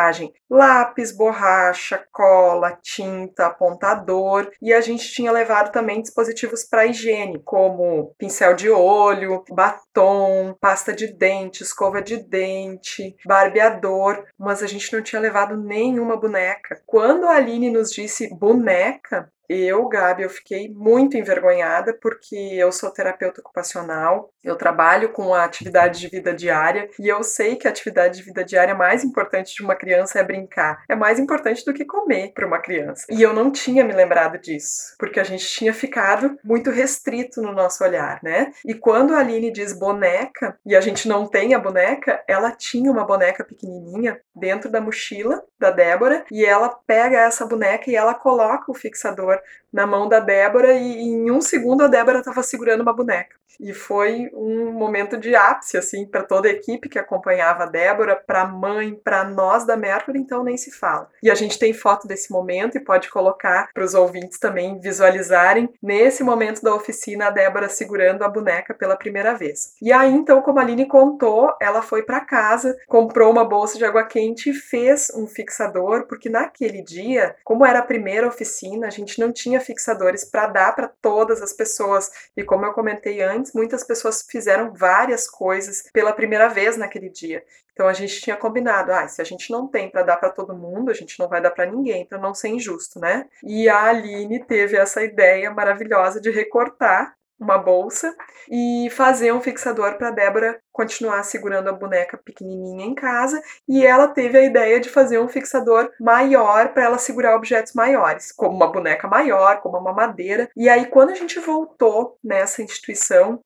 lápis, 0.49 1.11
borracha, 1.11 2.03
cola, 2.11 2.77
tinta, 2.81 3.47
apontador. 3.47 4.51
E 4.61 4.73
a 4.73 4.81
gente 4.81 5.11
tinha 5.11 5.31
levado 5.31 5.71
também 5.71 6.01
dispositivos 6.01 6.63
para 6.63 6.85
higiene, 6.85 7.41
como 7.43 8.13
pincel 8.17 8.53
de 8.53 8.69
olho, 8.69 9.43
batom, 9.49 10.55
pasta 10.59 10.93
de 10.93 11.07
dente, 11.07 11.63
escova 11.63 12.01
de 12.01 12.17
dente, 12.17 13.15
barbeador, 13.25 14.25
mas 14.37 14.61
a 14.61 14.67
gente 14.67 14.91
não 14.93 15.01
tinha 15.01 15.21
levado 15.21 15.57
nenhuma 15.57 16.17
boneca. 16.17 16.81
Quando 16.85 17.25
a 17.25 17.35
Aline 17.35 17.69
nos 17.69 17.91
disse 17.91 18.29
boneca, 18.35 19.31
eu, 19.54 19.88
Gabi, 19.88 20.24
eu 20.24 20.30
fiquei 20.30 20.70
muito 20.70 21.18
envergonhada 21.18 21.97
porque 22.02 22.36
eu 22.36 22.72
sou 22.72 22.91
terapeuta 22.91 23.41
ocupacional, 23.41 24.32
eu 24.43 24.56
trabalho 24.56 25.12
com 25.12 25.34
a 25.34 25.43
atividade 25.43 25.99
de 25.99 26.08
vida 26.08 26.34
diária 26.34 26.89
e 26.99 27.08
eu 27.08 27.24
sei 27.24 27.56
que 27.56 27.68
a 27.68 27.72
atividade 27.72 28.18
de 28.18 28.24
vida 28.24 28.43
diária 28.43 28.74
mais 28.74 29.04
importante 29.04 29.54
de 29.56 29.64
uma 29.64 29.76
criança 29.76 30.20
é 30.20 30.24
brincar. 30.24 30.84
É 30.88 30.95
mais 30.95 31.20
importante 31.20 31.66
do 31.66 31.74
que 31.74 31.86
comer 31.86 32.32
para 32.34 32.47
uma 32.47 32.60
criança. 32.60 33.06
E 33.10 33.22
eu 33.22 33.34
não 33.34 33.52
tinha 33.52 33.84
me 33.84 33.93
lembrado 33.93 34.38
disso, 34.38 34.95
porque 34.97 35.20
a 35.20 35.24
gente 35.24 35.45
tinha 35.47 35.74
ficado 35.74 36.38
muito 36.43 36.70
restrito 36.70 37.41
no 37.41 37.52
nosso 37.52 37.84
olhar, 37.84 38.20
né? 38.24 38.52
E 38.66 38.74
quando 38.74 39.14
a 39.14 39.20
Aline 39.20 39.52
diz 39.52 39.74
boneca 39.74 40.58
e 40.66 40.76
a 40.76 40.82
gente 40.82 41.08
não 41.08 41.28
tem 41.28 41.54
a 41.54 41.60
boneca, 41.60 42.24
ela 42.28 42.52
tinha 42.52 42.91
uma 42.91 43.06
boneca 43.06 43.43
pequenininha 43.43 44.20
dentro 44.36 44.70
da 44.70 44.82
mochila 44.82 45.43
da 45.60 45.72
Débora 45.72 46.26
e 46.32 46.45
ela 46.45 46.70
pega 46.70 47.20
essa 47.20 47.45
boneca 47.45 47.89
e 47.89 47.95
ela 47.95 48.14
coloca 48.14 48.72
o 48.72 48.76
fixador 48.76 49.40
na 49.71 49.87
mão 49.87 50.07
da 50.07 50.19
Débora 50.19 50.73
e 50.73 51.01
em 51.01 51.31
um 51.31 51.41
segundo 51.41 51.83
a 51.83 51.87
Débora 51.87 52.19
estava 52.19 52.43
segurando 52.43 52.81
uma 52.81 52.93
boneca. 52.93 53.40
E 53.62 53.74
foi 53.74 54.30
um 54.34 54.72
momento 54.72 55.18
de 55.18 55.36
ápice, 55.36 55.78
assim, 55.78 56.07
para 56.07 56.24
toda 56.24 56.47
a 56.47 56.51
equipe 56.51 56.89
que 56.89 56.97
acompanhava 56.97 57.64
a 57.64 57.68
Débora, 57.68 58.16
para 58.16 58.41
a 58.41 58.47
mãe, 58.47 58.95
para 58.95 59.24
nós 59.24 59.66
da 59.66 59.78
Mercury, 59.78 60.20
então 60.20 60.43
nem 60.43 60.57
se 60.57 60.72
fala. 60.72 61.07
E 61.22 61.30
a 61.30 61.36
gente 61.36 61.59
tem 61.59 61.72
foto 61.72 62.07
desse 62.07 62.32
momento 62.32 62.76
e 62.76 62.84
pode 62.84 63.09
colocar 63.09 63.70
para 63.72 63.84
os 63.84 63.93
ouvintes 63.93 64.39
também 64.39 64.80
visualizarem 64.80 65.70
nesse 65.82 66.24
momento 66.24 66.64
da 66.64 66.74
oficina 66.74 67.28
a 67.28 67.30
Débora 67.30 67.70
segurando 67.70 68.24
a 68.24 68.28
boneca 68.28 68.74
pela 68.74 68.95
primeira 68.95 69.36
vez. 69.36 69.76
E 69.80 69.91
aí, 69.91 70.12
então, 70.12 70.41
como 70.41 70.57
a 70.57 70.64
Aline 70.64 70.88
contou, 70.88 71.53
ela 71.62 71.84
foi 71.84 72.01
para 72.01 72.26
casa, 72.26 72.76
comprou 72.88 73.32
uma 73.32 73.45
bolsa 73.45 73.78
de 73.78 73.86
água 73.86 74.05
quente 74.05 74.49
e 74.49 74.53
fez 74.53 75.12
um 75.16 75.28
fixador, 75.28 76.07
porque 76.07 76.30
naquele 76.30 76.82
dia, 76.82 77.36
como 77.43 77.66
era 77.66 77.80
a 77.80 77.84
primeira 77.84 78.28
oficina, 78.28 78.88
a 78.88 78.89
gente 78.89 79.20
não 79.20 79.32
tinha 79.32 79.59
fixadores 79.59 80.26
para 80.26 80.47
dar 80.47 80.76
para 80.76 80.91
todas 81.01 81.41
as 81.41 81.53
pessoas. 81.53 82.09
E 82.36 82.43
como 82.43 82.66
eu 82.66 82.74
comentei 82.74 83.22
antes, 83.22 83.51
muitas 83.54 83.84
pessoas 83.84 84.26
fizeram 84.30 84.74
várias 84.74 85.30
coisas 85.30 85.84
pela 85.93 86.14
primeira 86.14 86.47
vez 86.47 86.78
naquele 86.78 87.10
dia. 87.10 87.43
Então 87.74 87.88
a 87.88 87.93
gente 87.93 88.22
tinha 88.22 88.36
combinado, 88.36 88.91
ah, 88.91 89.08
se 89.08 89.22
a 89.22 89.26
gente 89.26 89.49
não 89.52 89.68
tem 89.68 89.89
para 89.89 90.04
dar 90.04 90.18
para 90.18 90.30
todo 90.30 90.56
mundo, 90.56 90.91
a 90.91 90.93
gente 90.93 91.20
não 91.20 91.28
vai 91.28 91.41
dar 91.41 91.52
para 91.52 91.66
ninguém, 91.66 92.06
para 92.06 92.18
não 92.18 92.34
ser 92.34 92.49
injusto, 92.49 92.99
né? 92.99 93.28
E 93.43 93.70
a 93.70 93.84
Aline 93.84 94.43
teve 94.43 94.78
essa 94.78 95.04
ideia 95.04 95.49
maravilhosa 95.52 96.20
de 96.20 96.30
recortar 96.30 97.16
uma 97.41 97.57
bolsa 97.57 98.15
e 98.49 98.87
fazer 98.91 99.33
um 99.33 99.41
fixador 99.41 99.97
para 99.97 100.11
Débora 100.11 100.61
continuar 100.71 101.23
segurando 101.23 101.69
a 101.69 101.73
boneca 101.73 102.17
pequenininha 102.23 102.85
em 102.85 102.93
casa 102.93 103.41
e 103.67 103.83
ela 103.83 104.07
teve 104.07 104.37
a 104.37 104.43
ideia 104.43 104.79
de 104.79 104.89
fazer 104.89 105.19
um 105.19 105.27
fixador 105.27 105.91
maior 105.99 106.69
para 106.69 106.83
ela 106.83 106.97
segurar 106.99 107.35
objetos 107.35 107.73
maiores, 107.73 108.31
como 108.31 108.55
uma 108.55 108.71
boneca 108.71 109.07
maior, 109.07 109.59
como 109.61 109.77
uma 109.77 109.91
madeira. 109.91 110.49
E 110.55 110.69
aí 110.69 110.85
quando 110.85 111.09
a 111.09 111.15
gente 111.15 111.39
voltou 111.39 112.17
nessa 112.23 112.61
instituição, 112.61 113.39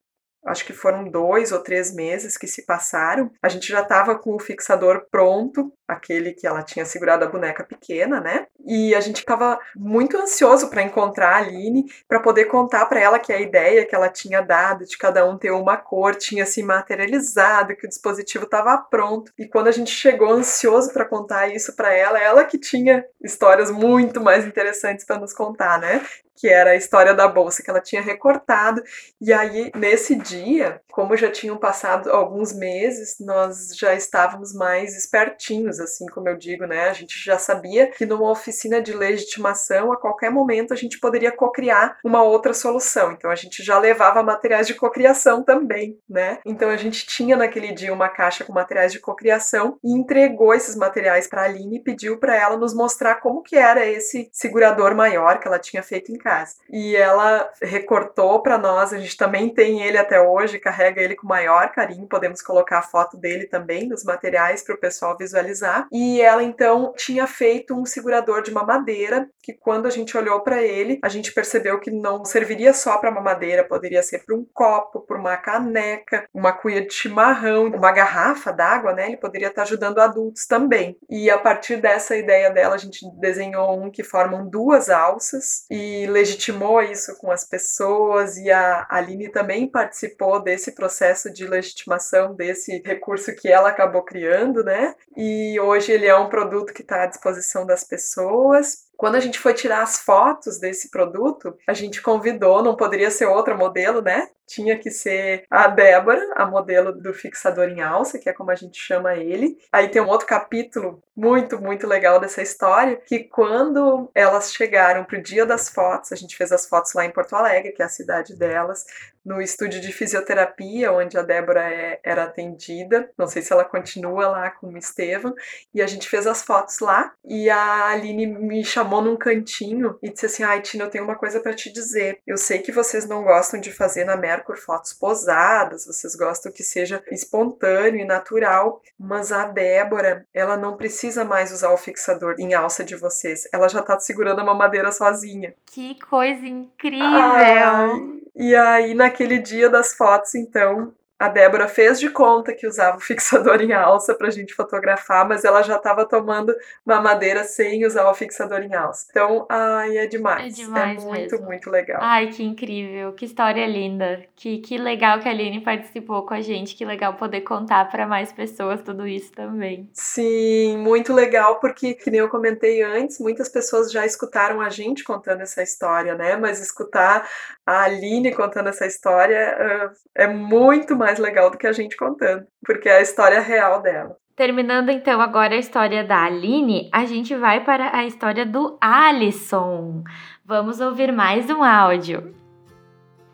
acho 0.46 0.64
que 0.64 0.72
foram 0.72 1.10
dois 1.10 1.50
ou 1.50 1.60
três 1.60 1.92
meses 1.92 2.36
que 2.36 2.46
se 2.46 2.64
passaram, 2.66 3.30
a 3.42 3.48
gente 3.48 3.66
já 3.66 3.80
estava 3.80 4.16
com 4.16 4.34
o 4.34 4.40
fixador 4.40 5.06
pronto 5.10 5.72
aquele 5.86 6.32
que 6.32 6.46
ela 6.46 6.62
tinha 6.62 6.84
segurado 6.84 7.24
a 7.24 7.28
boneca 7.28 7.64
pequena, 7.64 8.20
né? 8.20 8.46
E 8.64 8.94
a 8.94 9.00
gente 9.00 9.18
estava 9.18 9.58
muito 9.74 10.16
ansioso 10.16 10.68
para 10.68 10.82
encontrar 10.82 11.34
a 11.34 11.36
Aline, 11.36 11.86
para 12.08 12.20
poder 12.20 12.46
contar 12.46 12.86
para 12.86 13.00
ela 13.00 13.18
que 13.18 13.32
a 13.32 13.40
ideia 13.40 13.86
que 13.86 13.94
ela 13.94 14.08
tinha 14.08 14.40
dado 14.40 14.84
de 14.84 14.98
cada 14.98 15.24
um 15.24 15.38
ter 15.38 15.50
uma 15.50 15.76
cor 15.76 16.14
tinha 16.14 16.44
se 16.44 16.62
materializado, 16.62 17.76
que 17.76 17.86
o 17.86 17.88
dispositivo 17.88 18.44
estava 18.44 18.76
pronto. 18.78 19.32
E 19.38 19.46
quando 19.46 19.68
a 19.68 19.72
gente 19.72 19.90
chegou 19.90 20.30
ansioso 20.30 20.92
para 20.92 21.04
contar 21.04 21.48
isso 21.48 21.74
para 21.76 21.92
ela, 21.92 22.18
ela 22.18 22.44
que 22.44 22.58
tinha 22.58 23.04
histórias 23.22 23.70
muito 23.70 24.20
mais 24.20 24.44
interessantes 24.44 25.04
para 25.04 25.18
nos 25.18 25.32
contar, 25.32 25.78
né? 25.78 26.02
que 26.36 26.48
era 26.48 26.72
a 26.72 26.76
história 26.76 27.14
da 27.14 27.26
bolsa 27.26 27.62
que 27.62 27.70
ela 27.70 27.80
tinha 27.80 28.02
recortado. 28.02 28.82
E 29.20 29.32
aí, 29.32 29.72
nesse 29.74 30.14
dia, 30.14 30.80
como 30.92 31.16
já 31.16 31.30
tinham 31.30 31.56
passado 31.56 32.10
alguns 32.10 32.52
meses, 32.52 33.16
nós 33.18 33.74
já 33.76 33.94
estávamos 33.94 34.54
mais 34.54 34.94
espertinhos, 34.96 35.75
assim 35.80 36.06
como 36.06 36.28
eu 36.28 36.36
digo, 36.36 36.66
né? 36.66 36.88
A 36.88 36.92
gente 36.92 37.22
já 37.22 37.38
sabia 37.38 37.88
que 37.88 38.06
numa 38.06 38.30
oficina 38.30 38.80
de 38.80 38.92
legitimação, 38.92 39.92
a 39.92 39.96
qualquer 39.96 40.30
momento, 40.30 40.72
a 40.72 40.76
gente 40.76 40.98
poderia 40.98 41.32
cocriar 41.32 41.98
uma 42.04 42.22
outra 42.22 42.52
solução. 42.52 43.12
Então, 43.12 43.30
a 43.30 43.34
gente 43.34 43.62
já 43.62 43.78
levava 43.78 44.22
materiais 44.22 44.66
de 44.66 44.74
cocriação 44.74 45.42
também, 45.42 45.98
né? 46.08 46.38
Então, 46.44 46.70
a 46.70 46.76
gente 46.76 47.06
tinha 47.06 47.36
naquele 47.36 47.72
dia 47.72 47.92
uma 47.92 48.08
caixa 48.08 48.44
com 48.44 48.52
materiais 48.52 48.92
de 48.92 49.00
cocriação 49.00 49.78
e 49.82 49.92
entregou 49.92 50.54
esses 50.54 50.76
materiais 50.76 51.26
para 51.26 51.42
a 51.42 51.44
Aline 51.44 51.76
e 51.76 51.82
pediu 51.82 52.18
para 52.18 52.36
ela 52.36 52.56
nos 52.56 52.74
mostrar 52.74 53.16
como 53.16 53.42
que 53.42 53.56
era 53.56 53.84
esse 53.86 54.28
segurador 54.32 54.94
maior 54.94 55.38
que 55.38 55.46
ela 55.46 55.58
tinha 55.58 55.82
feito 55.82 56.12
em 56.12 56.18
casa. 56.18 56.56
E 56.70 56.96
ela 56.96 57.50
recortou 57.62 58.42
para 58.42 58.58
nós, 58.58 58.92
a 58.92 58.98
gente 58.98 59.16
também 59.16 59.52
tem 59.52 59.82
ele 59.82 59.98
até 59.98 60.20
hoje, 60.20 60.58
carrega 60.58 61.00
ele 61.00 61.16
com 61.16 61.26
maior 61.26 61.70
carinho, 61.72 62.06
podemos 62.06 62.42
colocar 62.42 62.78
a 62.78 62.82
foto 62.82 63.16
dele 63.16 63.46
também 63.46 63.88
nos 63.88 64.04
materiais 64.04 64.62
para 64.62 64.74
o 64.74 64.78
pessoal 64.78 65.16
visualizar. 65.16 65.65
E 65.92 66.20
ela 66.20 66.42
então 66.42 66.92
tinha 66.96 67.26
feito 67.26 67.74
um 67.74 67.84
segurador 67.84 68.42
de 68.42 68.50
mamadeira 68.50 69.28
que 69.42 69.52
quando 69.52 69.86
a 69.86 69.90
gente 69.90 70.16
olhou 70.16 70.40
para 70.40 70.60
ele, 70.62 70.98
a 71.02 71.08
gente 71.08 71.32
percebeu 71.32 71.78
que 71.78 71.90
não 71.90 72.24
serviria 72.24 72.72
só 72.72 72.98
para 72.98 73.12
mamadeira, 73.12 73.62
poderia 73.62 74.02
ser 74.02 74.24
para 74.24 74.34
um 74.34 74.44
copo, 74.52 75.00
para 75.00 75.16
uma 75.16 75.36
caneca, 75.36 76.28
uma 76.34 76.52
cuia 76.52 76.84
de 76.84 76.92
chimarrão, 76.92 77.66
uma 77.66 77.92
garrafa 77.92 78.52
d'água, 78.52 78.92
né? 78.92 79.06
Ele 79.06 79.16
poderia 79.16 79.48
estar 79.48 79.62
tá 79.62 79.66
ajudando 79.66 80.00
adultos 80.00 80.46
também. 80.46 80.96
E 81.08 81.30
a 81.30 81.38
partir 81.38 81.76
dessa 81.76 82.16
ideia 82.16 82.50
dela, 82.50 82.74
a 82.74 82.78
gente 82.78 83.06
desenhou 83.20 83.80
um 83.80 83.90
que 83.90 84.02
formam 84.02 84.48
duas 84.48 84.90
alças 84.90 85.64
e 85.70 86.06
legitimou 86.06 86.82
isso 86.82 87.16
com 87.18 87.30
as 87.30 87.44
pessoas 87.44 88.36
e 88.36 88.50
a 88.50 88.86
Aline 88.90 89.28
também 89.30 89.70
participou 89.70 90.42
desse 90.42 90.74
processo 90.74 91.32
de 91.32 91.46
legitimação 91.46 92.34
desse 92.34 92.82
recurso 92.84 93.34
que 93.34 93.48
ela 93.48 93.68
acabou 93.68 94.02
criando, 94.02 94.64
né? 94.64 94.94
E 95.16 95.55
hoje 95.60 95.92
ele 95.92 96.06
é 96.06 96.16
um 96.16 96.28
produto 96.28 96.72
que 96.72 96.82
está 96.82 97.02
à 97.02 97.06
disposição 97.06 97.66
das 97.66 97.84
pessoas. 97.84 98.85
Quando 98.96 99.16
a 99.16 99.20
gente 99.20 99.38
foi 99.38 99.54
tirar 99.54 99.82
as 99.82 99.98
fotos 99.98 100.58
desse 100.58 100.90
produto, 100.90 101.56
a 101.66 101.72
gente 101.72 102.00
convidou, 102.00 102.62
não 102.62 102.76
poderia 102.76 103.10
ser 103.10 103.26
outra 103.26 103.56
modelo, 103.56 104.00
né? 104.00 104.28
Tinha 104.46 104.78
que 104.78 104.90
ser 104.90 105.44
a 105.50 105.66
Débora, 105.66 106.22
a 106.36 106.46
modelo 106.46 106.92
do 106.92 107.12
fixador 107.12 107.68
em 107.68 107.80
alça, 107.80 108.18
que 108.18 108.28
é 108.28 108.32
como 108.32 108.50
a 108.50 108.54
gente 108.54 108.78
chama 108.78 109.16
ele. 109.16 109.58
Aí 109.72 109.88
tem 109.88 110.00
um 110.00 110.08
outro 110.08 110.26
capítulo 110.26 111.02
muito, 111.16 111.60
muito 111.60 111.86
legal 111.86 112.20
dessa 112.20 112.42
história, 112.42 112.96
que 112.96 113.24
quando 113.24 114.08
elas 114.14 114.52
chegaram 114.52 115.04
pro 115.04 115.20
dia 115.20 115.44
das 115.44 115.68
fotos, 115.68 116.12
a 116.12 116.16
gente 116.16 116.36
fez 116.36 116.52
as 116.52 116.68
fotos 116.68 116.92
lá 116.92 117.04
em 117.04 117.10
Porto 117.10 117.34
Alegre, 117.34 117.72
que 117.72 117.82
é 117.82 117.86
a 117.86 117.88
cidade 117.88 118.36
delas, 118.36 118.84
no 119.26 119.42
estúdio 119.42 119.80
de 119.80 119.92
fisioterapia, 119.92 120.92
onde 120.92 121.18
a 121.18 121.22
Débora 121.22 121.68
é, 121.68 121.98
era 122.04 122.22
atendida. 122.22 123.10
Não 123.18 123.26
sei 123.26 123.42
se 123.42 123.52
ela 123.52 123.64
continua 123.64 124.28
lá 124.28 124.50
com 124.52 124.68
o 124.68 124.78
Estevam. 124.78 125.34
E 125.74 125.82
a 125.82 125.86
gente 125.88 126.08
fez 126.08 126.28
as 126.28 126.42
fotos 126.42 126.78
lá. 126.78 127.12
E 127.24 127.50
a 127.50 127.88
Aline 127.88 128.24
me 128.24 128.64
chamou 128.64 128.85
num 128.86 129.16
cantinho 129.16 129.98
e 130.02 130.10
disse 130.10 130.26
assim: 130.26 130.42
Ai, 130.42 130.60
Tina, 130.60 130.84
eu 130.84 130.90
tenho 130.90 131.04
uma 131.04 131.16
coisa 131.16 131.40
para 131.40 131.54
te 131.54 131.72
dizer. 131.72 132.20
Eu 132.26 132.36
sei 132.36 132.58
que 132.58 132.72
vocês 132.72 133.06
não 133.06 133.22
gostam 133.24 133.60
de 133.60 133.72
fazer 133.72 134.04
na 134.04 134.16
Mercur 134.16 134.56
fotos 134.56 134.92
posadas, 134.92 135.86
vocês 135.86 136.14
gostam 136.14 136.52
que 136.52 136.62
seja 136.62 137.02
espontâneo 137.10 138.00
e 138.00 138.04
natural, 138.04 138.80
mas 138.98 139.32
a 139.32 139.46
Débora, 139.46 140.26
ela 140.32 140.56
não 140.56 140.76
precisa 140.76 141.24
mais 141.24 141.52
usar 141.52 141.72
o 141.72 141.76
fixador 141.76 142.36
em 142.38 142.54
alça 142.54 142.84
de 142.84 142.96
vocês. 142.96 143.48
Ela 143.52 143.68
já 143.68 143.82
tá 143.82 143.98
segurando 143.98 144.40
a 144.40 144.44
mamadeira 144.44 144.92
sozinha. 144.92 145.54
Que 145.66 145.98
coisa 146.00 146.46
incrível! 146.46 147.06
Ai, 147.06 148.16
e 148.34 148.54
aí, 148.54 148.92
naquele 148.92 149.38
dia 149.38 149.70
das 149.70 149.94
fotos, 149.94 150.34
então, 150.34 150.92
a 151.18 151.28
Débora 151.28 151.66
fez 151.66 151.98
de 151.98 152.10
conta 152.10 152.52
que 152.52 152.66
usava 152.66 152.98
o 152.98 153.00
fixador 153.00 153.62
em 153.62 153.72
alça 153.72 154.14
para 154.14 154.28
a 154.28 154.30
gente 154.30 154.52
fotografar, 154.54 155.26
mas 155.26 155.44
ela 155.44 155.62
já 155.62 155.76
estava 155.76 156.04
tomando 156.04 156.54
mamadeira 156.84 157.42
sem 157.44 157.86
usar 157.86 158.08
o 158.10 158.14
fixador 158.14 158.62
em 158.62 158.74
alça. 158.74 159.06
Então, 159.10 159.46
ai, 159.48 159.96
é 159.96 160.06
demais. 160.06 160.52
É 160.52 160.62
demais. 160.64 161.02
É 161.02 161.06
muito, 161.06 161.32
mesmo. 161.32 161.46
muito 161.46 161.70
legal. 161.70 162.00
Ai, 162.02 162.28
que 162.28 162.42
incrível. 162.42 163.12
Que 163.12 163.24
história 163.24 163.66
linda. 163.66 164.24
Que, 164.34 164.58
que 164.58 164.76
legal 164.76 165.18
que 165.18 165.28
a 165.28 165.30
Aline 165.30 165.60
participou 165.60 166.26
com 166.26 166.34
a 166.34 166.40
gente. 166.42 166.76
Que 166.76 166.84
legal 166.84 167.14
poder 167.14 167.40
contar 167.40 167.90
para 167.90 168.06
mais 168.06 168.30
pessoas 168.32 168.82
tudo 168.82 169.06
isso 169.06 169.32
também. 169.32 169.88
Sim, 169.94 170.76
muito 170.78 171.14
legal, 171.14 171.58
porque, 171.60 171.94
que 171.94 172.10
nem 172.10 172.20
eu 172.20 172.28
comentei 172.28 172.82
antes, 172.82 173.18
muitas 173.18 173.48
pessoas 173.48 173.90
já 173.90 174.04
escutaram 174.04 174.60
a 174.60 174.68
gente 174.68 175.02
contando 175.02 175.40
essa 175.40 175.62
história, 175.62 176.14
né? 176.14 176.36
Mas 176.36 176.60
escutar 176.60 177.26
a 177.64 177.82
Aline 177.82 178.32
contando 178.32 178.68
essa 178.68 178.86
história 178.86 179.90
uh, 179.90 179.96
é 180.14 180.26
muito 180.26 180.94
mais 180.94 181.05
mais 181.06 181.20
legal 181.20 181.50
do 181.50 181.56
que 181.56 181.68
a 181.68 181.72
gente 181.72 181.96
contando, 181.96 182.44
porque 182.64 182.88
é 182.88 182.98
a 182.98 183.00
história 183.00 183.40
real 183.40 183.80
dela. 183.80 184.16
Terminando 184.34 184.90
então 184.90 185.20
agora 185.20 185.54
a 185.54 185.58
história 185.58 186.02
da 186.02 186.24
Aline, 186.24 186.90
a 186.92 187.04
gente 187.04 187.32
vai 187.36 187.64
para 187.64 187.96
a 187.96 188.04
história 188.04 188.44
do 188.44 188.76
Alisson. 188.80 190.02
Vamos 190.44 190.80
ouvir 190.80 191.12
mais 191.12 191.48
um 191.48 191.62
áudio. 191.62 192.34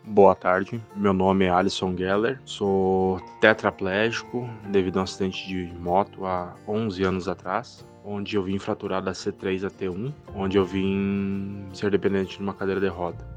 Boa 0.05 0.35
tarde, 0.35 0.79
meu 0.95 1.13
nome 1.13 1.45
é 1.45 1.49
Alisson 1.49 1.97
Geller, 1.97 2.39
sou 2.45 3.19
tetraplégico 3.41 4.47
devido 4.67 4.97
a 4.97 4.99
um 4.99 5.03
acidente 5.03 5.47
de 5.47 5.73
moto 5.79 6.27
há 6.27 6.53
11 6.67 7.03
anos 7.03 7.27
atrás, 7.27 7.83
onde 8.05 8.35
eu 8.35 8.43
vim 8.43 8.59
fraturar 8.59 9.01
da 9.01 9.13
C3 9.13 9.65
a 9.65 9.71
T1, 9.71 10.13
onde 10.35 10.57
eu 10.57 10.65
vim 10.65 11.65
ser 11.73 11.89
dependente 11.89 12.37
de 12.37 12.43
uma 12.43 12.53
cadeira 12.53 12.79
de 12.79 12.87
roda 12.87 13.33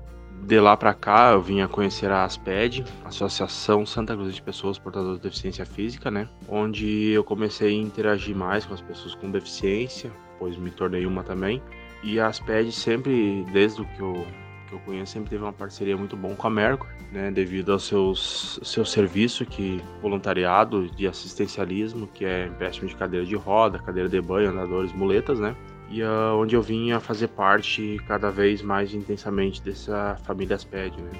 de 0.47 0.61
lá 0.61 0.77
para 0.77 0.95
cá 0.95 1.33
eu 1.33 1.43
vim 1.43 1.61
a 1.61 1.67
conhecer 1.67 2.09
a 2.09 2.25
ASPED, 2.25 2.85
Associação 3.05 3.85
Santa 3.85 4.15
Cruz 4.15 4.33
de 4.33 4.41
Pessoas 4.41 4.79
Portadoras 4.79 5.17
de 5.17 5.25
Deficiência 5.25 5.67
Física, 5.67 6.09
né? 6.09 6.29
Onde 6.49 7.11
eu 7.11 7.25
comecei 7.25 7.71
a 7.71 7.83
interagir 7.83 8.37
mais 8.37 8.65
com 8.65 8.73
as 8.73 8.81
pessoas 8.81 9.17
com 9.17 9.29
deficiência, 9.29 10.13
pois 10.39 10.57
me 10.57 10.71
tornei 10.71 11.05
uma 11.05 11.25
também. 11.25 11.61
E 12.01 12.21
a 12.21 12.29
ASPED 12.29 12.71
sempre, 12.71 13.45
desde 13.53 13.83
o 13.83 13.85
que 13.85 14.01
eu, 14.01 14.25
que 14.69 14.75
eu 14.75 14.79
conheço, 14.81 15.15
sempre 15.15 15.31
teve 15.31 15.43
uma 15.43 15.53
parceria 15.53 15.97
muito 15.97 16.17
bom 16.17 16.37
com 16.37 16.47
a 16.47 16.51
Mercur, 16.51 16.87
né? 17.11 17.33
Devido 17.33 17.73
ao 17.73 17.81
seus, 17.81 18.61
seu 18.63 18.85
serviço, 18.85 19.45
que 19.45 19.83
voluntariado 20.01 20.89
de 20.91 21.09
assistencialismo, 21.09 22.07
que 22.07 22.25
é 22.25 22.47
empréstimo 22.47 22.89
de 22.89 22.95
cadeira 22.95 23.27
de 23.27 23.35
roda, 23.35 23.81
cadeira 23.81 24.09
de 24.09 24.21
banho, 24.21 24.51
andadores, 24.51 24.93
muletas, 24.93 25.41
né? 25.41 25.57
E 25.91 26.03
uh, 26.03 26.37
onde 26.37 26.57
eu 26.57 26.63
vinha 26.63 27.01
fazer 27.01 27.29
parte 27.29 28.01
cada 28.07 28.31
vez 28.31 28.63
mais 28.63 28.93
intensamente 28.93 29.63
dessa 29.63 30.17
família 30.25 30.57
Asped, 30.57 30.97
né? 31.01 31.11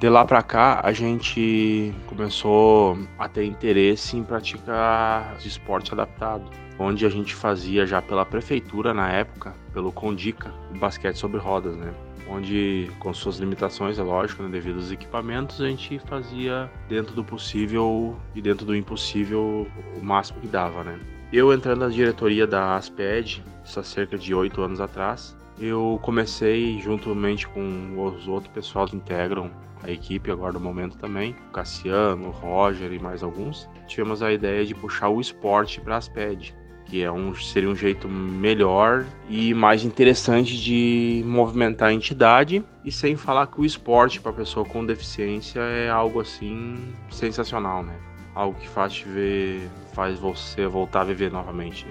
De 0.00 0.08
lá 0.08 0.24
para 0.24 0.42
cá, 0.42 0.80
a 0.82 0.92
gente 0.92 1.92
começou 2.06 2.96
a 3.18 3.28
ter 3.28 3.44
interesse 3.44 4.16
em 4.16 4.24
praticar 4.24 5.36
esporte 5.44 5.92
adaptado, 5.92 6.50
onde 6.78 7.04
a 7.04 7.10
gente 7.10 7.34
fazia 7.34 7.84
já 7.84 8.00
pela 8.00 8.24
prefeitura 8.24 8.94
na 8.94 9.12
época, 9.12 9.54
pelo 9.74 9.92
Condica, 9.92 10.50
basquete 10.78 11.16
sobre 11.16 11.38
rodas, 11.38 11.76
né? 11.76 11.92
Onde, 12.26 12.90
com 12.98 13.12
suas 13.12 13.36
limitações, 13.38 13.98
é 13.98 14.02
lógico, 14.02 14.42
né, 14.42 14.48
devido 14.48 14.76
aos 14.76 14.90
equipamentos, 14.90 15.60
a 15.60 15.66
gente 15.66 15.98
fazia 15.98 16.70
dentro 16.88 17.14
do 17.14 17.22
possível 17.22 18.16
e 18.34 18.40
dentro 18.40 18.64
do 18.64 18.74
impossível 18.74 19.66
o 20.00 20.02
máximo 20.02 20.40
que 20.40 20.46
dava, 20.46 20.82
né? 20.82 20.98
Eu 21.32 21.52
entrando 21.52 21.82
na 21.82 21.88
diretoria 21.88 22.44
da 22.44 22.74
ASPED, 22.74 23.44
isso 23.64 23.78
há 23.78 23.84
cerca 23.84 24.18
de 24.18 24.34
oito 24.34 24.60
anos 24.62 24.80
atrás, 24.80 25.36
eu 25.60 25.96
comecei 26.02 26.80
juntamente 26.80 27.46
com 27.46 27.94
os 28.04 28.26
outros 28.26 28.52
pessoal 28.52 28.86
que 28.86 28.96
integram 28.96 29.48
a 29.80 29.88
equipe 29.88 30.28
agora 30.28 30.54
no 30.54 30.58
momento 30.58 30.98
também, 30.98 31.36
Cassiano, 31.52 32.30
Roger 32.30 32.92
e 32.92 32.98
mais 32.98 33.22
alguns, 33.22 33.68
tivemos 33.86 34.24
a 34.24 34.32
ideia 34.32 34.66
de 34.66 34.74
puxar 34.74 35.08
o 35.08 35.20
esporte 35.20 35.80
para 35.80 35.94
a 35.94 35.98
ASPED, 35.98 36.52
que 36.86 37.00
é 37.00 37.12
um, 37.12 37.32
seria 37.36 37.70
um 37.70 37.76
jeito 37.76 38.08
melhor 38.08 39.06
e 39.28 39.54
mais 39.54 39.84
interessante 39.84 40.60
de 40.60 41.22
movimentar 41.24 41.90
a 41.90 41.94
entidade 41.94 42.64
e 42.84 42.90
sem 42.90 43.14
falar 43.14 43.46
que 43.46 43.60
o 43.60 43.64
esporte 43.64 44.20
para 44.20 44.32
pessoa 44.32 44.66
com 44.66 44.84
deficiência 44.84 45.60
é 45.60 45.88
algo 45.88 46.20
assim 46.20 46.92
sensacional, 47.08 47.84
né? 47.84 47.94
algo 48.34 48.58
que 48.58 48.68
faz 48.68 48.92
te 48.94 49.08
ver, 49.08 49.68
faz 50.00 50.18
você 50.18 50.66
voltar 50.66 51.02
a 51.02 51.04
viver 51.04 51.30
novamente. 51.30 51.86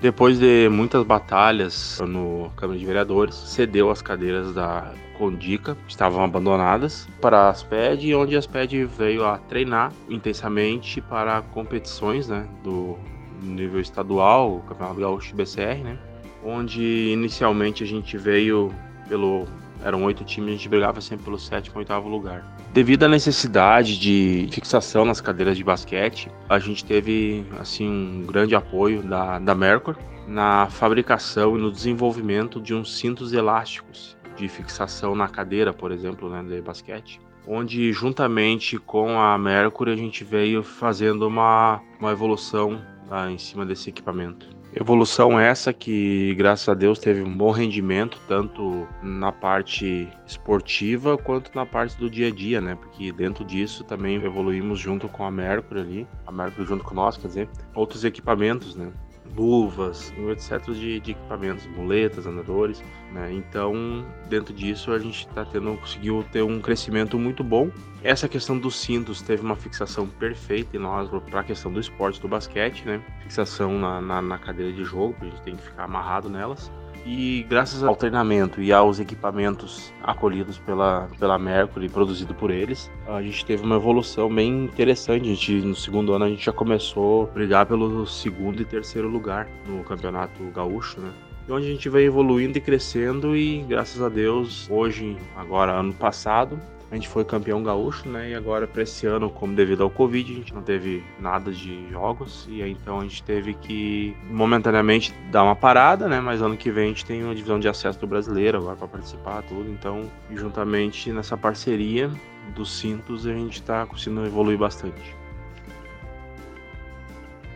Depois 0.00 0.38
de 0.38 0.66
muitas 0.70 1.04
batalhas 1.04 2.00
no 2.00 2.50
Câmara 2.56 2.78
de 2.78 2.86
Vereadores, 2.86 3.34
cedeu 3.34 3.90
as 3.90 4.00
cadeiras 4.00 4.54
da 4.54 4.94
Condica, 5.18 5.74
que 5.84 5.90
estavam 5.90 6.24
abandonadas, 6.24 7.06
para 7.20 7.36
a 7.36 7.50
ASPED, 7.50 8.14
onde 8.14 8.34
a 8.34 8.38
ASPED 8.38 8.86
veio 8.86 9.26
a 9.26 9.36
treinar 9.36 9.92
intensamente 10.08 11.02
para 11.02 11.42
competições 11.42 12.28
né, 12.28 12.48
do, 12.64 12.96
nível 13.42 13.82
estadual, 13.82 14.56
o 14.56 14.60
Campeonato 14.60 14.98
Gaúcho 14.98 15.36
BCR, 15.36 15.84
né? 15.84 15.98
Onde 16.42 17.10
inicialmente 17.12 17.84
a 17.84 17.86
gente 17.86 18.16
veio 18.16 18.72
pelo. 19.06 19.44
Eram 19.84 20.04
oito 20.04 20.24
times, 20.24 20.50
a 20.50 20.52
gente 20.52 20.68
brigava 20.68 21.00
sempre 21.00 21.24
pelo 21.24 21.38
sétimo 21.38 21.76
e 21.76 21.78
oitavo 21.78 22.08
lugar. 22.08 22.44
Devido 22.72 23.04
à 23.04 23.08
necessidade 23.08 23.98
de 23.98 24.48
fixação 24.50 25.04
nas 25.04 25.20
cadeiras 25.20 25.56
de 25.56 25.64
basquete, 25.64 26.30
a 26.48 26.58
gente 26.58 26.84
teve 26.84 27.44
assim 27.58 27.88
um 27.88 28.26
grande 28.26 28.54
apoio 28.54 29.02
da, 29.02 29.38
da 29.38 29.54
Mercury 29.54 29.98
na 30.26 30.68
fabricação 30.70 31.56
e 31.56 31.60
no 31.60 31.72
desenvolvimento 31.72 32.60
de 32.60 32.74
uns 32.74 32.98
cintos 32.98 33.32
elásticos 33.32 34.16
de 34.36 34.48
fixação 34.48 35.14
na 35.14 35.28
cadeira, 35.28 35.72
por 35.72 35.90
exemplo, 35.90 36.28
né, 36.30 36.42
de 36.42 36.60
basquete 36.60 37.20
onde 37.46 37.92
juntamente 37.92 38.78
com 38.78 39.18
a 39.18 39.36
Mercury 39.36 39.92
a 39.92 39.96
gente 39.96 40.22
veio 40.22 40.62
fazendo 40.62 41.26
uma, 41.26 41.80
uma 41.98 42.12
evolução 42.12 42.80
tá, 43.08 43.30
em 43.30 43.38
cima 43.38 43.66
desse 43.66 43.90
equipamento. 43.90 44.48
Evolução 44.72 45.38
essa 45.38 45.72
que, 45.72 46.32
graças 46.36 46.68
a 46.68 46.74
Deus, 46.74 47.00
teve 47.00 47.22
um 47.22 47.36
bom 47.36 47.50
rendimento, 47.50 48.20
tanto 48.28 48.86
na 49.02 49.32
parte 49.32 50.08
esportiva 50.24 51.18
quanto 51.18 51.50
na 51.56 51.66
parte 51.66 51.98
do 51.98 52.08
dia 52.08 52.28
a 52.28 52.30
dia, 52.30 52.60
né? 52.60 52.76
Porque 52.76 53.10
dentro 53.10 53.44
disso 53.44 53.82
também 53.82 54.22
evoluímos 54.22 54.78
junto 54.78 55.08
com 55.08 55.24
a 55.24 55.30
Mercury 55.30 55.80
ali, 55.80 56.06
a 56.24 56.30
Mercury 56.30 56.68
junto 56.68 56.84
com 56.84 56.94
nós, 56.94 57.16
quer 57.16 57.26
dizer, 57.26 57.48
outros 57.74 58.04
equipamentos, 58.04 58.76
né? 58.76 58.92
Luvas, 59.36 60.12
etc. 60.30 60.62
De, 60.72 61.00
de, 61.00 61.10
equipamentos, 61.12 61.66
muletas, 61.66 62.26
andadores. 62.26 62.82
Né? 63.12 63.32
Então, 63.32 64.04
dentro 64.28 64.52
disso, 64.52 64.92
a 64.92 64.98
gente 64.98 65.26
está 65.26 65.44
tendo, 65.44 65.76
conseguiu 65.76 66.24
ter 66.30 66.42
um 66.42 66.60
crescimento 66.60 67.18
muito 67.18 67.42
bom. 67.42 67.70
Essa 68.02 68.28
questão 68.28 68.58
dos 68.58 68.76
cintos 68.80 69.20
teve 69.22 69.42
uma 69.42 69.56
fixação 69.56 70.06
perfeita 70.06 70.76
em 70.76 70.80
nós 70.80 71.08
para 71.28 71.40
a 71.40 71.44
questão 71.44 71.72
do 71.72 71.80
esporte, 71.80 72.20
do 72.20 72.28
basquete, 72.28 72.84
né? 72.86 73.02
Fixação 73.22 73.78
na, 73.78 74.00
na, 74.00 74.22
na 74.22 74.38
cadeira 74.38 74.72
de 74.72 74.84
jogo, 74.84 75.14
a 75.20 75.24
gente 75.24 75.42
tem 75.42 75.56
que 75.56 75.62
ficar 75.62 75.84
amarrado 75.84 76.28
nelas. 76.28 76.70
E 77.06 77.46
graças 77.48 77.82
ao 77.82 77.96
treinamento 77.96 78.60
e 78.60 78.72
aos 78.72 79.00
equipamentos 79.00 79.92
acolhidos 80.02 80.58
pela, 80.58 81.08
pela 81.18 81.38
Mercury, 81.38 81.88
produzido 81.88 82.34
por 82.34 82.50
eles, 82.50 82.90
a 83.08 83.22
gente 83.22 83.44
teve 83.44 83.62
uma 83.62 83.76
evolução 83.76 84.32
bem 84.32 84.64
interessante. 84.64 85.24
A 85.24 85.34
gente, 85.34 85.52
no 85.62 85.74
segundo 85.74 86.12
ano 86.12 86.26
a 86.26 86.28
gente 86.28 86.44
já 86.44 86.52
começou 86.52 87.24
a 87.24 87.26
brigar 87.34 87.66
pelo 87.66 88.06
segundo 88.06 88.60
e 88.60 88.64
terceiro 88.64 89.08
lugar 89.08 89.48
no 89.66 89.82
campeonato 89.82 90.42
gaúcho, 90.54 91.00
né? 91.00 91.10
onde 91.48 91.66
a 91.66 91.70
gente 91.70 91.88
veio 91.88 92.06
evoluindo 92.06 92.58
e 92.58 92.60
crescendo 92.60 93.36
e 93.36 93.62
graças 93.62 94.00
a 94.00 94.08
Deus 94.08 94.68
hoje, 94.70 95.16
agora 95.36 95.72
ano 95.72 95.92
passado, 95.92 96.60
a 96.90 96.94
gente 96.94 97.08
foi 97.08 97.24
campeão 97.24 97.62
gaúcho, 97.62 98.08
né? 98.08 98.30
E 98.30 98.34
agora 98.34 98.66
para 98.66 98.82
esse 98.82 99.06
ano, 99.06 99.30
como 99.30 99.54
devido 99.54 99.82
ao 99.82 99.90
Covid, 99.90 100.32
a 100.32 100.36
gente 100.36 100.54
não 100.54 100.62
teve 100.62 101.04
nada 101.20 101.52
de 101.52 101.88
jogos 101.90 102.48
e 102.50 102.62
aí, 102.62 102.72
então 102.72 103.00
a 103.00 103.02
gente 103.02 103.22
teve 103.22 103.54
que 103.54 104.16
momentaneamente 104.28 105.14
dar 105.30 105.44
uma 105.44 105.54
parada, 105.54 106.08
né? 106.08 106.20
Mas 106.20 106.42
ano 106.42 106.56
que 106.56 106.70
vem 106.70 106.86
a 106.86 106.88
gente 106.88 107.04
tem 107.04 107.22
uma 107.22 107.34
divisão 107.34 107.60
de 107.60 107.68
acesso 107.68 107.98
do 108.00 108.06
brasileiro 108.06 108.58
agora 108.58 108.76
para 108.76 108.88
participar 108.88 109.42
tudo, 109.42 109.70
então 109.70 110.10
juntamente 110.34 111.12
nessa 111.12 111.36
parceria 111.36 112.10
dos 112.54 112.78
cintos 112.78 113.26
a 113.26 113.32
gente 113.32 113.54
está 113.60 113.86
conseguindo 113.86 114.26
evoluir 114.26 114.58
bastante. 114.58 115.19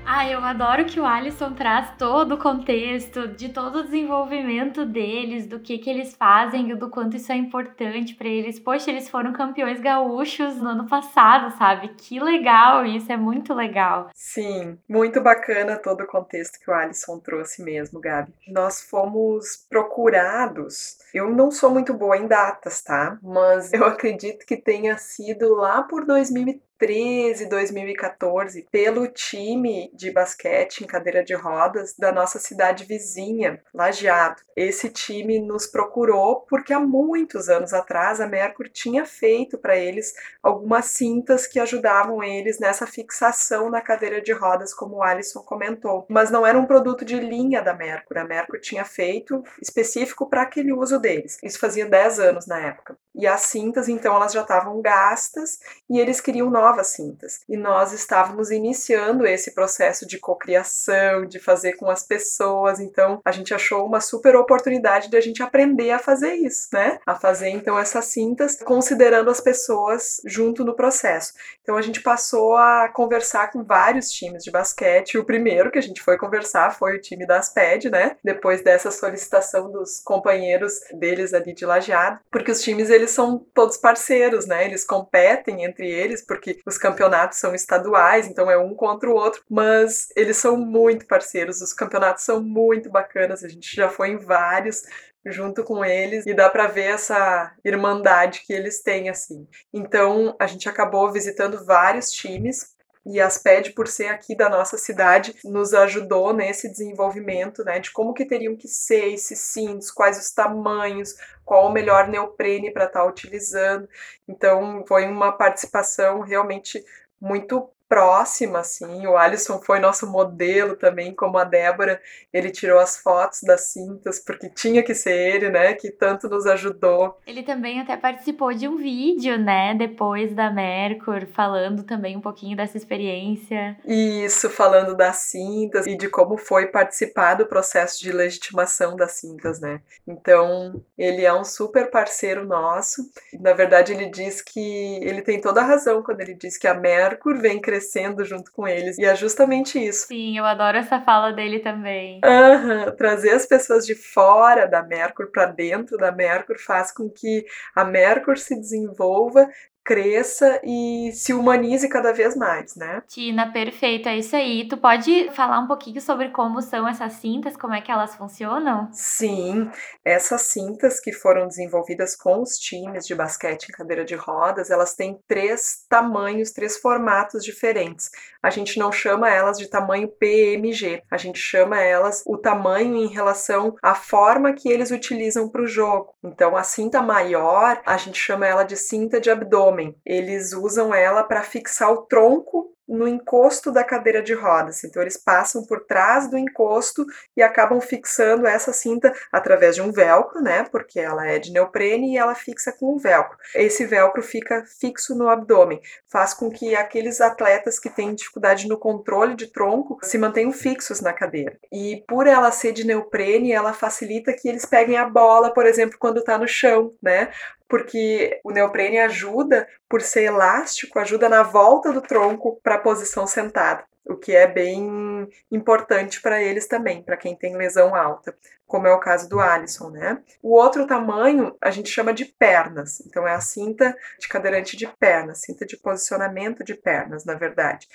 Ah, 0.06 0.28
eu 0.28 0.38
adoro 0.44 0.84
que 0.84 1.00
o 1.00 1.06
Alisson 1.06 1.54
traz 1.54 1.96
todo 1.96 2.34
o 2.34 2.38
contexto 2.38 3.26
de 3.26 3.48
todo 3.48 3.78
o 3.78 3.84
desenvolvimento 3.84 4.84
deles, 4.84 5.46
do 5.46 5.58
que 5.58 5.78
que 5.78 5.88
eles 5.88 6.14
fazem 6.14 6.70
e 6.70 6.74
do 6.74 6.90
quanto 6.90 7.16
isso 7.16 7.32
é 7.32 7.36
importante 7.36 8.14
para 8.14 8.28
eles. 8.28 8.60
Poxa, 8.60 8.90
eles 8.90 9.08
foram 9.08 9.32
campeões 9.32 9.80
gaúchos 9.80 10.56
no 10.56 10.68
ano 10.68 10.86
passado, 10.86 11.56
sabe? 11.56 11.88
Que 11.96 12.20
legal, 12.20 12.84
isso 12.84 13.10
é 13.10 13.16
muito 13.16 13.54
legal. 13.54 14.10
Sim, 14.14 14.78
muito 14.86 15.22
bacana 15.22 15.78
todo 15.78 16.02
o 16.02 16.06
contexto 16.06 16.60
que 16.60 16.70
o 16.70 16.74
Alisson 16.74 17.18
trouxe 17.18 17.62
mesmo, 17.62 17.98
Gabi. 17.98 18.32
Nós 18.48 18.82
fomos 18.82 19.66
procurados. 19.70 20.98
Eu 21.14 21.30
não 21.30 21.50
sou 21.50 21.70
muito 21.70 21.94
boa 21.94 22.18
em 22.18 22.26
datas, 22.26 22.82
tá? 22.82 23.18
Mas 23.22 23.72
eu 23.72 23.84
acredito 23.86 24.44
que 24.44 24.56
tenha 24.56 24.98
sido 24.98 25.54
lá 25.54 25.82
por 25.82 26.04
2013 26.04 26.73
2013, 26.78 27.46
2014, 27.46 28.66
pelo 28.70 29.06
time 29.06 29.90
de 29.94 30.10
basquete 30.10 30.80
em 30.82 30.86
cadeira 30.86 31.24
de 31.24 31.34
rodas 31.34 31.94
da 31.96 32.12
nossa 32.12 32.38
cidade 32.38 32.84
vizinha, 32.84 33.62
Lajeado. 33.72 34.42
Esse 34.56 34.88
time 34.88 35.38
nos 35.38 35.66
procurou 35.66 36.40
porque 36.40 36.72
há 36.72 36.80
muitos 36.80 37.48
anos 37.48 37.72
atrás 37.72 38.20
a 38.20 38.26
Mercury 38.26 38.70
tinha 38.70 39.06
feito 39.06 39.56
para 39.56 39.76
eles 39.76 40.14
algumas 40.42 40.86
cintas 40.86 41.46
que 41.46 41.60
ajudavam 41.60 42.22
eles 42.22 42.58
nessa 42.58 42.86
fixação 42.86 43.70
na 43.70 43.80
cadeira 43.80 44.20
de 44.20 44.32
rodas, 44.32 44.74
como 44.74 44.96
o 44.96 45.02
Alisson 45.02 45.40
comentou. 45.40 46.06
Mas 46.08 46.30
não 46.30 46.46
era 46.46 46.58
um 46.58 46.66
produto 46.66 47.04
de 47.04 47.18
linha 47.18 47.62
da 47.62 47.74
Mercury, 47.74 48.20
a 48.20 48.24
Mercury 48.24 48.60
tinha 48.60 48.84
feito 48.84 49.42
específico 49.60 50.28
para 50.28 50.42
aquele 50.42 50.72
uso 50.72 50.98
deles. 50.98 51.38
Isso 51.42 51.58
fazia 51.58 51.86
10 51.86 52.18
anos 52.18 52.46
na 52.46 52.58
época. 52.58 52.96
E 53.14 53.26
as 53.26 53.42
cintas, 53.42 53.88
então, 53.88 54.16
elas 54.16 54.32
já 54.32 54.42
estavam 54.42 54.80
gastas 54.82 55.60
e 55.88 56.00
eles 56.00 56.20
queriam 56.20 56.50
novas 56.50 56.88
cintas. 56.88 57.40
E 57.48 57.56
nós 57.56 57.92
estávamos 57.92 58.50
iniciando 58.50 59.24
esse 59.26 59.54
processo 59.54 60.06
de 60.06 60.18
cocriação, 60.18 61.24
de 61.24 61.38
fazer 61.38 61.74
com 61.74 61.88
as 61.88 62.02
pessoas. 62.02 62.80
Então, 62.80 63.20
a 63.24 63.30
gente 63.30 63.54
achou 63.54 63.86
uma 63.86 64.00
super 64.00 64.34
oportunidade 64.34 65.08
de 65.08 65.16
a 65.16 65.20
gente 65.20 65.42
aprender 65.42 65.92
a 65.92 65.98
fazer 65.98 66.34
isso, 66.34 66.68
né? 66.72 66.98
A 67.06 67.14
fazer 67.14 67.50
então 67.50 67.78
essas 67.78 68.06
cintas 68.06 68.58
considerando 68.64 69.30
as 69.30 69.40
pessoas 69.40 70.20
junto 70.26 70.64
no 70.64 70.74
processo. 70.74 71.32
Então, 71.62 71.76
a 71.76 71.82
gente 71.82 72.00
passou 72.00 72.56
a 72.56 72.88
conversar 72.88 73.52
com 73.52 73.62
vários 73.62 74.10
times 74.10 74.42
de 74.42 74.50
basquete. 74.50 75.18
O 75.18 75.24
primeiro 75.24 75.70
que 75.70 75.78
a 75.78 75.82
gente 75.82 76.02
foi 76.02 76.18
conversar 76.18 76.76
foi 76.76 76.96
o 76.96 77.00
time 77.00 77.26
da 77.26 77.38
Asped, 77.38 77.90
né? 77.90 78.16
Depois 78.24 78.62
dessa 78.62 78.90
solicitação 78.90 79.70
dos 79.70 80.00
companheiros 80.00 80.80
deles 80.92 81.32
ali 81.32 81.52
de 81.52 81.64
lajeado, 81.64 82.18
porque 82.30 82.50
os 82.50 82.60
times 82.60 82.90
eles 82.90 83.03
são 83.10 83.38
todos 83.54 83.76
parceiros, 83.76 84.46
né? 84.46 84.64
Eles 84.64 84.84
competem 84.84 85.64
entre 85.64 85.90
eles 85.90 86.24
porque 86.24 86.58
os 86.66 86.78
campeonatos 86.78 87.38
são 87.38 87.54
estaduais, 87.54 88.26
então 88.26 88.50
é 88.50 88.58
um 88.58 88.74
contra 88.74 89.08
o 89.08 89.14
outro, 89.14 89.42
mas 89.48 90.08
eles 90.16 90.36
são 90.36 90.56
muito 90.56 91.06
parceiros, 91.06 91.60
os 91.60 91.72
campeonatos 91.72 92.24
são 92.24 92.42
muito 92.42 92.90
bacanas, 92.90 93.44
a 93.44 93.48
gente 93.48 93.74
já 93.74 93.88
foi 93.88 94.10
em 94.10 94.18
vários 94.18 94.82
junto 95.26 95.64
com 95.64 95.84
eles 95.84 96.26
e 96.26 96.34
dá 96.34 96.50
para 96.50 96.66
ver 96.66 96.92
essa 96.92 97.54
irmandade 97.64 98.42
que 98.46 98.52
eles 98.52 98.82
têm 98.82 99.08
assim. 99.08 99.48
Então, 99.72 100.36
a 100.38 100.46
gente 100.46 100.68
acabou 100.68 101.10
visitando 101.10 101.64
vários 101.64 102.10
times 102.10 102.73
e 103.06 103.20
a 103.20 103.26
Asped, 103.26 103.72
por 103.74 103.86
ser 103.86 104.06
aqui 104.06 104.34
da 104.34 104.48
nossa 104.48 104.78
cidade, 104.78 105.36
nos 105.44 105.74
ajudou 105.74 106.32
nesse 106.32 106.70
desenvolvimento, 106.70 107.62
né, 107.62 107.78
de 107.78 107.90
como 107.90 108.14
que 108.14 108.24
teriam 108.24 108.56
que 108.56 108.66
ser 108.66 109.12
esses 109.12 109.38
cintos, 109.38 109.90
quais 109.90 110.18
os 110.18 110.30
tamanhos, 110.30 111.14
qual 111.44 111.66
o 111.66 111.72
melhor 111.72 112.08
neoprene 112.08 112.72
para 112.72 112.86
estar 112.86 113.00
tá 113.00 113.06
utilizando. 113.06 113.88
Então, 114.26 114.84
foi 114.88 115.06
uma 115.06 115.32
participação 115.32 116.20
realmente 116.20 116.82
muito 117.20 117.68
próxima, 117.88 118.60
assim. 118.60 119.06
O 119.06 119.16
Alisson 119.16 119.60
foi 119.60 119.78
nosso 119.78 120.10
modelo 120.10 120.76
também, 120.76 121.14
como 121.14 121.38
a 121.38 121.44
Débora. 121.44 122.00
Ele 122.32 122.50
tirou 122.50 122.78
as 122.78 122.96
fotos 122.96 123.42
das 123.42 123.72
cintas, 123.72 124.18
porque 124.18 124.48
tinha 124.48 124.82
que 124.82 124.94
ser 124.94 125.14
ele, 125.14 125.50
né? 125.50 125.74
Que 125.74 125.90
tanto 125.90 126.28
nos 126.28 126.46
ajudou. 126.46 127.18
Ele 127.26 127.42
também 127.42 127.80
até 127.80 127.96
participou 127.96 128.52
de 128.52 128.66
um 128.66 128.76
vídeo, 128.76 129.38
né? 129.38 129.74
Depois 129.74 130.34
da 130.34 130.50
Mercur, 130.50 131.26
falando 131.26 131.84
também 131.84 132.16
um 132.16 132.20
pouquinho 132.20 132.56
dessa 132.56 132.76
experiência. 132.76 133.76
Isso, 133.84 134.50
falando 134.50 134.96
das 134.96 135.16
cintas 135.16 135.86
e 135.86 135.96
de 135.96 136.08
como 136.08 136.36
foi 136.36 136.66
participar 136.66 137.34
do 137.34 137.46
processo 137.46 138.02
de 138.02 138.10
legitimação 138.10 138.96
das 138.96 139.12
cintas, 139.12 139.60
né? 139.60 139.80
Então, 140.06 140.82
ele 140.98 141.24
é 141.24 141.32
um 141.32 141.44
super 141.44 141.90
parceiro 141.90 142.44
nosso. 142.44 143.02
Na 143.40 143.52
verdade, 143.52 143.92
ele 143.92 144.10
diz 144.10 144.42
que 144.42 144.98
ele 145.02 145.22
tem 145.22 145.40
toda 145.40 145.60
a 145.60 145.64
razão 145.64 146.02
quando 146.02 146.20
ele 146.20 146.34
diz 146.34 146.56
que 146.58 146.66
a 146.66 146.74
Mercur 146.74 147.38
vem 147.38 147.60
crescendo 147.60 147.73
crescendo 147.74 148.24
junto 148.24 148.52
com 148.52 148.68
eles. 148.68 148.96
E 148.98 149.04
é 149.04 149.16
justamente 149.16 149.84
isso. 149.84 150.06
Sim, 150.06 150.38
eu 150.38 150.44
adoro 150.44 150.78
essa 150.78 151.00
fala 151.00 151.32
dele 151.32 151.58
também. 151.58 152.20
Uhum. 152.24 152.94
Trazer 152.96 153.30
as 153.30 153.46
pessoas 153.46 153.84
de 153.84 153.94
fora 153.94 154.66
da 154.66 154.82
Mercury 154.82 155.30
para 155.30 155.46
dentro 155.46 155.96
da 155.96 156.12
Mercury 156.12 156.58
faz 156.58 156.92
com 156.92 157.10
que 157.10 157.44
a 157.74 157.84
Mercury 157.84 158.38
se 158.38 158.54
desenvolva 158.54 159.48
cresça 159.84 160.60
e 160.64 161.10
se 161.12 161.34
humanize 161.34 161.88
cada 161.88 162.12
vez 162.12 162.34
mais, 162.34 162.74
né? 162.74 163.02
Tina, 163.06 163.52
perfeito, 163.52 164.08
é 164.08 164.16
isso 164.16 164.34
aí. 164.34 164.66
Tu 164.66 164.76
pode 164.78 165.30
falar 165.32 165.60
um 165.60 165.66
pouquinho 165.66 166.00
sobre 166.00 166.30
como 166.30 166.62
são 166.62 166.88
essas 166.88 167.12
cintas, 167.14 167.56
como 167.56 167.74
é 167.74 167.82
que 167.82 167.92
elas 167.92 168.14
funcionam? 168.14 168.88
Sim, 168.92 169.70
essas 170.02 170.42
cintas 170.42 170.98
que 170.98 171.12
foram 171.12 171.46
desenvolvidas 171.46 172.16
com 172.16 172.40
os 172.40 172.56
times 172.58 173.06
de 173.06 173.14
basquete 173.14 173.68
em 173.68 173.72
cadeira 173.72 174.04
de 174.04 174.14
rodas, 174.14 174.70
elas 174.70 174.94
têm 174.94 175.18
três 175.28 175.84
tamanhos, 175.88 176.50
três 176.50 176.78
formatos 176.78 177.44
diferentes. 177.44 178.10
A 178.42 178.48
gente 178.48 178.78
não 178.78 178.90
chama 178.90 179.30
elas 179.30 179.58
de 179.58 179.68
tamanho 179.68 180.08
PMG, 180.08 181.02
a 181.10 181.16
gente 181.18 181.38
chama 181.38 181.80
elas 181.80 182.22
o 182.26 182.38
tamanho 182.38 182.96
em 182.96 183.06
relação 183.06 183.74
à 183.82 183.94
forma 183.94 184.52
que 184.54 184.70
eles 184.70 184.90
utilizam 184.90 185.48
para 185.48 185.62
o 185.62 185.66
jogo. 185.66 186.14
Então, 186.22 186.56
a 186.56 186.62
cinta 186.62 187.02
maior, 187.02 187.80
a 187.84 187.96
gente 187.96 188.18
chama 188.18 188.46
ela 188.46 188.62
de 188.62 188.76
cinta 188.76 189.20
de 189.20 189.30
abdômen 189.30 189.73
homem. 189.74 189.96
Eles 190.06 190.52
usam 190.52 190.94
ela 190.94 191.24
para 191.24 191.42
fixar 191.42 191.92
o 191.92 192.02
tronco 192.02 192.70
no 192.86 193.08
encosto 193.08 193.72
da 193.72 193.82
cadeira 193.82 194.22
de 194.22 194.34
rodas. 194.34 194.84
Então, 194.84 195.00
eles 195.00 195.16
passam 195.16 195.64
por 195.64 195.86
trás 195.86 196.28
do 196.28 196.36
encosto 196.36 197.06
e 197.36 197.42
acabam 197.42 197.80
fixando 197.80 198.46
essa 198.46 198.72
cinta 198.72 199.12
através 199.32 199.74
de 199.74 199.82
um 199.82 199.90
velcro, 199.90 200.42
né? 200.42 200.64
Porque 200.70 201.00
ela 201.00 201.26
é 201.26 201.38
de 201.38 201.50
neoprene 201.50 202.12
e 202.12 202.18
ela 202.18 202.34
fixa 202.34 202.72
com 202.72 202.94
o 202.94 202.98
velcro. 202.98 203.38
Esse 203.54 203.86
velcro 203.86 204.22
fica 204.22 204.64
fixo 204.78 205.14
no 205.14 205.28
abdômen, 205.28 205.80
faz 206.10 206.34
com 206.34 206.50
que 206.50 206.76
aqueles 206.76 207.20
atletas 207.20 207.78
que 207.78 207.88
têm 207.88 208.14
dificuldade 208.14 208.68
no 208.68 208.78
controle 208.78 209.34
de 209.34 209.46
tronco 209.46 209.98
se 210.02 210.18
mantenham 210.18 210.52
fixos 210.52 211.00
na 211.00 211.12
cadeira. 211.12 211.58
E 211.72 212.04
por 212.06 212.26
ela 212.26 212.50
ser 212.50 212.72
de 212.72 212.86
neoprene, 212.86 213.52
ela 213.52 213.72
facilita 213.72 214.34
que 214.34 214.46
eles 214.46 214.66
peguem 214.66 214.98
a 214.98 215.08
bola, 215.08 215.52
por 215.52 215.64
exemplo, 215.64 215.96
quando 215.98 216.18
está 216.18 216.36
no 216.36 216.46
chão, 216.46 216.92
né? 217.02 217.30
Porque 217.74 218.40
o 218.44 218.52
neoprene 218.52 219.00
ajuda, 219.00 219.66
por 219.88 220.00
ser 220.00 220.22
elástico, 220.22 220.96
ajuda 221.00 221.28
na 221.28 221.42
volta 221.42 221.92
do 221.92 222.00
tronco 222.00 222.60
para 222.62 222.76
a 222.76 222.80
posição 222.80 223.26
sentada, 223.26 223.84
o 224.06 224.14
que 224.14 224.30
é 224.30 224.46
bem 224.46 225.28
importante 225.50 226.22
para 226.22 226.40
eles 226.40 226.68
também, 226.68 227.02
para 227.02 227.16
quem 227.16 227.34
tem 227.34 227.56
lesão 227.56 227.92
alta, 227.92 228.32
como 228.64 228.86
é 228.86 228.94
o 228.94 229.00
caso 229.00 229.28
do 229.28 229.40
Alisson, 229.40 229.90
né? 229.90 230.22
O 230.40 230.54
outro 230.54 230.86
tamanho 230.86 231.56
a 231.60 231.72
gente 231.72 231.88
chama 231.88 232.14
de 232.14 232.26
pernas, 232.26 233.00
então 233.00 233.26
é 233.26 233.34
a 233.34 233.40
cinta 233.40 233.92
de 234.20 234.28
cadeirante 234.28 234.76
de 234.76 234.86
pernas, 234.86 235.40
cinta 235.40 235.66
de 235.66 235.76
posicionamento 235.76 236.62
de 236.62 236.74
pernas, 236.74 237.24
na 237.24 237.34
verdade 237.34 237.88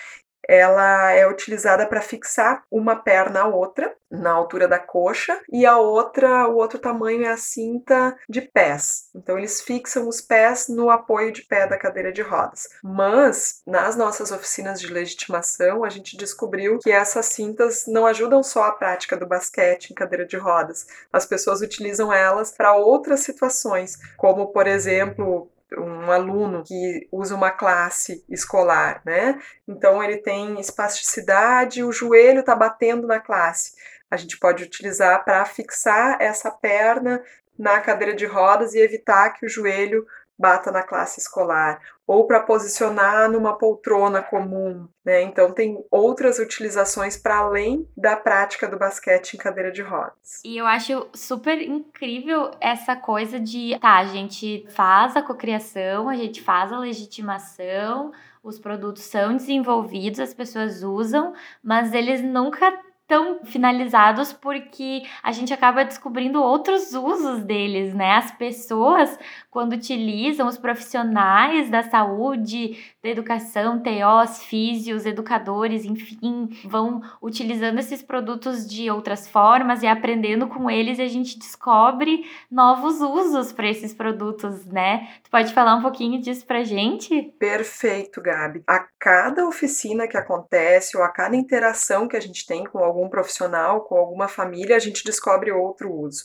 ela 0.49 1.11
é 1.11 1.27
utilizada 1.27 1.85
para 1.85 2.01
fixar 2.01 2.63
uma 2.71 2.95
perna 2.95 3.41
à 3.41 3.47
outra, 3.47 3.93
na 4.09 4.31
altura 4.31 4.67
da 4.67 4.79
coxa, 4.79 5.39
e 5.53 5.63
a 5.63 5.77
outra, 5.77 6.47
o 6.47 6.55
outro 6.55 6.79
tamanho 6.79 7.23
é 7.23 7.29
a 7.29 7.37
cinta 7.37 8.17
de 8.27 8.41
pés. 8.41 9.11
Então 9.13 9.37
eles 9.37 9.61
fixam 9.61 10.07
os 10.07 10.19
pés 10.19 10.67
no 10.67 10.89
apoio 10.89 11.31
de 11.31 11.43
pé 11.43 11.67
da 11.67 11.77
cadeira 11.77 12.11
de 12.11 12.23
rodas. 12.23 12.67
Mas 12.83 13.61
nas 13.67 13.95
nossas 13.95 14.31
oficinas 14.31 14.81
de 14.81 14.91
legitimação, 14.91 15.83
a 15.83 15.89
gente 15.89 16.17
descobriu 16.17 16.79
que 16.79 16.91
essas 16.91 17.27
cintas 17.27 17.85
não 17.85 18.07
ajudam 18.07 18.41
só 18.41 18.63
a 18.63 18.71
prática 18.71 19.15
do 19.15 19.27
basquete 19.27 19.91
em 19.91 19.93
cadeira 19.93 20.25
de 20.25 20.35
rodas. 20.35 20.87
As 21.13 21.27
pessoas 21.27 21.61
utilizam 21.61 22.11
elas 22.11 22.49
para 22.49 22.73
outras 22.73 23.19
situações, 23.19 23.99
como 24.17 24.47
por 24.47 24.65
exemplo, 24.65 25.47
um 25.77 26.11
aluno 26.11 26.63
que 26.63 27.07
usa 27.11 27.35
uma 27.35 27.51
classe 27.51 28.23
escolar, 28.29 29.01
né? 29.05 29.39
Então 29.67 30.03
ele 30.03 30.17
tem 30.17 30.59
espasticidade, 30.59 31.83
o 31.83 31.91
joelho 31.91 32.39
está 32.39 32.55
batendo 32.55 33.07
na 33.07 33.19
classe. 33.19 33.73
A 34.09 34.17
gente 34.17 34.37
pode 34.39 34.63
utilizar 34.63 35.23
para 35.23 35.45
fixar 35.45 36.17
essa 36.19 36.49
perna 36.49 37.21
na 37.57 37.79
cadeira 37.81 38.15
de 38.15 38.25
rodas 38.25 38.73
e 38.73 38.79
evitar 38.79 39.31
que 39.31 39.45
o 39.45 39.49
joelho 39.49 40.05
bata 40.39 40.71
na 40.71 40.81
classe 40.81 41.19
escolar, 41.19 41.81
ou 42.07 42.25
para 42.25 42.39
posicionar 42.39 43.29
numa 43.29 43.57
poltrona 43.57 44.23
comum, 44.23 44.87
né? 45.03 45.21
Então 45.21 45.51
tem 45.51 45.83
outras 45.91 46.39
utilizações 46.39 47.17
para 47.17 47.39
além 47.39 47.85
da 47.95 48.15
prática 48.15 48.67
do 48.67 48.79
basquete 48.79 49.33
em 49.33 49.37
cadeira 49.37 49.71
de 49.71 49.81
rodas. 49.81 50.41
E 50.45 50.57
eu 50.57 50.65
acho 50.65 51.07
super 51.13 51.61
incrível 51.61 52.51
essa 52.61 52.95
coisa 52.95 53.39
de, 53.39 53.77
tá, 53.79 53.97
a 53.97 54.05
gente 54.05 54.65
faz 54.69 55.17
a 55.17 55.21
cocriação, 55.21 56.07
a 56.07 56.15
gente 56.15 56.41
faz 56.41 56.71
a 56.71 56.79
legitimação, 56.79 58.11
os 58.41 58.57
produtos 58.57 59.03
são 59.03 59.35
desenvolvidos, 59.35 60.19
as 60.19 60.33
pessoas 60.33 60.81
usam, 60.81 61.33
mas 61.61 61.93
eles 61.93 62.21
nunca 62.21 62.71
tão 63.09 63.43
finalizados 63.43 64.31
porque 64.31 65.01
a 65.23 65.31
gente 65.31 65.51
acaba 65.51 65.83
descobrindo 65.83 66.41
outros 66.41 66.93
usos 66.93 67.43
deles, 67.43 67.91
né? 67.91 68.11
As 68.11 68.29
pessoas, 68.29 69.17
quando 69.49 69.73
utilizam, 69.73 70.47
os 70.47 70.57
profissionais 70.57 71.69
da 71.69 71.81
saúde, 71.83 72.77
da 73.03 73.09
educação, 73.09 73.81
TOs, 73.81 74.43
físios, 74.43 75.05
educadores, 75.05 75.85
enfim, 75.85 76.49
vão 76.65 77.01
utilizando 77.21 77.79
esses 77.79 78.03
produtos 78.03 78.67
de 78.67 78.91
outras 78.91 79.27
formas 79.27 79.81
e 79.81 79.87
aprendendo 79.87 80.47
com 80.47 80.69
eles 80.69 80.99
e 80.99 81.01
a 81.01 81.07
gente 81.07 81.39
descobre 81.39 82.29
novos 82.51 83.01
usos 83.01 83.51
para 83.51 83.69
esses 83.69 83.93
produtos, 83.93 84.65
né? 84.65 85.09
Tu 85.23 85.31
pode 85.31 85.53
falar 85.53 85.75
um 85.75 85.81
pouquinho 85.81 86.21
disso 86.21 86.45
pra 86.45 86.63
gente? 86.63 87.33
Perfeito, 87.39 88.21
Gabi. 88.21 88.63
A 88.67 88.85
cada 88.99 89.47
oficina 89.47 90.07
que 90.07 90.17
acontece 90.17 90.95
ou 90.95 91.03
a 91.03 91.09
cada 91.09 91.35
interação 91.35 92.07
que 92.07 92.15
a 92.15 92.21
gente 92.21 92.45
tem 92.45 92.63
com 92.65 92.79
algum 92.79 93.09
profissional, 93.09 93.81
com 93.81 93.95
alguma 93.95 94.27
família, 94.27 94.75
a 94.75 94.79
gente 94.79 95.03
descobre 95.03 95.51
outro 95.51 95.91
uso. 95.91 96.23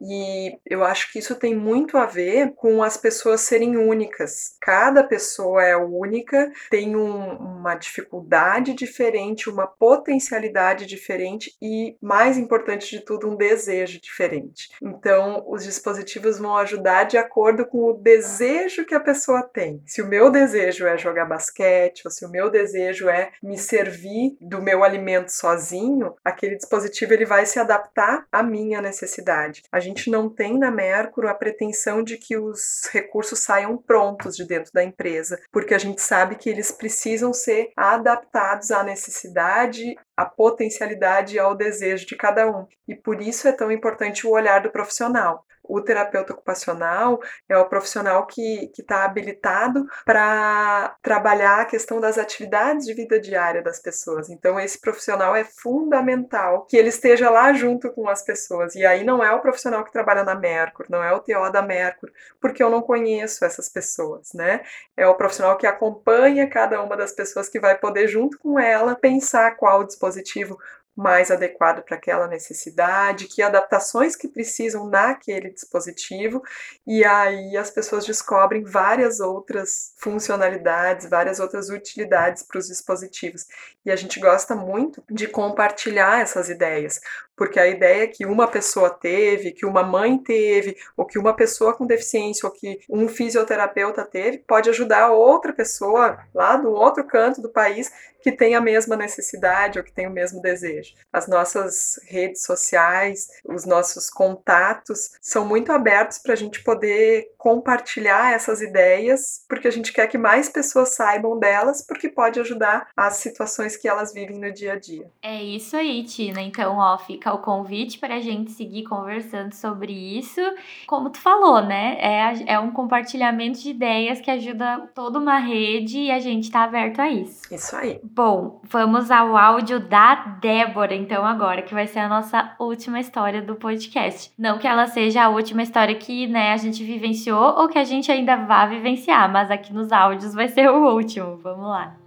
E 0.00 0.58
eu 0.66 0.84
acho 0.84 1.12
que 1.12 1.18
isso 1.18 1.34
tem 1.34 1.54
muito 1.54 1.96
a 1.96 2.06
ver 2.06 2.52
com 2.54 2.82
as 2.82 2.96
pessoas 2.96 3.40
serem 3.40 3.76
únicas. 3.76 4.56
Cada 4.60 5.02
pessoa 5.02 5.62
é 5.62 5.76
única, 5.76 6.50
tem 6.70 6.96
um, 6.96 7.36
uma 7.36 7.74
dificuldade 7.74 8.74
diferente, 8.74 9.48
uma 9.48 9.66
potencialidade 9.66 10.86
diferente 10.86 11.54
e, 11.60 11.96
mais 12.00 12.36
importante 12.36 12.90
de 12.90 13.04
tudo, 13.04 13.28
um 13.28 13.36
desejo 13.36 14.00
diferente. 14.00 14.68
Então, 14.82 15.44
os 15.48 15.64
dispositivos 15.64 16.38
vão 16.38 16.56
ajudar 16.56 17.04
de 17.04 17.16
acordo 17.16 17.66
com 17.66 17.78
o 17.84 17.94
desejo 17.94 18.84
que 18.84 18.94
a 18.94 19.00
pessoa 19.00 19.42
tem. 19.42 19.82
Se 19.86 20.02
o 20.02 20.08
meu 20.08 20.30
desejo 20.30 20.86
é 20.86 20.98
jogar 20.98 21.24
basquete, 21.24 22.02
ou 22.04 22.10
se 22.10 22.24
o 22.24 22.30
meu 22.30 22.50
desejo 22.50 23.08
é 23.08 23.32
me 23.42 23.58
servir 23.58 24.36
do 24.40 24.60
meu 24.60 24.84
alimento 24.84 25.30
sozinho, 25.30 26.14
aquele 26.24 26.56
dispositivo 26.56 27.12
ele 27.12 27.24
vai 27.24 27.46
se 27.46 27.58
adaptar 27.58 28.26
à 28.30 28.42
minha 28.42 28.80
necessidade. 28.82 29.62
A 29.70 29.80
gente 29.86 30.10
não 30.10 30.28
tem 30.28 30.58
na 30.58 30.70
Mercury 30.70 31.28
a 31.28 31.34
pretensão 31.34 32.02
de 32.02 32.16
que 32.16 32.36
os 32.36 32.88
recursos 32.92 33.40
saiam 33.40 33.76
prontos 33.76 34.36
de 34.36 34.46
dentro 34.46 34.72
da 34.72 34.82
empresa, 34.82 35.40
porque 35.52 35.74
a 35.74 35.78
gente 35.78 36.00
sabe 36.00 36.36
que 36.36 36.50
eles 36.50 36.70
precisam 36.70 37.32
ser 37.32 37.70
adaptados 37.76 38.70
à 38.70 38.82
necessidade, 38.82 39.94
à 40.16 40.24
potencialidade 40.24 41.36
e 41.36 41.38
ao 41.38 41.54
desejo 41.54 42.06
de 42.06 42.16
cada 42.16 42.50
um. 42.50 42.66
E 42.86 42.94
por 42.94 43.20
isso 43.20 43.48
é 43.48 43.52
tão 43.52 43.70
importante 43.70 44.26
o 44.26 44.30
olhar 44.30 44.60
do 44.60 44.70
profissional 44.70 45.44
o 45.68 45.80
terapeuta 45.80 46.32
ocupacional 46.32 47.20
é 47.48 47.56
o 47.56 47.68
profissional 47.68 48.26
que 48.26 48.70
está 48.78 49.04
habilitado 49.04 49.86
para 50.04 50.96
trabalhar 51.02 51.60
a 51.60 51.64
questão 51.64 52.00
das 52.00 52.18
atividades 52.18 52.86
de 52.86 52.94
vida 52.94 53.20
diária 53.20 53.62
das 53.62 53.80
pessoas. 53.80 54.28
Então, 54.30 54.58
esse 54.58 54.80
profissional 54.80 55.34
é 55.34 55.44
fundamental 55.44 56.66
que 56.66 56.76
ele 56.76 56.88
esteja 56.88 57.30
lá 57.30 57.52
junto 57.52 57.90
com 57.92 58.08
as 58.08 58.22
pessoas. 58.22 58.74
E 58.74 58.84
aí 58.84 59.04
não 59.04 59.22
é 59.22 59.32
o 59.32 59.40
profissional 59.40 59.84
que 59.84 59.92
trabalha 59.92 60.22
na 60.22 60.34
Mercur, 60.34 60.86
não 60.88 61.02
é 61.02 61.12
o 61.12 61.20
TO 61.20 61.50
da 61.50 61.62
Mercur, 61.62 62.10
porque 62.40 62.62
eu 62.62 62.70
não 62.70 62.82
conheço 62.82 63.44
essas 63.44 63.68
pessoas, 63.68 64.30
né? 64.34 64.62
É 64.96 65.06
o 65.06 65.14
profissional 65.14 65.56
que 65.56 65.66
acompanha 65.66 66.48
cada 66.48 66.82
uma 66.82 66.96
das 66.96 67.12
pessoas 67.12 67.48
que 67.48 67.60
vai 67.60 67.76
poder, 67.78 68.08
junto 68.08 68.38
com 68.38 68.58
ela, 68.58 68.94
pensar 68.94 69.56
qual 69.56 69.84
dispositivo 69.84 70.58
mais 70.96 71.30
adequado 71.30 71.82
para 71.84 71.96
aquela 71.96 72.26
necessidade, 72.26 73.26
que 73.26 73.42
adaptações 73.42 74.16
que 74.16 74.26
precisam 74.26 74.88
naquele 74.88 75.50
dispositivo, 75.50 76.42
e 76.86 77.04
aí 77.04 77.56
as 77.56 77.70
pessoas 77.70 78.06
descobrem 78.06 78.64
várias 78.64 79.20
outras 79.20 79.92
funcionalidades, 79.98 81.08
várias 81.08 81.38
outras 81.38 81.68
utilidades 81.68 82.42
para 82.42 82.58
os 82.58 82.68
dispositivos. 82.68 83.46
E 83.86 83.90
a 83.92 83.94
gente 83.94 84.18
gosta 84.18 84.56
muito 84.56 85.00
de 85.08 85.28
compartilhar 85.28 86.20
essas 86.20 86.48
ideias, 86.48 87.00
porque 87.36 87.60
a 87.60 87.68
ideia 87.68 88.08
que 88.08 88.26
uma 88.26 88.48
pessoa 88.48 88.90
teve, 88.90 89.52
que 89.52 89.64
uma 89.64 89.84
mãe 89.84 90.18
teve, 90.18 90.76
ou 90.96 91.06
que 91.06 91.18
uma 91.18 91.36
pessoa 91.36 91.72
com 91.72 91.86
deficiência, 91.86 92.48
ou 92.48 92.52
que 92.52 92.80
um 92.90 93.06
fisioterapeuta 93.06 94.04
teve, 94.04 94.38
pode 94.38 94.68
ajudar 94.70 95.12
outra 95.12 95.52
pessoa 95.52 96.18
lá 96.34 96.56
do 96.56 96.72
outro 96.72 97.06
canto 97.06 97.40
do 97.40 97.48
país 97.48 97.92
que 98.26 98.32
tem 98.32 98.56
a 98.56 98.60
mesma 98.60 98.96
necessidade 98.96 99.78
ou 99.78 99.84
que 99.84 99.92
tem 99.92 100.08
o 100.08 100.10
mesmo 100.10 100.42
desejo. 100.42 100.94
As 101.12 101.28
nossas 101.28 102.00
redes 102.08 102.42
sociais, 102.42 103.28
os 103.44 103.64
nossos 103.64 104.10
contatos 104.10 105.12
são 105.20 105.46
muito 105.46 105.70
abertos 105.70 106.18
para 106.18 106.32
a 106.32 106.36
gente 106.36 106.60
poder 106.64 107.28
compartilhar 107.38 108.34
essas 108.34 108.60
ideias, 108.60 109.44
porque 109.48 109.68
a 109.68 109.70
gente 109.70 109.92
quer 109.92 110.08
que 110.08 110.18
mais 110.18 110.48
pessoas 110.48 110.96
saibam 110.96 111.38
delas, 111.38 111.86
porque 111.86 112.08
pode 112.08 112.40
ajudar 112.40 112.88
as 112.96 113.18
situações 113.18 113.75
que 113.76 113.88
elas 113.88 114.12
vivem 114.12 114.38
no 114.38 114.52
dia 114.52 114.74
a 114.74 114.78
dia. 114.78 115.10
É 115.22 115.42
isso 115.42 115.76
aí, 115.76 116.02
Tina. 116.04 116.40
Então, 116.40 116.78
ó, 116.78 116.96
fica 116.98 117.32
o 117.32 117.38
convite 117.38 117.98
para 117.98 118.16
a 118.16 118.20
gente 118.20 118.50
seguir 118.52 118.84
conversando 118.84 119.52
sobre 119.52 119.92
isso. 119.92 120.40
Como 120.86 121.10
tu 121.10 121.18
falou, 121.18 121.62
né? 121.62 121.96
É, 122.00 122.54
é 122.54 122.58
um 122.58 122.70
compartilhamento 122.70 123.58
de 123.60 123.70
ideias 123.70 124.20
que 124.20 124.30
ajuda 124.30 124.88
toda 124.94 125.18
uma 125.18 125.38
rede 125.38 125.98
e 125.98 126.10
a 126.10 126.18
gente 126.18 126.44
está 126.44 126.64
aberto 126.64 127.00
a 127.00 127.08
isso. 127.08 127.42
Isso 127.52 127.76
aí. 127.76 128.00
Bom, 128.02 128.60
vamos 128.64 129.10
ao 129.10 129.36
áudio 129.36 129.80
da 129.80 130.14
Débora, 130.40 130.94
então, 130.94 131.24
agora, 131.24 131.62
que 131.62 131.74
vai 131.74 131.86
ser 131.86 132.00
a 132.00 132.08
nossa 132.08 132.54
última 132.58 133.00
história 133.00 133.42
do 133.42 133.56
podcast. 133.56 134.32
Não 134.38 134.58
que 134.58 134.66
ela 134.66 134.86
seja 134.86 135.24
a 135.24 135.28
última 135.28 135.62
história 135.62 135.94
que, 135.94 136.26
né, 136.26 136.52
a 136.52 136.56
gente 136.56 136.82
vivenciou 136.84 137.58
ou 137.58 137.68
que 137.68 137.78
a 137.78 137.84
gente 137.84 138.10
ainda 138.10 138.36
vá 138.36 138.66
vivenciar, 138.66 139.30
mas 139.30 139.50
aqui 139.50 139.72
nos 139.72 139.92
áudios 139.92 140.34
vai 140.34 140.48
ser 140.48 140.70
o 140.70 140.94
último. 140.94 141.36
Vamos 141.36 141.66
lá. 141.66 142.05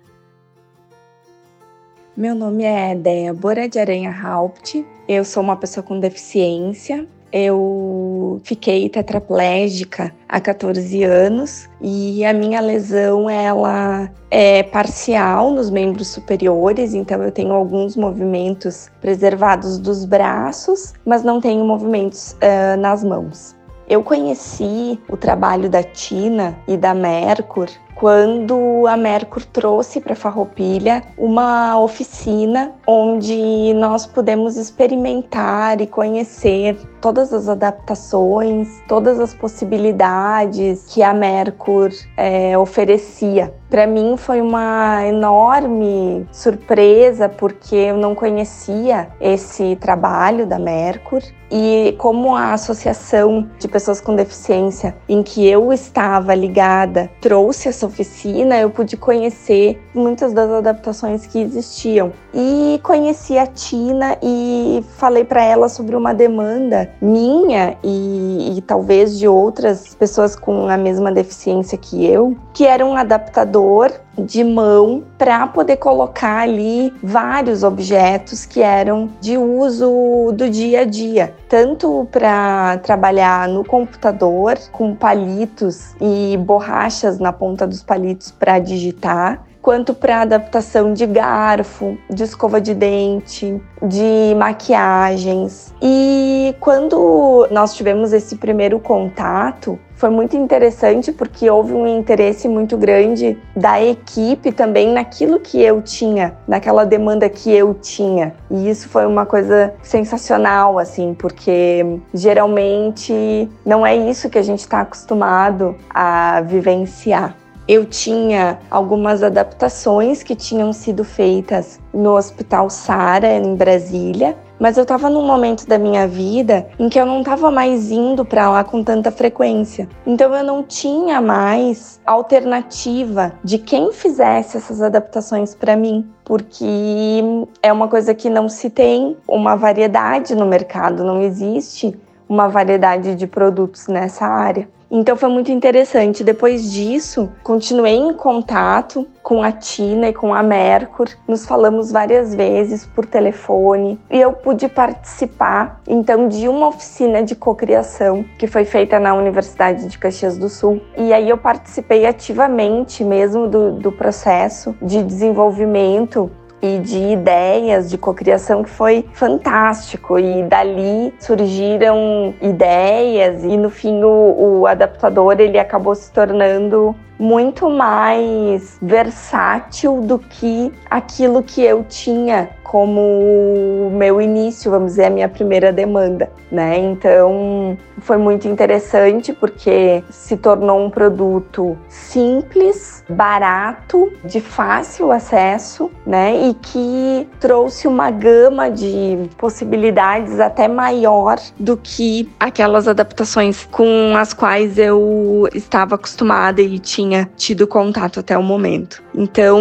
Meu 2.19 2.35
nome 2.35 2.65
é 2.65 2.93
Débora 2.93 3.69
de 3.69 3.79
Aranha 3.79 4.13
Haupt. 4.13 4.85
Eu 5.07 5.23
sou 5.23 5.41
uma 5.41 5.55
pessoa 5.55 5.81
com 5.81 6.01
deficiência 6.01 7.07
eu 7.31 8.41
fiquei 8.43 8.89
tetraplégica 8.89 10.11
há 10.27 10.41
14 10.41 11.03
anos 11.03 11.69
e 11.79 12.25
a 12.25 12.33
minha 12.33 12.59
lesão 12.59 13.29
ela 13.29 14.09
é 14.31 14.63
parcial 14.63 15.51
nos 15.51 15.69
membros 15.69 16.07
superiores, 16.07 16.95
então 16.95 17.21
eu 17.21 17.31
tenho 17.31 17.53
alguns 17.53 17.95
movimentos 17.95 18.89
preservados 18.99 19.77
dos 19.77 20.05
braços, 20.05 20.93
mas 21.05 21.23
não 21.23 21.39
tenho 21.39 21.63
movimentos 21.63 22.31
uh, 22.33 22.79
nas 22.79 23.03
mãos. 23.03 23.55
Eu 23.87 24.03
conheci 24.03 24.99
o 25.07 25.15
trabalho 25.15 25.69
da 25.69 25.83
Tina 25.83 26.57
e 26.67 26.75
da 26.75 26.93
Mercur 26.93 27.69
quando 27.99 28.87
a 28.87 28.95
Mercur 28.95 29.43
trouxe 29.45 29.99
para 29.99 30.15
Farroupilha 30.15 31.03
uma 31.17 31.77
oficina 31.77 32.71
onde 32.87 33.73
nós 33.73 34.05
pudemos 34.05 34.55
experimentar 34.55 35.81
e 35.81 35.85
conhecer 35.85 36.77
todas 37.01 37.33
as 37.33 37.49
adaptações, 37.49 38.81
todas 38.87 39.19
as 39.19 39.33
possibilidades 39.33 40.85
que 40.87 41.03
a 41.03 41.13
Mercur 41.13 41.89
é, 42.15 42.57
oferecia. 42.57 43.53
Para 43.69 43.85
mim 43.85 44.15
foi 44.17 44.41
uma 44.41 45.05
enorme 45.05 46.25
surpresa 46.31 47.29
porque 47.29 47.75
eu 47.75 47.97
não 47.97 48.15
conhecia 48.15 49.09
esse 49.21 49.75
trabalho 49.75 50.47
da 50.47 50.57
Mercur 50.57 51.21
e 51.51 51.95
como 51.97 52.35
a 52.35 52.53
associação 52.53 53.47
de 53.59 53.67
pessoas 53.67 54.01
com 54.01 54.15
deficiência 54.15 54.95
em 55.07 55.21
que 55.21 55.47
eu 55.47 55.71
estava 55.71 56.33
ligada 56.33 57.09
trouxe 57.21 57.69
essa 57.69 57.88
oficina, 57.89 58.57
eu 58.57 58.69
pude 58.69 58.95
conhecer 58.95 59.81
muitas 59.93 60.31
das 60.33 60.49
adaptações 60.49 61.25
que 61.25 61.39
existiam. 61.39 62.13
E 62.33 62.79
conheci 62.83 63.37
a 63.37 63.45
Tina 63.45 64.17
e 64.21 64.83
falei 64.97 65.23
para 65.23 65.43
ela 65.43 65.67
sobre 65.67 65.95
uma 65.95 66.13
demanda 66.13 66.89
minha 67.01 67.75
e, 67.83 68.55
e 68.57 68.61
talvez 68.61 69.17
de 69.17 69.27
outras 69.27 69.93
pessoas 69.95 70.35
com 70.35 70.69
a 70.69 70.77
mesma 70.77 71.11
deficiência 71.11 71.77
que 71.77 72.05
eu, 72.05 72.37
que 72.53 72.65
era 72.65 72.85
um 72.85 72.95
adaptador 72.95 73.91
de 74.25 74.43
mão 74.43 75.03
para 75.17 75.47
poder 75.47 75.77
colocar 75.77 76.41
ali 76.41 76.93
vários 77.01 77.63
objetos 77.63 78.45
que 78.45 78.61
eram 78.61 79.09
de 79.19 79.37
uso 79.37 80.31
do 80.33 80.49
dia 80.49 80.81
a 80.81 80.85
dia, 80.85 81.33
tanto 81.47 82.07
para 82.11 82.77
trabalhar 82.79 83.47
no 83.47 83.63
computador 83.63 84.57
com 84.71 84.95
palitos 84.95 85.95
e 85.99 86.37
borrachas 86.37 87.19
na 87.19 87.33
ponta 87.33 87.65
dos 87.65 87.83
palitos 87.83 88.31
para 88.31 88.59
digitar, 88.59 89.43
quanto 89.61 89.93
para 89.93 90.21
adaptação 90.21 90.93
de 90.93 91.05
garfo, 91.05 91.97
de 92.09 92.23
escova 92.23 92.61
de 92.61 92.73
dente, 92.73 93.61
de 93.81 94.33
maquiagens. 94.35 95.73
E 95.81 96.55
quando 96.59 97.47
nós 97.51 97.75
tivemos 97.75 98.13
esse 98.13 98.37
primeiro 98.37 98.79
contato, 98.79 99.77
foi 99.99 100.09
muito 100.09 100.37
interessante 100.37 101.11
porque 101.11 101.49
houve 101.49 101.73
um 101.73 101.85
interesse 101.85 102.47
muito 102.47 102.77
grande 102.77 103.37
da 103.53 103.83
equipe 103.83 104.49
também 104.49 104.93
naquilo 104.93 105.41
que 105.41 105.61
eu 105.61 105.81
tinha, 105.81 106.37
naquela 106.47 106.85
demanda 106.85 107.27
que 107.27 107.51
eu 107.51 107.73
tinha. 107.73 108.33
E 108.49 108.69
isso 108.69 108.87
foi 108.87 109.05
uma 109.05 109.25
coisa 109.25 109.73
sensacional, 109.83 110.79
assim, 110.79 111.13
porque 111.13 111.99
geralmente 112.13 113.51
não 113.65 113.85
é 113.85 113.93
isso 113.93 114.29
que 114.29 114.37
a 114.37 114.41
gente 114.41 114.59
está 114.59 114.79
acostumado 114.81 115.75
a 115.89 116.41
vivenciar 116.41 117.35
eu 117.67 117.85
tinha 117.85 118.57
algumas 118.71 119.21
adaptações 119.21 120.23
que 120.23 120.35
tinham 120.35 120.73
sido 120.73 121.03
feitas 121.03 121.79
no 121.93 122.17
Hospital 122.17 122.67
Sara, 122.67 123.31
em 123.33 123.53
Brasília, 123.53 124.35
mas 124.59 124.77
eu 124.77 124.83
estava 124.83 125.09
num 125.09 125.25
momento 125.25 125.65
da 125.65 125.77
minha 125.77 126.07
vida 126.07 126.67
em 126.77 126.89
que 126.89 126.99
eu 126.99 127.05
não 127.05 127.19
estava 127.19 127.49
mais 127.49 127.89
indo 127.91 128.25
para 128.25 128.49
lá 128.49 128.63
com 128.63 128.83
tanta 128.83 129.11
frequência. 129.11 129.87
Então 130.05 130.35
eu 130.35 130.43
não 130.43 130.61
tinha 130.61 131.21
mais 131.21 131.99
alternativa 132.05 133.33
de 133.43 133.57
quem 133.57 133.91
fizesse 133.93 134.57
essas 134.57 134.81
adaptações 134.81 135.55
para 135.55 135.75
mim, 135.75 136.07
porque 136.25 137.23
é 137.63 137.71
uma 137.71 137.87
coisa 137.87 138.13
que 138.13 138.29
não 138.29 138.49
se 138.49 138.69
tem 138.69 139.15
uma 139.27 139.55
variedade 139.55 140.35
no 140.35 140.45
mercado, 140.45 141.03
não 141.03 141.21
existe 141.21 141.97
uma 142.27 142.47
variedade 142.47 143.15
de 143.15 143.25
produtos 143.25 143.87
nessa 143.87 144.25
área. 144.25 144.67
Então 144.91 145.15
foi 145.15 145.29
muito 145.29 145.51
interessante. 145.51 146.23
Depois 146.23 146.71
disso, 146.71 147.29
continuei 147.43 147.95
em 147.95 148.13
contato 148.13 149.07
com 149.21 149.43
a 149.43 149.51
Tina 149.51 150.09
e 150.09 150.13
com 150.13 150.33
a 150.33 150.41
Mercur. 150.41 151.07
Nos 151.27 151.45
falamos 151.45 151.91
várias 151.91 152.33
vezes 152.33 152.85
por 152.85 153.05
telefone 153.05 153.99
e 154.09 154.19
eu 154.19 154.33
pude 154.33 154.67
participar 154.67 155.81
então 155.87 156.27
de 156.27 156.47
uma 156.47 156.67
oficina 156.69 157.21
de 157.21 157.35
cocriação 157.35 158.25
que 158.39 158.47
foi 158.47 158.65
feita 158.65 158.99
na 158.99 159.13
Universidade 159.13 159.87
de 159.87 159.97
Caxias 159.99 160.37
do 160.37 160.49
Sul. 160.49 160.81
E 160.97 161.13
aí 161.13 161.29
eu 161.29 161.37
participei 161.37 162.07
ativamente 162.07 163.03
mesmo 163.03 163.47
do, 163.47 163.73
do 163.73 163.91
processo 163.91 164.75
de 164.81 165.03
desenvolvimento 165.03 166.31
e 166.61 166.79
de 166.79 166.97
ideias 166.97 167.89
de 167.89 167.97
cocriação 167.97 168.63
que 168.63 168.69
foi 168.69 169.05
fantástico. 169.13 170.19
E 170.19 170.43
dali 170.43 171.13
surgiram 171.19 172.33
ideias 172.41 173.43
e 173.43 173.57
no 173.57 173.69
fim 173.69 174.03
o, 174.03 174.59
o 174.61 174.67
adaptador 174.67 175.39
ele 175.39 175.59
acabou 175.59 175.95
se 175.95 176.11
tornando 176.11 176.95
muito 177.19 177.69
mais 177.69 178.77
versátil 178.81 180.01
do 180.01 180.17
que 180.17 180.71
aquilo 180.89 181.43
que 181.43 181.61
eu 181.61 181.83
tinha 181.83 182.49
como 182.69 183.89
meu 183.91 184.21
início, 184.21 184.69
vamos 184.69 184.91
dizer, 184.91 185.05
a 185.05 185.09
minha 185.09 185.27
primeira 185.27 185.73
demanda, 185.73 186.31
né? 186.51 186.77
Então, 186.77 187.75
foi 187.97 188.17
muito 188.17 188.47
interessante 188.47 189.33
porque 189.33 190.03
se 190.11 190.37
tornou 190.37 190.85
um 190.85 190.87
produto 190.87 191.75
simples, 191.87 193.03
barato, 193.09 194.13
de 194.23 194.39
fácil 194.39 195.11
acesso, 195.11 195.89
né? 196.05 196.47
E 196.47 196.53
que 196.53 197.27
trouxe 197.39 197.87
uma 197.87 198.11
gama 198.11 198.69
de 198.69 199.17
possibilidades 199.35 200.39
até 200.39 200.67
maior 200.67 201.39
do 201.57 201.75
que 201.75 202.29
aquelas 202.39 202.87
adaptações 202.87 203.67
com 203.71 204.13
as 204.15 204.31
quais 204.31 204.77
eu 204.77 205.49
estava 205.55 205.95
acostumada 205.95 206.61
e 206.61 206.77
tinha 206.77 207.27
tido 207.35 207.65
contato 207.65 208.19
até 208.19 208.37
o 208.37 208.43
momento. 208.43 209.01
Então, 209.15 209.59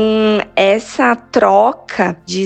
essa 0.55 1.17
troca 1.17 2.17
de 2.27 2.43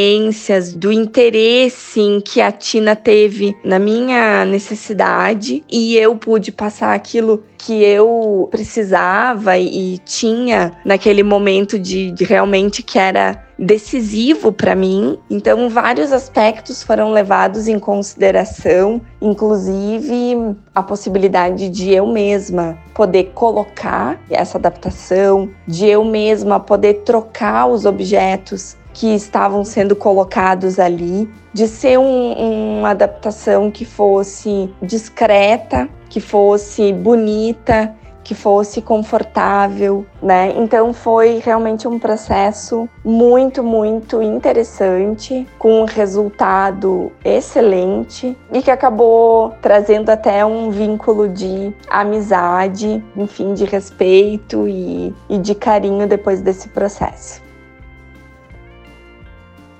experiências, 0.00 0.72
do 0.72 0.90
interesse 0.90 2.00
em 2.00 2.20
que 2.20 2.40
a 2.40 2.50
Tina 2.50 2.96
teve 2.96 3.56
na 3.64 3.78
minha 3.78 4.44
necessidade 4.44 5.62
e 5.70 5.96
eu 5.96 6.16
pude 6.16 6.50
passar 6.50 6.94
aquilo 6.94 7.44
que 7.58 7.82
eu 7.82 8.48
precisava 8.50 9.58
e 9.58 9.98
tinha 9.98 10.72
naquele 10.84 11.22
momento 11.22 11.78
de, 11.78 12.10
de 12.10 12.24
realmente 12.24 12.82
que 12.82 12.98
era 12.98 13.44
decisivo 13.58 14.50
para 14.50 14.74
mim. 14.74 15.18
Então, 15.28 15.68
vários 15.68 16.12
aspectos 16.12 16.82
foram 16.82 17.12
levados 17.12 17.68
em 17.68 17.78
consideração, 17.78 19.02
inclusive 19.20 20.56
a 20.74 20.82
possibilidade 20.82 21.68
de 21.68 21.90
eu 21.92 22.06
mesma 22.06 22.78
poder 22.94 23.32
colocar 23.34 24.18
essa 24.30 24.56
adaptação, 24.56 25.50
de 25.68 25.86
eu 25.86 26.02
mesma 26.02 26.58
poder 26.58 27.02
trocar 27.04 27.66
os 27.66 27.84
objetos 27.84 28.79
que 29.00 29.14
estavam 29.14 29.64
sendo 29.64 29.96
colocados 29.96 30.78
ali, 30.78 31.26
de 31.54 31.66
ser 31.66 31.98
um, 31.98 32.80
uma 32.80 32.90
adaptação 32.90 33.70
que 33.70 33.86
fosse 33.86 34.70
discreta, 34.82 35.88
que 36.10 36.20
fosse 36.20 36.92
bonita, 36.92 37.96
que 38.22 38.34
fosse 38.34 38.82
confortável, 38.82 40.04
né? 40.22 40.52
Então 40.54 40.92
foi 40.92 41.40
realmente 41.42 41.88
um 41.88 41.98
processo 41.98 42.86
muito, 43.02 43.64
muito 43.64 44.20
interessante, 44.20 45.48
com 45.58 45.80
um 45.80 45.86
resultado 45.86 47.10
excelente 47.24 48.36
e 48.52 48.60
que 48.60 48.70
acabou 48.70 49.54
trazendo 49.62 50.10
até 50.10 50.44
um 50.44 50.70
vínculo 50.70 51.26
de 51.26 51.72
amizade, 51.88 53.02
enfim, 53.16 53.54
de 53.54 53.64
respeito 53.64 54.68
e, 54.68 55.14
e 55.26 55.38
de 55.38 55.54
carinho 55.54 56.06
depois 56.06 56.42
desse 56.42 56.68
processo. 56.68 57.48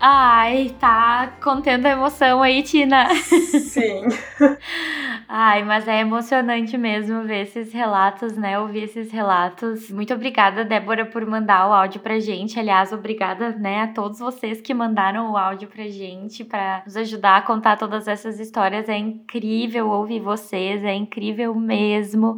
Ai, 0.02 0.74
tá 0.80 1.36
contendo 1.42 1.84
a 1.84 1.90
emoção 1.90 2.42
aí, 2.42 2.62
Tina. 2.62 3.14
Sim. 3.14 4.04
Ai, 5.28 5.62
mas 5.62 5.86
é 5.86 6.00
emocionante 6.00 6.78
mesmo 6.78 7.22
ver 7.24 7.42
esses 7.42 7.70
relatos, 7.70 8.34
né? 8.34 8.58
Ouvir 8.58 8.84
esses 8.84 9.12
relatos. 9.12 9.90
Muito 9.90 10.14
obrigada, 10.14 10.64
Débora, 10.64 11.04
por 11.04 11.26
mandar 11.26 11.68
o 11.68 11.72
áudio 11.74 12.00
pra 12.00 12.18
gente. 12.18 12.58
Aliás, 12.58 12.92
obrigada, 12.94 13.50
né, 13.50 13.82
a 13.82 13.88
todos 13.88 14.18
vocês 14.20 14.58
que 14.62 14.72
mandaram 14.72 15.32
o 15.32 15.36
áudio 15.36 15.68
pra 15.68 15.86
gente 15.86 16.44
para 16.44 16.82
nos 16.86 16.96
ajudar 16.96 17.36
a 17.36 17.42
contar 17.42 17.76
todas 17.76 18.08
essas 18.08 18.40
histórias. 18.40 18.88
É 18.88 18.96
incrível 18.96 19.90
ouvir 19.90 20.20
vocês, 20.20 20.82
é 20.82 20.94
incrível 20.94 21.54
mesmo. 21.54 22.36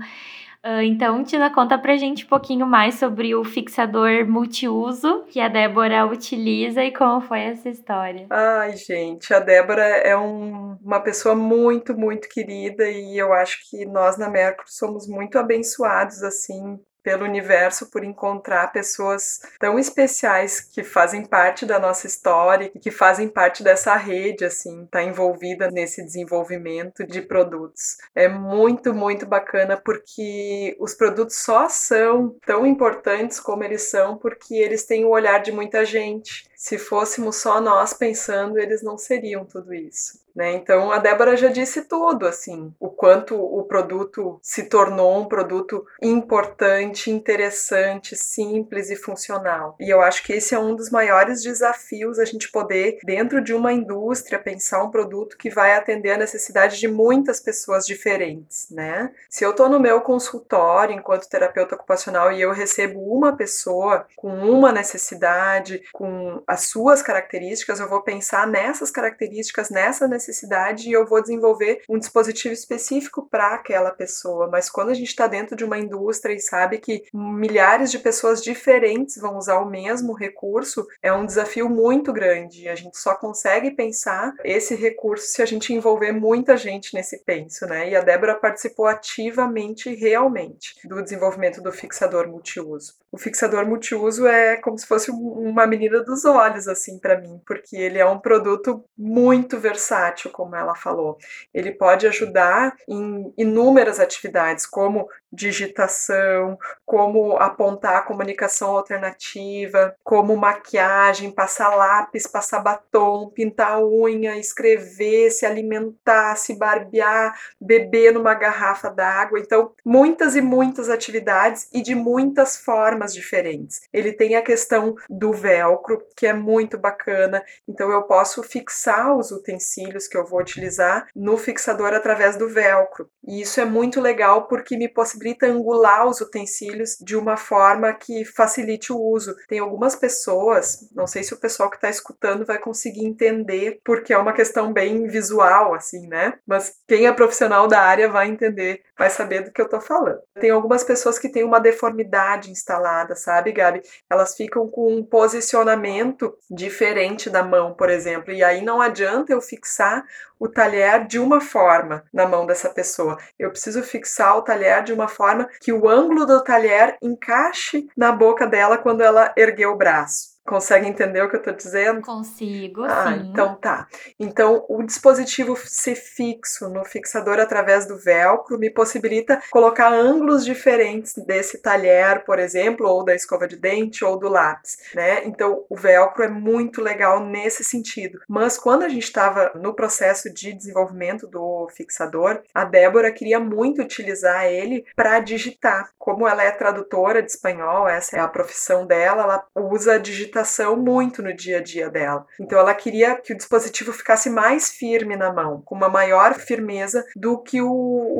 Uh, 0.64 0.80
então, 0.82 1.24
Tina, 1.24 1.52
conta 1.52 1.76
pra 1.76 1.96
gente 1.96 2.24
um 2.24 2.28
pouquinho 2.28 2.64
mais 2.64 2.94
sobre 2.94 3.34
o 3.34 3.42
fixador 3.42 4.24
multiuso 4.28 5.24
que 5.28 5.40
a 5.40 5.48
Débora 5.48 6.06
utiliza 6.06 6.84
e 6.84 6.92
como 6.92 7.20
foi 7.20 7.40
essa 7.40 7.68
história. 7.68 8.28
Ai, 8.30 8.76
gente, 8.76 9.34
a 9.34 9.40
Débora 9.40 9.82
é 9.82 10.16
um, 10.16 10.76
uma 10.80 11.00
pessoa 11.00 11.34
muito, 11.34 11.96
muito 11.98 12.28
querida 12.28 12.88
e 12.88 13.18
eu 13.18 13.32
acho 13.32 13.58
que 13.68 13.84
nós 13.86 14.16
na 14.16 14.30
Mercury 14.30 14.68
somos 14.68 15.08
muito 15.08 15.36
abençoados, 15.36 16.22
assim, 16.22 16.78
pelo 17.02 17.24
universo 17.24 17.90
por 17.90 18.04
encontrar 18.04 18.72
pessoas 18.72 19.40
tão 19.58 19.78
especiais 19.78 20.60
que 20.60 20.82
fazem 20.82 21.24
parte 21.24 21.66
da 21.66 21.78
nossa 21.78 22.06
história 22.06 22.70
e 22.74 22.78
que 22.78 22.90
fazem 22.90 23.28
parte 23.28 23.62
dessa 23.62 23.94
rede, 23.96 24.44
assim, 24.44 24.86
tá 24.86 25.02
envolvida 25.02 25.70
nesse 25.70 26.04
desenvolvimento 26.04 27.06
de 27.06 27.22
produtos. 27.22 27.98
É 28.14 28.28
muito, 28.28 28.94
muito 28.94 29.26
bacana 29.26 29.76
porque 29.76 30.76
os 30.78 30.94
produtos 30.94 31.36
só 31.36 31.68
são 31.68 32.36
tão 32.46 32.66
importantes 32.66 33.40
como 33.40 33.64
eles 33.64 33.82
são 33.82 34.16
porque 34.16 34.54
eles 34.54 34.84
têm 34.84 35.04
o 35.04 35.10
olhar 35.10 35.38
de 35.38 35.52
muita 35.52 35.84
gente. 35.84 36.50
Se 36.62 36.78
fôssemos 36.78 37.38
só 37.38 37.60
nós 37.60 37.92
pensando, 37.92 38.56
eles 38.56 38.84
não 38.84 38.96
seriam 38.96 39.44
tudo 39.44 39.74
isso. 39.74 40.22
Né? 40.34 40.52
Então 40.52 40.90
a 40.90 40.98
Débora 40.98 41.36
já 41.36 41.48
disse 41.48 41.82
tudo, 41.82 42.26
assim, 42.26 42.72
o 42.80 42.88
quanto 42.88 43.36
o 43.36 43.64
produto 43.64 44.38
se 44.42 44.64
tornou 44.64 45.20
um 45.20 45.26
produto 45.26 45.84
importante, 46.00 47.10
interessante, 47.10 48.16
simples 48.16 48.90
e 48.90 48.96
funcional. 48.96 49.76
E 49.78 49.90
eu 49.90 50.00
acho 50.00 50.22
que 50.24 50.32
esse 50.32 50.54
é 50.54 50.58
um 50.58 50.74
dos 50.74 50.90
maiores 50.90 51.42
desafios 51.42 52.18
a 52.18 52.24
gente 52.24 52.50
poder, 52.50 52.98
dentro 53.04 53.42
de 53.42 53.52
uma 53.52 53.72
indústria, 53.72 54.38
pensar 54.38 54.82
um 54.82 54.90
produto 54.90 55.36
que 55.36 55.50
vai 55.50 55.74
atender 55.74 56.12
a 56.12 56.18
necessidade 56.18 56.78
de 56.78 56.88
muitas 56.88 57.38
pessoas 57.38 57.86
diferentes, 57.86 58.68
né? 58.70 59.12
Se 59.28 59.44
eu 59.44 59.50
estou 59.50 59.68
no 59.68 59.78
meu 59.78 60.00
consultório 60.00 60.94
enquanto 60.94 61.28
terapeuta 61.28 61.74
ocupacional 61.74 62.32
e 62.32 62.40
eu 62.40 62.52
recebo 62.52 63.00
uma 63.00 63.36
pessoa 63.36 64.06
com 64.16 64.32
uma 64.32 64.72
necessidade, 64.72 65.82
com 65.92 66.42
as 66.52 66.64
suas 66.64 67.00
características, 67.00 67.80
eu 67.80 67.88
vou 67.88 68.02
pensar 68.02 68.46
nessas 68.46 68.90
características, 68.90 69.70
nessa 69.70 70.06
necessidade 70.06 70.86
e 70.86 70.92
eu 70.92 71.06
vou 71.06 71.22
desenvolver 71.22 71.80
um 71.88 71.98
dispositivo 71.98 72.52
específico 72.52 73.26
para 73.26 73.54
aquela 73.54 73.90
pessoa. 73.90 74.48
Mas 74.48 74.68
quando 74.68 74.90
a 74.90 74.94
gente 74.94 75.08
está 75.08 75.26
dentro 75.26 75.56
de 75.56 75.64
uma 75.64 75.78
indústria 75.78 76.34
e 76.34 76.40
sabe 76.40 76.76
que 76.76 77.04
milhares 77.14 77.90
de 77.90 77.98
pessoas 77.98 78.42
diferentes 78.42 79.16
vão 79.16 79.38
usar 79.38 79.60
o 79.60 79.70
mesmo 79.70 80.12
recurso, 80.12 80.86
é 81.02 81.10
um 81.10 81.24
desafio 81.24 81.70
muito 81.70 82.12
grande. 82.12 82.68
A 82.68 82.74
gente 82.74 82.98
só 82.98 83.14
consegue 83.14 83.70
pensar 83.70 84.34
esse 84.44 84.74
recurso 84.74 85.28
se 85.28 85.40
a 85.40 85.46
gente 85.46 85.72
envolver 85.72 86.12
muita 86.12 86.54
gente 86.54 86.92
nesse 86.92 87.24
penso, 87.24 87.64
né? 87.64 87.88
E 87.88 87.96
a 87.96 88.02
Débora 88.02 88.34
participou 88.34 88.86
ativamente, 88.86 89.94
realmente, 89.94 90.74
do 90.86 91.02
desenvolvimento 91.02 91.62
do 91.62 91.72
fixador 91.72 92.28
multiuso. 92.28 93.01
O 93.12 93.18
fixador 93.18 93.66
multiuso 93.66 94.26
é 94.26 94.56
como 94.56 94.78
se 94.78 94.86
fosse 94.86 95.10
uma 95.10 95.66
menina 95.66 96.02
dos 96.02 96.24
olhos, 96.24 96.66
assim, 96.66 96.98
para 96.98 97.20
mim, 97.20 97.38
porque 97.46 97.76
ele 97.76 97.98
é 97.98 98.06
um 98.06 98.18
produto 98.18 98.82
muito 98.96 99.58
versátil 99.60 100.30
como 100.30 100.56
ela 100.56 100.74
falou. 100.74 101.18
Ele 101.52 101.72
pode 101.72 102.06
ajudar 102.06 102.74
em 102.88 103.30
inúmeras 103.36 104.00
atividades, 104.00 104.64
como 104.64 105.06
digitação, 105.32 106.58
como 106.84 107.38
apontar 107.38 108.04
comunicação 108.04 108.76
alternativa, 108.76 109.96
como 110.04 110.36
maquiagem, 110.36 111.30
passar 111.30 111.74
lápis, 111.74 112.26
passar 112.26 112.60
batom, 112.60 113.30
pintar 113.30 113.82
unha, 113.82 114.36
escrever, 114.36 115.30
se 115.30 115.46
alimentar, 115.46 116.36
se 116.36 116.58
barbear, 116.58 117.34
beber 117.58 118.12
numa 118.12 118.34
garrafa 118.34 118.90
d'água. 118.90 119.40
Então, 119.40 119.72
muitas 119.82 120.36
e 120.36 120.42
muitas 120.42 120.90
atividades 120.90 121.66
e 121.72 121.80
de 121.80 121.94
muitas 121.94 122.58
formas 122.58 123.14
diferentes. 123.14 123.80
Ele 123.92 124.12
tem 124.12 124.36
a 124.36 124.42
questão 124.42 124.94
do 125.08 125.32
velcro, 125.32 126.02
que 126.14 126.26
é 126.26 126.34
muito 126.34 126.76
bacana. 126.76 127.42
Então, 127.66 127.90
eu 127.90 128.02
posso 128.02 128.42
fixar 128.42 129.16
os 129.16 129.30
utensílios 129.30 130.06
que 130.06 130.16
eu 130.16 130.26
vou 130.26 130.40
utilizar 130.40 131.06
no 131.16 131.38
fixador 131.38 131.94
através 131.94 132.36
do 132.36 132.48
velcro. 132.48 133.08
E 133.26 133.40
isso 133.40 133.60
é 133.60 133.64
muito 133.64 134.00
legal 134.00 134.46
porque 134.46 134.76
me 134.76 134.88
possibilita 134.88 135.21
angular 135.42 136.06
os 136.06 136.20
utensílios 136.20 136.96
de 137.00 137.16
uma 137.16 137.36
forma 137.36 137.92
que 137.92 138.24
facilite 138.24 138.92
o 138.92 138.98
uso. 138.98 139.34
Tem 139.48 139.58
algumas 139.58 139.94
pessoas, 139.96 140.88
não 140.94 141.06
sei 141.06 141.22
se 141.22 141.34
o 141.34 141.40
pessoal 141.40 141.70
que 141.70 141.76
está 141.76 141.90
escutando 141.90 142.44
vai 142.44 142.58
conseguir 142.58 143.04
entender, 143.04 143.80
porque 143.84 144.12
é 144.12 144.18
uma 144.18 144.32
questão 144.32 144.72
bem 144.72 145.06
visual, 145.06 145.74
assim, 145.74 146.06
né? 146.06 146.34
Mas 146.46 146.74
quem 146.86 147.06
é 147.06 147.12
profissional 147.12 147.66
da 147.66 147.80
área 147.80 148.08
vai 148.08 148.28
entender, 148.28 148.82
vai 148.98 149.10
saber 149.10 149.42
do 149.42 149.52
que 149.52 149.60
eu 149.60 149.68
tô 149.68 149.80
falando. 149.80 150.20
Tem 150.40 150.50
algumas 150.50 150.84
pessoas 150.84 151.18
que 151.18 151.28
têm 151.28 151.44
uma 151.44 151.60
deformidade 151.60 152.50
instalada, 152.50 153.14
sabe, 153.14 153.52
Gabi? 153.52 153.82
Elas 154.10 154.34
ficam 154.36 154.68
com 154.68 154.94
um 154.94 155.04
posicionamento 155.04 156.36
diferente 156.50 157.28
da 157.28 157.42
mão, 157.42 157.74
por 157.74 157.90
exemplo, 157.90 158.32
e 158.32 158.42
aí 158.42 158.62
não 158.62 158.80
adianta 158.80 159.32
eu 159.32 159.40
fixar 159.40 160.04
o 160.42 160.48
talher 160.48 161.06
de 161.06 161.20
uma 161.20 161.40
forma 161.40 162.02
na 162.12 162.26
mão 162.26 162.44
dessa 162.44 162.68
pessoa. 162.68 163.16
Eu 163.38 163.50
preciso 163.50 163.80
fixar 163.80 164.36
o 164.36 164.42
talher 164.42 164.82
de 164.82 164.92
uma 164.92 165.06
forma 165.12 165.48
que 165.60 165.72
o 165.72 165.88
ângulo 165.88 166.26
do 166.26 166.42
talher 166.42 166.96
encaixe 167.00 167.86
na 167.96 168.10
boca 168.10 168.46
dela 168.46 168.78
quando 168.78 169.02
ela 169.02 169.32
erguer 169.36 169.66
o 169.66 169.76
braço. 169.76 170.31
Consegue 170.44 170.88
entender 170.88 171.22
o 171.22 171.28
que 171.28 171.36
eu 171.36 171.40
estou 171.40 171.54
dizendo? 171.54 172.02
Consigo, 172.02 172.82
ah, 172.82 173.06
sim. 173.06 173.30
Então 173.30 173.54
tá. 173.54 173.86
Então 174.18 174.64
o 174.68 174.82
dispositivo 174.82 175.56
ser 175.56 175.94
fixo 175.94 176.68
no 176.68 176.84
fixador 176.84 177.38
através 177.38 177.86
do 177.86 177.96
velcro 177.96 178.58
me 178.58 178.68
possibilita 178.68 179.40
colocar 179.50 179.92
ângulos 179.92 180.44
diferentes 180.44 181.14
desse 181.14 181.58
talher, 181.58 182.24
por 182.24 182.40
exemplo, 182.40 182.88
ou 182.88 183.04
da 183.04 183.14
escova 183.14 183.46
de 183.46 183.56
dente 183.56 184.04
ou 184.04 184.18
do 184.18 184.28
lápis, 184.28 184.78
né? 184.94 185.24
Então 185.24 185.64
o 185.70 185.76
velcro 185.76 186.24
é 186.24 186.28
muito 186.28 186.82
legal 186.82 187.24
nesse 187.24 187.62
sentido. 187.62 188.18
Mas 188.28 188.58
quando 188.58 188.82
a 188.82 188.88
gente 188.88 189.04
estava 189.04 189.52
no 189.54 189.74
processo 189.74 190.32
de 190.32 190.52
desenvolvimento 190.52 191.28
do 191.28 191.68
fixador, 191.68 192.42
a 192.52 192.64
Débora 192.64 193.12
queria 193.12 193.38
muito 193.38 193.80
utilizar 193.80 194.46
ele 194.46 194.84
para 194.96 195.20
digitar. 195.20 195.90
Como 195.96 196.26
ela 196.26 196.42
é 196.42 196.50
tradutora 196.50 197.22
de 197.22 197.30
espanhol, 197.30 197.88
essa 197.88 198.16
é 198.16 198.20
a 198.20 198.26
profissão 198.26 198.84
dela, 198.84 199.22
ela 199.22 199.46
usa 199.54 200.00
digitar 200.00 200.31
muito 200.76 201.22
no 201.22 201.34
dia 201.34 201.58
a 201.58 201.62
dia 201.62 201.90
dela. 201.90 202.26
Então 202.40 202.58
ela 202.58 202.74
queria 202.74 203.16
que 203.16 203.32
o 203.32 203.36
dispositivo 203.36 203.92
ficasse 203.92 204.30
mais 204.30 204.70
firme 204.70 205.16
na 205.16 205.32
mão, 205.32 205.62
com 205.64 205.74
uma 205.74 205.88
maior 205.88 206.34
firmeza 206.34 207.04
do 207.16 207.38
que 207.38 207.60
o, 207.60 207.70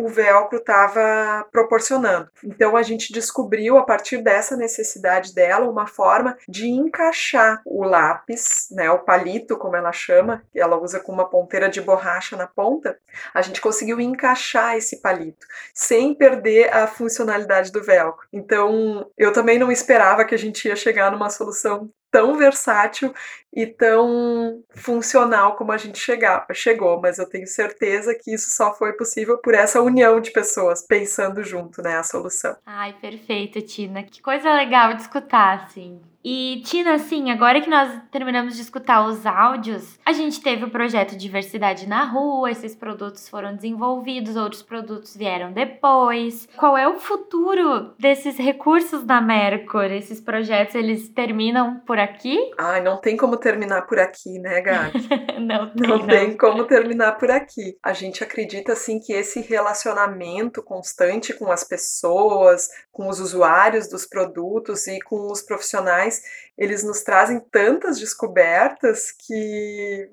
o 0.05 0.09
velcro 0.09 0.59
estava 0.59 1.47
proporcionando. 1.51 2.29
Então 2.45 2.77
a 2.77 2.83
gente 2.83 3.13
descobriu 3.13 3.77
a 3.77 3.83
partir 3.83 4.19
dessa 4.19 4.57
necessidade 4.57 5.35
dela 5.35 5.69
uma 5.69 5.87
forma 5.87 6.37
de 6.49 6.69
encaixar 6.69 7.63
o 7.65 7.85
lápis, 7.85 8.69
né, 8.71 8.91
o 8.91 8.99
palito 8.99 9.57
como 9.57 9.77
ela 9.77 9.93
chama, 9.93 10.43
que 10.53 10.61
ela 10.61 10.81
usa 10.81 11.01
com 11.01 11.13
uma 11.13 11.29
ponteira 11.29 11.69
de 11.69 11.81
borracha 11.81 12.37
na 12.37 12.47
ponta. 12.47 12.99
A 13.33 13.43
gente 13.43 13.61
conseguiu 13.61 14.01
encaixar 14.01 14.77
esse 14.77 15.01
palito 15.01 15.47
sem 15.75 16.15
perder 16.15 16.73
a 16.75 16.87
funcionalidade 16.87 17.73
do 17.73 17.83
velcro. 17.83 18.27
Então 18.33 19.11
eu 19.17 19.33
também 19.33 19.59
não 19.59 19.71
esperava 19.71 20.25
que 20.25 20.35
a 20.35 20.39
gente 20.39 20.69
ia 20.69 20.77
chegar 20.77 21.11
numa 21.11 21.31
solução 21.31 21.91
tão 22.13 22.37
versátil 22.37 23.13
e 23.53 23.67
tão 23.67 24.63
funcional 24.75 25.57
como 25.57 25.73
a 25.73 25.79
gente 25.79 25.99
chegar, 25.99 26.47
chegou, 26.53 27.01
mas 27.01 27.19
eu 27.19 27.29
tenho 27.29 27.47
certeza 27.47 28.15
que 28.15 28.33
isso 28.33 28.51
só 28.51 28.75
foi 28.75 28.93
possível 28.93 29.39
por 29.39 29.55
essa 29.55 29.83
união 29.83 30.21
de 30.21 30.31
pessoas 30.31 30.87
pensando 30.87 31.43
junto, 31.43 31.83
né, 31.83 31.97
a 31.97 32.03
solução. 32.03 32.55
Ai, 32.65 32.95
perfeito, 33.01 33.61
Tina. 33.63 34.03
Que 34.03 34.21
coisa 34.23 34.53
legal 34.55 34.95
de 34.95 35.03
escutar, 35.03 35.65
assim. 35.65 36.01
E, 36.25 36.63
Tina, 36.65 36.95
assim, 36.95 37.31
agora 37.31 37.61
que 37.61 37.69
nós 37.69 38.01
terminamos 38.11 38.55
de 38.55 38.63
escutar 38.63 39.05
os 39.07 39.27
áudios, 39.27 39.99
a 40.05 40.13
gente 40.13 40.41
teve 40.41 40.65
o 40.65 40.71
projeto 40.71 41.17
Diversidade 41.17 41.89
na 41.89 42.05
Rua, 42.05 42.51
esses 42.51 42.75
produtos 42.75 43.29
foram 43.29 43.57
desenvolvidos, 43.57 44.37
outros 44.37 44.63
produtos 44.63 45.17
vieram 45.17 45.53
depois. 45.53 46.49
Qual 46.57 46.79
é 46.79 46.87
o 46.87 46.99
futuro 46.99 47.93
desses 47.99 48.37
recursos 48.39 49.05
da 49.05 49.21
Mercur? 49.21 49.91
Esses 49.91 50.21
projetos, 50.21 50.75
eles 50.75 51.09
terminam 51.09 51.81
por 51.81 51.99
aqui? 51.99 52.39
Ai, 52.59 52.81
não 52.81 53.01
tem 53.01 53.17
como 53.17 53.37
terminar 53.37 53.83
por 53.83 53.99
aqui, 53.99 54.39
né, 54.39 54.61
Gabi? 54.61 55.09
não 55.41 55.71
tem. 55.71 55.89
Não, 55.89 55.99
não 55.99 56.07
tem 56.07 56.37
como 56.37 56.65
terminar 56.65 57.13
por 57.19 57.31
aqui. 57.31 57.77
A 57.83 57.93
gente 57.93 58.23
acredita, 58.23 58.73
assim, 58.73 59.01
que 59.01 59.13
esse 59.13 59.41
relacionamento 59.41 60.63
constante 60.63 61.33
com 61.35 61.51
as 61.51 61.65
pessoas, 61.65 62.69
com 62.93 63.09
os 63.09 63.19
usuários 63.19 63.89
dos 63.89 64.07
produtos 64.07 64.87
e 64.87 65.01
com 65.01 65.31
os 65.31 65.43
profissionais, 65.43 66.12
eles 66.59 66.83
nos 66.83 67.03
trazem 67.03 67.41
tantas 67.41 67.99
descobertas 67.99 69.13
que 69.13 70.11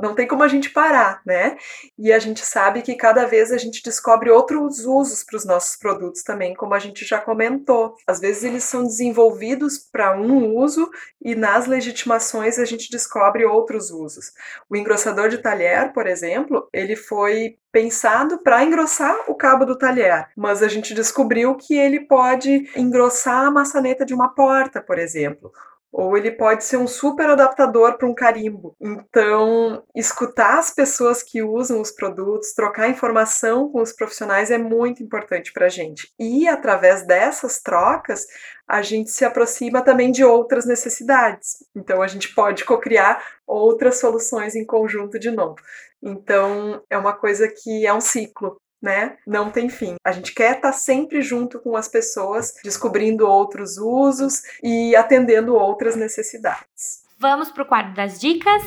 não 0.00 0.14
tem 0.14 0.26
como 0.26 0.42
a 0.42 0.48
gente 0.48 0.70
parar, 0.70 1.20
né? 1.24 1.56
E 1.98 2.12
a 2.12 2.18
gente 2.18 2.44
sabe 2.44 2.82
que 2.82 2.94
cada 2.94 3.26
vez 3.26 3.52
a 3.52 3.58
gente 3.58 3.82
descobre 3.82 4.30
outros 4.30 4.84
usos 4.84 5.22
para 5.24 5.36
os 5.36 5.44
nossos 5.44 5.76
produtos 5.76 6.22
também, 6.22 6.54
como 6.54 6.74
a 6.74 6.78
gente 6.78 7.04
já 7.04 7.18
comentou. 7.18 7.94
Às 8.06 8.20
vezes 8.20 8.44
eles 8.44 8.64
são 8.64 8.84
desenvolvidos 8.84 9.78
para 9.78 10.18
um 10.18 10.56
uso 10.56 10.90
e 11.22 11.34
nas 11.34 11.66
legitimações 11.66 12.58
a 12.58 12.64
gente 12.64 12.90
descobre 12.90 13.44
outros 13.44 13.90
usos. 13.90 14.32
O 14.68 14.76
engrossador 14.76 15.28
de 15.28 15.38
talher, 15.38 15.92
por 15.92 16.06
exemplo, 16.06 16.68
ele 16.72 16.96
foi 16.96 17.56
pensado 17.72 18.38
para 18.42 18.64
engrossar 18.64 19.16
o 19.28 19.34
cabo 19.34 19.64
do 19.64 19.78
talher, 19.78 20.28
mas 20.36 20.62
a 20.62 20.68
gente 20.68 20.92
descobriu 20.92 21.54
que 21.54 21.74
ele 21.74 22.00
pode 22.00 22.68
engrossar 22.76 23.46
a 23.46 23.50
maçaneta 23.50 24.04
de 24.04 24.12
uma 24.12 24.34
porta, 24.34 24.80
por 24.80 24.98
exemplo, 24.98 25.52
ou 25.92 26.16
ele 26.16 26.30
pode 26.30 26.64
ser 26.64 26.76
um 26.76 26.86
super 26.86 27.28
adaptador 27.28 27.98
para 27.98 28.08
um 28.08 28.14
carimbo. 28.14 28.76
Então, 28.80 29.82
escutar 29.94 30.58
as 30.58 30.70
pessoas 30.70 31.22
que 31.22 31.42
usam 31.42 31.80
os 31.80 31.90
produtos, 31.90 32.52
trocar 32.52 32.88
informação 32.88 33.68
com 33.70 33.82
os 33.82 33.92
profissionais 33.92 34.50
é 34.50 34.58
muito 34.58 35.02
importante 35.02 35.52
para 35.52 35.66
a 35.66 35.68
gente. 35.68 36.12
E 36.18 36.46
através 36.46 37.04
dessas 37.06 37.60
trocas, 37.60 38.24
a 38.68 38.82
gente 38.82 39.10
se 39.10 39.24
aproxima 39.24 39.82
também 39.82 40.12
de 40.12 40.24
outras 40.24 40.64
necessidades. 40.64 41.56
Então, 41.74 42.00
a 42.00 42.06
gente 42.06 42.32
pode 42.34 42.64
co-criar 42.64 43.22
outras 43.46 43.98
soluções 43.98 44.54
em 44.54 44.64
conjunto 44.64 45.18
de 45.18 45.30
novo. 45.30 45.56
Então, 46.00 46.82
é 46.88 46.96
uma 46.96 47.12
coisa 47.12 47.48
que 47.48 47.84
é 47.84 47.92
um 47.92 48.00
ciclo 48.00 48.60
né? 48.82 49.16
Não 49.26 49.50
tem 49.50 49.68
fim. 49.68 49.96
A 50.04 50.12
gente 50.12 50.34
quer 50.34 50.56
estar 50.56 50.72
tá 50.72 50.72
sempre 50.72 51.22
junto 51.22 51.58
com 51.60 51.76
as 51.76 51.88
pessoas, 51.88 52.54
descobrindo 52.62 53.26
outros 53.26 53.78
usos 53.78 54.42
e 54.62 54.94
atendendo 54.96 55.54
outras 55.54 55.96
necessidades. 55.96 57.04
Vamos 57.18 57.50
para 57.50 57.62
o 57.62 57.66
quadro 57.66 57.94
das 57.94 58.18
dicas. 58.18 58.62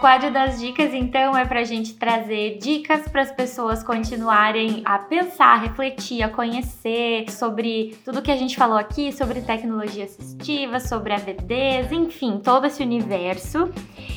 Quadro 0.00 0.32
das 0.32 0.58
dicas, 0.58 0.94
então, 0.94 1.36
é 1.36 1.44
para 1.44 1.60
a 1.60 1.64
gente 1.64 1.92
trazer 1.92 2.56
dicas 2.56 3.06
para 3.06 3.20
as 3.20 3.30
pessoas 3.30 3.82
continuarem 3.82 4.80
a 4.82 4.98
pensar, 4.98 5.52
a 5.52 5.56
refletir, 5.58 6.22
a 6.22 6.28
conhecer 6.30 7.30
sobre 7.30 7.98
tudo 8.02 8.22
que 8.22 8.30
a 8.30 8.36
gente 8.36 8.56
falou 8.56 8.78
aqui, 8.78 9.12
sobre 9.12 9.42
tecnologia 9.42 10.04
assistiva, 10.04 10.80
sobre 10.80 11.12
AVDs, 11.12 11.92
enfim, 11.92 12.40
todo 12.42 12.66
esse 12.66 12.82
universo. 12.82 13.70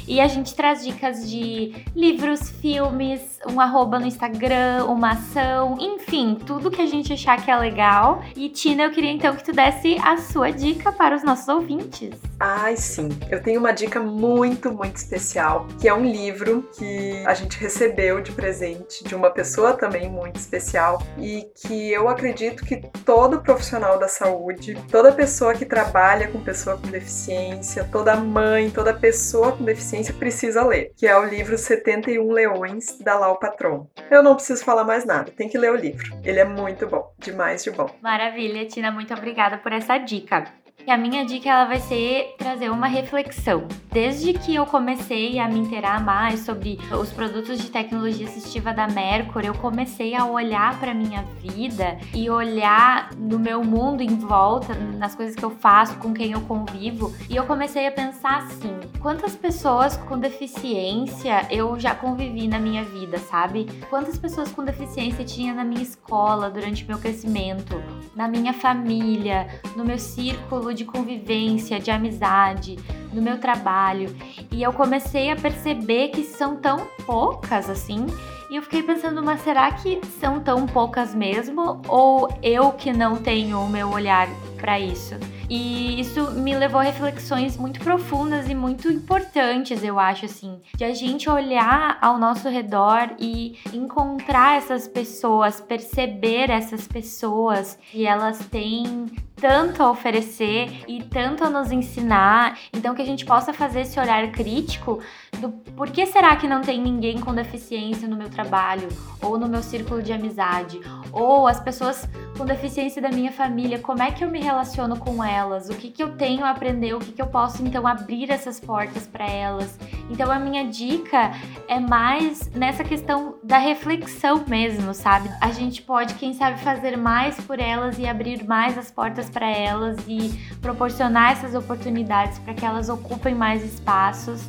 E 0.07 0.19
a 0.19 0.27
gente 0.27 0.53
traz 0.55 0.83
dicas 0.83 1.29
de 1.29 1.73
livros, 1.95 2.49
filmes, 2.49 3.39
um 3.49 3.59
arroba 3.59 3.99
no 3.99 4.05
Instagram, 4.05 4.85
uma 4.85 5.11
ação, 5.11 5.77
enfim, 5.79 6.37
tudo 6.45 6.71
que 6.71 6.81
a 6.81 6.85
gente 6.85 7.13
achar 7.13 7.43
que 7.43 7.49
é 7.49 7.55
legal. 7.55 8.23
E 8.35 8.49
Tina, 8.49 8.83
eu 8.83 8.91
queria 8.91 9.11
então 9.11 9.35
que 9.35 9.43
tu 9.43 9.51
desse 9.51 9.97
a 10.01 10.17
sua 10.17 10.51
dica 10.51 10.91
para 10.91 11.15
os 11.15 11.23
nossos 11.23 11.47
ouvintes. 11.47 12.11
Ai, 12.39 12.75
sim. 12.75 13.09
Eu 13.29 13.41
tenho 13.41 13.59
uma 13.59 13.71
dica 13.71 14.01
muito, 14.01 14.71
muito 14.73 14.97
especial, 14.97 15.67
que 15.79 15.87
é 15.87 15.93
um 15.93 16.05
livro 16.05 16.69
que 16.77 17.23
a 17.25 17.33
gente 17.33 17.57
recebeu 17.57 18.21
de 18.21 18.31
presente 18.31 19.03
de 19.03 19.15
uma 19.15 19.29
pessoa 19.29 19.73
também 19.73 20.09
muito 20.09 20.37
especial 20.37 21.01
e 21.17 21.47
que 21.55 21.91
eu 21.91 22.07
acredito 22.07 22.63
que 22.63 22.77
todo 23.05 23.41
profissional 23.41 23.99
da 23.99 24.07
saúde, 24.07 24.77
toda 24.89 25.11
pessoa 25.11 25.53
que 25.53 25.65
trabalha 25.65 26.27
com 26.27 26.39
pessoa 26.39 26.77
com 26.77 26.87
deficiência, 26.87 27.83
toda 27.91 28.15
mãe, 28.15 28.69
toda 28.69 28.93
pessoa 28.93 29.51
com 29.51 29.63
deficiência 29.63 30.13
precisa 30.13 30.65
ler, 30.65 30.91
que 30.95 31.07
é 31.07 31.17
o 31.17 31.25
livro 31.25 31.57
71 31.57 32.31
Leões 32.31 32.97
da 32.99 33.15
Lau 33.15 33.37
Patron. 33.37 33.87
Eu 34.09 34.23
não 34.23 34.35
preciso 34.35 34.63
falar 34.63 34.83
mais 34.83 35.05
nada, 35.05 35.31
tem 35.31 35.49
que 35.49 35.57
ler 35.57 35.71
o 35.71 35.75
livro. 35.75 36.17
Ele 36.23 36.39
é 36.39 36.45
muito 36.45 36.87
bom, 36.87 37.13
demais 37.19 37.63
de 37.63 37.71
bom. 37.71 37.89
Maravilha, 38.01 38.65
Tina, 38.65 38.91
muito 38.91 39.13
obrigada 39.13 39.57
por 39.57 39.71
essa 39.71 39.97
dica. 39.97 40.62
E 40.85 40.91
a 40.91 40.97
minha 40.97 41.25
dica 41.25 41.49
ela 41.49 41.63
vai 41.63 41.79
ser 41.79 42.35
trazer 42.37 42.69
uma 42.69 42.87
reflexão. 42.87 43.65
Desde 43.89 44.33
que 44.33 44.53
eu 44.53 44.65
comecei 44.65 45.39
a 45.39 45.47
me 45.47 45.59
inteirar 45.59 46.03
mais 46.03 46.41
sobre 46.41 46.77
os 46.91 47.09
produtos 47.09 47.59
de 47.59 47.69
tecnologia 47.69 48.27
assistiva 48.27 48.73
da 48.73 48.85
Mercury, 48.87 49.47
eu 49.47 49.53
comecei 49.53 50.13
a 50.13 50.25
olhar 50.25 50.77
para 50.79 50.93
minha 50.93 51.23
vida 51.39 51.97
e 52.13 52.29
olhar 52.29 53.11
no 53.15 53.39
meu 53.39 53.63
mundo 53.63 54.01
em 54.01 54.17
volta, 54.17 54.73
nas 54.73 55.15
coisas 55.15 55.35
que 55.35 55.43
eu 55.43 55.51
faço, 55.51 55.97
com 55.99 56.13
quem 56.13 56.33
eu 56.33 56.41
convivo, 56.41 57.13
e 57.29 57.35
eu 57.35 57.45
comecei 57.45 57.87
a 57.87 57.91
pensar 57.91 58.39
assim: 58.39 58.77
quantas 58.99 59.35
pessoas 59.35 59.95
com 59.95 60.19
deficiência 60.19 61.47
eu 61.49 61.79
já 61.79 61.95
convivi 61.95 62.47
na 62.47 62.59
minha 62.59 62.83
vida, 62.83 63.19
sabe? 63.19 63.67
Quantas 63.89 64.17
pessoas 64.17 64.51
com 64.51 64.65
deficiência 64.65 65.23
tinha 65.23 65.53
na 65.53 65.63
minha 65.63 65.83
escola 65.83 66.49
durante 66.49 66.85
meu 66.85 66.97
crescimento, 66.97 67.81
na 68.13 68.27
minha 68.27 68.53
família, 68.53 69.47
no 69.77 69.85
meu 69.85 69.99
círculo 69.99 70.72
de 70.73 70.85
convivência, 70.85 71.79
de 71.79 71.91
amizade, 71.91 72.77
no 73.13 73.21
meu 73.21 73.39
trabalho. 73.39 74.15
E 74.51 74.61
eu 74.61 74.73
comecei 74.73 75.31
a 75.31 75.35
perceber 75.35 76.09
que 76.09 76.23
são 76.23 76.55
tão 76.55 76.87
poucas 77.05 77.69
assim. 77.69 78.05
E 78.49 78.55
eu 78.55 78.61
fiquei 78.61 78.83
pensando, 78.83 79.23
mas 79.23 79.41
será 79.41 79.71
que 79.71 79.99
são 80.19 80.39
tão 80.39 80.67
poucas 80.67 81.15
mesmo? 81.15 81.81
Ou 81.87 82.29
eu 82.43 82.71
que 82.71 82.93
não 82.93 83.15
tenho 83.15 83.59
o 83.59 83.67
meu 83.67 83.89
olhar 83.89 84.27
para 84.57 84.79
isso? 84.79 85.15
E 85.49 85.99
isso 85.99 86.31
me 86.31 86.55
levou 86.55 86.79
a 86.79 86.83
reflexões 86.83 87.57
muito 87.57 87.79
profundas 87.79 88.47
e 88.47 88.53
muito 88.53 88.91
importantes, 88.91 89.83
eu 89.83 89.99
acho, 89.99 90.25
assim, 90.25 90.61
de 90.75 90.83
a 90.83 90.93
gente 90.93 91.29
olhar 91.29 91.97
ao 91.99 92.19
nosso 92.19 92.47
redor 92.47 93.15
e 93.19 93.57
encontrar 93.73 94.57
essas 94.57 94.87
pessoas, 94.87 95.59
perceber 95.59 96.51
essas 96.51 96.87
pessoas 96.87 97.77
e 97.91 98.05
elas 98.05 98.37
têm 98.51 99.07
tanto 99.43 99.83
a 99.83 99.91
oferecer 99.91 100.85
e 100.87 101.03
tanto 101.03 101.43
a 101.43 101.49
nos 101.49 101.69
ensinar, 101.69 102.57
então 102.71 102.95
que 102.95 103.01
a 103.01 103.05
gente 103.05 103.25
possa 103.25 103.51
fazer 103.51 103.81
esse 103.81 103.99
olhar 103.99 104.31
crítico 104.31 105.01
do 105.37 105.49
por 105.75 105.89
que 105.89 106.05
será 106.05 106.33
que 106.37 106.47
não 106.47 106.61
tem 106.61 106.81
ninguém 106.81 107.19
com 107.19 107.33
deficiência 107.33 108.07
no 108.07 108.15
meu 108.15 108.29
trabalho 108.29 108.87
ou 109.21 109.37
no 109.37 109.49
meu 109.49 109.61
círculo 109.61 110.01
de 110.01 110.13
amizade, 110.13 110.79
ou 111.11 111.45
as 111.45 111.59
pessoas 111.59 112.07
com 112.37 112.45
deficiência 112.45 113.01
da 113.01 113.09
minha 113.09 113.31
família, 113.31 113.79
como 113.79 114.01
é 114.01 114.11
que 114.11 114.23
eu 114.23 114.29
me 114.29 114.39
relaciono 114.39 114.97
com 114.97 115.23
elas, 115.23 115.69
o 115.69 115.75
que, 115.75 115.91
que 115.91 116.01
eu 116.01 116.15
tenho 116.15 116.45
a 116.45 116.49
aprender, 116.49 116.93
o 116.93 116.99
que, 116.99 117.11
que 117.11 117.21
eu 117.21 117.27
posso 117.27 117.61
então 117.63 117.85
abrir 117.85 118.31
essas 118.31 118.59
portas 118.59 119.05
para 119.05 119.25
elas. 119.25 119.77
Então 120.09 120.31
a 120.31 120.39
minha 120.39 120.65
dica 120.65 121.31
é 121.67 121.79
mais 121.79 122.49
nessa 122.51 122.83
questão 122.83 123.35
da 123.43 123.57
reflexão 123.57 124.43
mesmo, 124.47 124.93
sabe? 124.93 125.29
A 125.41 125.51
gente 125.51 125.81
pode, 125.81 126.15
quem 126.15 126.33
sabe, 126.33 126.59
fazer 126.59 126.97
mais 126.97 127.39
por 127.41 127.59
elas 127.59 127.99
e 127.99 128.07
abrir 128.07 128.43
mais 128.45 128.77
as 128.77 128.89
portas 128.89 129.29
para 129.33 129.49
elas 129.49 129.97
e 130.07 130.31
proporcionar 130.61 131.31
essas 131.31 131.55
oportunidades 131.55 132.37
para 132.39 132.53
que 132.53 132.63
elas 132.63 132.87
ocupem 132.87 133.33
mais 133.33 133.63
espaços. 133.63 134.47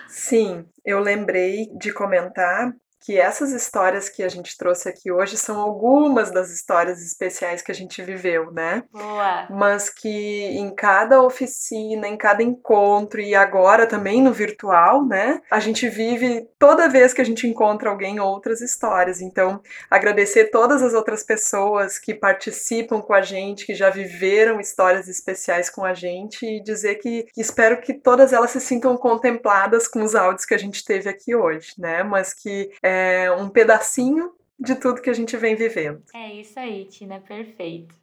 Sim, 0.08 0.66
eu 0.84 1.00
lembrei 1.00 1.68
de 1.78 1.94
comentar 1.94 2.74
que 3.02 3.20
essas 3.20 3.52
histórias 3.52 4.10
que 4.10 4.24
a 4.24 4.30
gente 4.30 4.56
trouxe 4.56 4.88
aqui 4.88 5.12
hoje 5.12 5.36
são 5.36 5.60
algumas 5.60 6.32
das 6.32 6.52
histórias 6.52 7.02
especiais 7.02 7.62
que 7.62 7.72
a 7.72 7.76
gente 7.76 8.02
viveu, 8.04 8.52
né? 8.52 8.84
Boa. 8.92 9.48
Mas 9.50 9.90
que 9.90 10.10
em 10.10 10.74
cada 10.74 11.22
oficina, 11.22 12.08
em 12.08 12.16
cada 12.16 12.44
encontro 12.44 13.20
e 13.20 13.34
agora 13.34 13.88
também 13.88 14.22
no 14.22 14.32
virtual, 14.32 15.06
né? 15.06 15.42
A 15.50 15.60
gente 15.60 15.90
vive 15.90 16.48
toda 16.60 16.88
vez 16.88 17.12
que 17.14 17.22
a 17.22 17.26
gente 17.26 17.48
encontra 17.48 17.90
alguém 17.90 18.20
outras 18.20 18.62
histórias. 18.62 19.20
Então, 19.20 19.62
agradecer 19.90 20.52
todas 20.52 20.84
as 20.84 20.94
outras 20.94 21.24
pessoas 21.24 21.98
que 21.98 22.14
participam 22.14 23.02
com 23.02 23.14
a 23.14 23.22
gente, 23.22 23.66
que 23.66 23.74
já 23.74 23.90
viveram 23.90 24.60
histórias 24.60 25.08
especiais 25.08 25.70
com 25.70 25.84
a 25.84 25.94
gente 25.94 26.46
e 26.46 26.62
dizer 26.62 26.96
que, 26.96 27.24
que 27.34 27.42
espero 27.42 27.82
que 27.82 27.94
todas 27.94 28.32
elas 28.32 28.52
se 28.52 28.62
sintam 28.62 28.96
contempladas 28.96 29.88
com 29.88 30.04
os 30.04 30.14
áudios 30.14 30.46
que 30.46 30.54
a 30.54 30.60
gente 30.60 30.86
teve 30.86 31.10
aqui 31.10 31.36
hoje, 31.36 31.74
né? 31.80 32.04
Mas 32.04 32.34
que 32.34 32.70
é, 32.84 32.91
é, 32.92 33.32
um 33.32 33.48
pedacinho 33.48 34.32
de 34.60 34.76
tudo 34.76 35.02
que 35.02 35.10
a 35.10 35.14
gente 35.14 35.38
vem 35.38 35.56
vivendo. 35.56 36.02
É 36.14 36.34
isso 36.34 36.60
aí, 36.60 36.86
Tina, 36.86 37.20
perfeito. 37.20 37.96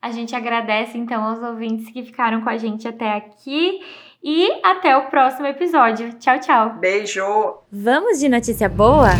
A 0.00 0.10
gente 0.10 0.34
agradece 0.34 0.98
então 0.98 1.22
aos 1.22 1.40
ouvintes 1.40 1.92
que 1.92 2.02
ficaram 2.02 2.42
com 2.42 2.50
a 2.50 2.56
gente 2.56 2.88
até 2.88 3.12
aqui 3.12 3.80
e 4.22 4.50
até 4.64 4.96
o 4.96 5.08
próximo 5.08 5.46
episódio. 5.46 6.12
Tchau, 6.14 6.40
tchau. 6.40 6.74
Beijo. 6.80 7.22
Vamos 7.70 8.18
de 8.18 8.28
notícia 8.28 8.68
boa? 8.68 9.10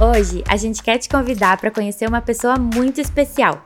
Hoje 0.00 0.44
a 0.48 0.56
gente 0.56 0.80
quer 0.80 0.98
te 0.98 1.08
convidar 1.08 1.60
para 1.60 1.72
conhecer 1.72 2.08
uma 2.08 2.22
pessoa 2.22 2.56
muito 2.56 3.00
especial. 3.00 3.64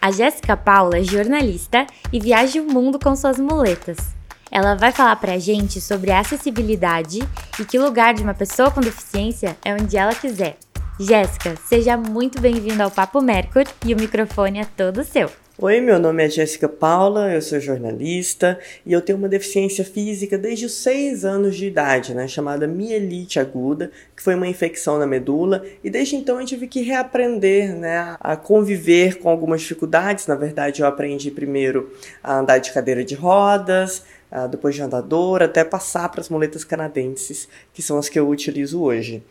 A 0.00 0.10
Jéssica 0.10 0.56
Paula 0.56 0.98
é 0.98 1.02
jornalista 1.02 1.86
e 2.10 2.18
viaja 2.18 2.62
o 2.62 2.64
mundo 2.64 2.98
com 2.98 3.14
suas 3.14 3.38
muletas. 3.38 4.15
Ela 4.50 4.74
vai 4.74 4.92
falar 4.92 5.16
para 5.16 5.32
a 5.32 5.38
gente 5.38 5.80
sobre 5.80 6.10
acessibilidade 6.10 7.20
e 7.58 7.64
que 7.64 7.78
lugar 7.78 8.14
de 8.14 8.22
uma 8.22 8.34
pessoa 8.34 8.70
com 8.70 8.80
deficiência 8.80 9.56
é 9.64 9.74
onde 9.74 9.96
ela 9.96 10.14
quiser. 10.14 10.56
Jéssica, 10.98 11.54
seja 11.66 11.96
muito 11.96 12.40
bem-vinda 12.40 12.84
ao 12.84 12.90
Papo 12.90 13.20
Mercury 13.20 13.68
e 13.84 13.92
o 13.92 13.96
microfone 13.96 14.60
é 14.60 14.64
todo 14.64 15.04
seu. 15.04 15.30
Oi, 15.58 15.80
meu 15.80 15.98
nome 15.98 16.22
é 16.22 16.28
Jéssica 16.28 16.68
Paula, 16.68 17.32
eu 17.32 17.40
sou 17.40 17.58
jornalista 17.58 18.60
e 18.84 18.92
eu 18.92 19.00
tenho 19.00 19.16
uma 19.16 19.26
deficiência 19.26 19.82
física 19.86 20.36
desde 20.36 20.66
os 20.66 20.74
6 20.74 21.24
anos 21.24 21.56
de 21.56 21.64
idade, 21.64 22.12
né, 22.12 22.28
chamada 22.28 22.66
mielite 22.66 23.40
aguda, 23.40 23.90
que 24.14 24.22
foi 24.22 24.34
uma 24.34 24.46
infecção 24.46 24.98
na 24.98 25.06
medula, 25.06 25.64
e 25.82 25.88
desde 25.88 26.14
então 26.14 26.38
eu 26.38 26.44
tive 26.44 26.66
que 26.66 26.82
reaprender 26.82 27.74
né, 27.74 28.18
a 28.20 28.36
conviver 28.36 29.18
com 29.18 29.30
algumas 29.30 29.62
dificuldades. 29.62 30.26
Na 30.26 30.34
verdade, 30.34 30.82
eu 30.82 30.86
aprendi 30.86 31.30
primeiro 31.30 31.90
a 32.22 32.38
andar 32.38 32.58
de 32.58 32.70
cadeira 32.70 33.02
de 33.02 33.14
rodas, 33.14 34.04
depois 34.50 34.74
de 34.74 34.82
andador, 34.82 35.42
até 35.42 35.64
passar 35.64 36.10
para 36.10 36.20
as 36.20 36.28
muletas 36.28 36.64
canadenses, 36.64 37.48
que 37.72 37.80
são 37.80 37.96
as 37.96 38.10
que 38.10 38.18
eu 38.18 38.28
utilizo 38.28 38.82
hoje. 38.82 39.22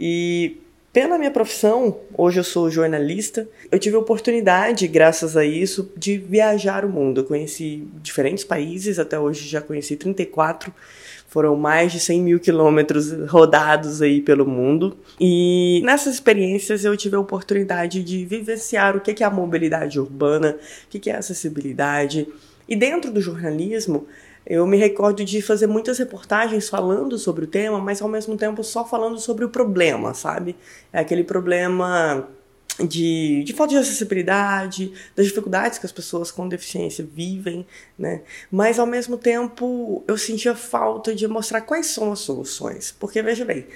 E 0.00 0.56
pela 0.98 1.16
minha 1.16 1.30
profissão, 1.30 2.00
hoje 2.12 2.40
eu 2.40 2.44
sou 2.44 2.68
jornalista, 2.68 3.48
eu 3.70 3.78
tive 3.78 3.94
a 3.94 4.00
oportunidade, 4.00 4.88
graças 4.88 5.36
a 5.36 5.44
isso, 5.44 5.92
de 5.96 6.18
viajar 6.18 6.84
o 6.84 6.88
mundo. 6.88 7.20
Eu 7.20 7.24
conheci 7.24 7.86
diferentes 8.02 8.42
países, 8.42 8.98
até 8.98 9.16
hoje 9.16 9.48
já 9.48 9.60
conheci 9.60 9.94
34, 9.94 10.74
foram 11.28 11.54
mais 11.54 11.92
de 11.92 12.00
100 12.00 12.20
mil 12.20 12.40
quilômetros 12.40 13.12
rodados 13.28 14.02
aí 14.02 14.20
pelo 14.20 14.44
mundo. 14.44 14.98
E 15.20 15.80
nessas 15.84 16.14
experiências 16.14 16.84
eu 16.84 16.96
tive 16.96 17.14
a 17.14 17.20
oportunidade 17.20 18.02
de 18.02 18.24
vivenciar 18.24 18.96
o 18.96 19.00
que 19.00 19.22
é 19.22 19.26
a 19.26 19.30
mobilidade 19.30 20.00
urbana, 20.00 20.58
o 20.84 20.88
que 20.88 21.08
é 21.08 21.14
a 21.14 21.18
acessibilidade. 21.18 22.26
E 22.68 22.74
dentro 22.74 23.12
do 23.12 23.20
jornalismo, 23.20 24.04
eu 24.48 24.66
me 24.66 24.78
recordo 24.78 25.22
de 25.26 25.42
fazer 25.42 25.66
muitas 25.66 25.98
reportagens 25.98 26.70
falando 26.70 27.18
sobre 27.18 27.44
o 27.44 27.46
tema, 27.46 27.78
mas 27.78 28.00
ao 28.00 28.08
mesmo 28.08 28.34
tempo 28.34 28.64
só 28.64 28.82
falando 28.82 29.18
sobre 29.18 29.44
o 29.44 29.50
problema, 29.50 30.14
sabe? 30.14 30.56
É 30.90 31.00
aquele 31.00 31.22
problema 31.22 32.26
de, 32.80 33.44
de 33.44 33.52
falta 33.52 33.74
de 33.74 33.78
acessibilidade, 33.78 34.90
das 35.14 35.26
dificuldades 35.26 35.78
que 35.78 35.84
as 35.84 35.92
pessoas 35.92 36.30
com 36.30 36.48
deficiência 36.48 37.06
vivem, 37.12 37.66
né? 37.98 38.22
Mas 38.50 38.78
ao 38.78 38.86
mesmo 38.86 39.18
tempo 39.18 40.02
eu 40.08 40.16
sentia 40.16 40.54
falta 40.54 41.14
de 41.14 41.28
mostrar 41.28 41.60
quais 41.60 41.88
são 41.88 42.10
as 42.10 42.20
soluções. 42.20 42.90
Porque 42.98 43.20
veja 43.20 43.44
bem, 43.44 43.66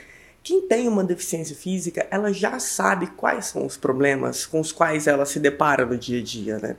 quem 0.42 0.62
tem 0.62 0.88
uma 0.88 1.04
deficiência 1.04 1.54
física, 1.54 2.06
ela 2.10 2.32
já 2.32 2.58
sabe 2.58 3.08
quais 3.08 3.46
são 3.46 3.64
os 3.66 3.76
problemas 3.76 4.44
com 4.46 4.58
os 4.58 4.72
quais 4.72 5.06
ela 5.06 5.26
se 5.26 5.38
depara 5.38 5.84
no 5.84 5.96
dia 5.96 6.20
a 6.20 6.22
dia, 6.22 6.58
né? 6.58 6.76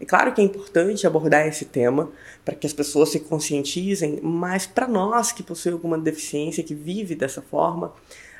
É 0.00 0.04
claro 0.04 0.32
que 0.32 0.40
é 0.40 0.44
importante 0.44 1.06
abordar 1.06 1.46
esse 1.46 1.64
tema 1.64 2.10
para 2.44 2.54
que 2.54 2.66
as 2.66 2.72
pessoas 2.72 3.08
se 3.08 3.20
conscientizem, 3.20 4.20
mas 4.22 4.66
para 4.66 4.86
nós 4.86 5.32
que 5.32 5.42
possuem 5.42 5.72
alguma 5.72 5.98
deficiência, 5.98 6.62
que 6.62 6.74
vive 6.74 7.14
dessa 7.14 7.42
forma, 7.42 7.92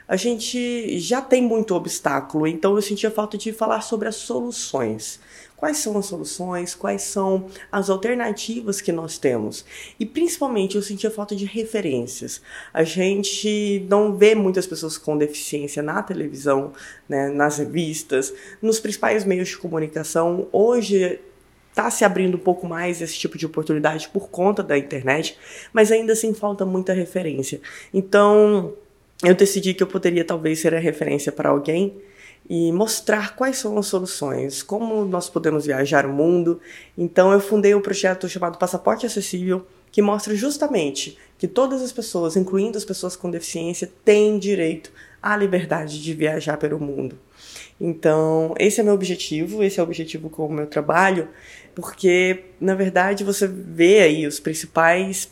a 0.06 0.16
gente 0.16 0.98
já 0.98 1.20
tem 1.20 1.42
muito 1.42 1.74
obstáculo, 1.74 2.46
então 2.46 2.74
eu 2.74 2.80
sentia 2.80 3.10
falta 3.10 3.36
de 3.36 3.52
falar 3.52 3.82
sobre 3.82 4.08
as 4.08 4.16
soluções. 4.16 5.20
Quais 5.54 5.78
são 5.78 5.98
as 5.98 6.06
soluções? 6.06 6.74
Quais 6.74 7.02
são 7.02 7.46
as 7.70 7.90
alternativas 7.90 8.80
que 8.80 8.92
nós 8.92 9.18
temos? 9.18 9.64
E 9.98 10.06
principalmente 10.06 10.76
eu 10.76 10.82
sentia 10.82 11.10
falta 11.10 11.34
de 11.34 11.44
referências. 11.44 12.40
A 12.72 12.84
gente 12.84 13.84
não 13.90 14.16
vê 14.16 14.36
muitas 14.36 14.68
pessoas 14.68 14.96
com 14.96 15.18
deficiência 15.18 15.82
na 15.82 16.00
televisão, 16.00 16.72
né, 17.08 17.28
nas 17.28 17.58
revistas, 17.58 18.32
nos 18.62 18.78
principais 18.78 19.24
meios 19.24 19.48
de 19.48 19.58
comunicação. 19.58 20.46
Hoje 20.52 21.20
está 21.78 21.90
se 21.90 22.04
abrindo 22.04 22.36
um 22.36 22.40
pouco 22.40 22.66
mais 22.66 23.00
esse 23.00 23.16
tipo 23.16 23.38
de 23.38 23.46
oportunidade 23.46 24.08
por 24.08 24.28
conta 24.28 24.64
da 24.64 24.76
internet, 24.76 25.38
mas 25.72 25.92
ainda 25.92 26.12
assim 26.12 26.34
falta 26.34 26.66
muita 26.66 26.92
referência. 26.92 27.60
Então 27.94 28.74
eu 29.22 29.34
decidi 29.34 29.72
que 29.72 29.82
eu 29.82 29.86
poderia 29.86 30.24
talvez 30.24 30.58
ser 30.58 30.74
a 30.74 30.80
referência 30.80 31.30
para 31.30 31.50
alguém 31.50 31.96
e 32.50 32.72
mostrar 32.72 33.36
quais 33.36 33.58
são 33.58 33.78
as 33.78 33.86
soluções, 33.86 34.60
como 34.62 35.04
nós 35.04 35.28
podemos 35.28 35.66
viajar 35.66 36.04
o 36.04 36.12
mundo. 36.12 36.60
Então 36.96 37.32
eu 37.32 37.38
fundei 37.38 37.74
um 37.74 37.80
projeto 37.80 38.28
chamado 38.28 38.58
Passaporte 38.58 39.06
Acessível, 39.06 39.64
que 39.92 40.02
mostra 40.02 40.34
justamente 40.34 41.16
que 41.38 41.46
todas 41.46 41.80
as 41.80 41.92
pessoas, 41.92 42.36
incluindo 42.36 42.76
as 42.76 42.84
pessoas 42.84 43.14
com 43.14 43.30
deficiência, 43.30 43.90
têm 44.04 44.38
direito 44.38 44.90
à 45.22 45.36
liberdade 45.36 46.02
de 46.02 46.14
viajar 46.14 46.56
pelo 46.56 46.80
mundo. 46.80 47.18
Então, 47.80 48.54
esse 48.58 48.80
é 48.80 48.82
meu 48.82 48.94
objetivo, 48.94 49.62
esse 49.62 49.78
é 49.78 49.82
o 49.82 49.86
objetivo 49.86 50.28
com 50.28 50.46
o 50.46 50.52
meu 50.52 50.66
trabalho, 50.66 51.28
porque 51.80 52.46
na 52.60 52.74
verdade 52.74 53.22
você 53.22 53.46
vê 53.46 54.00
aí 54.00 54.26
os 54.26 54.40
principais 54.40 55.30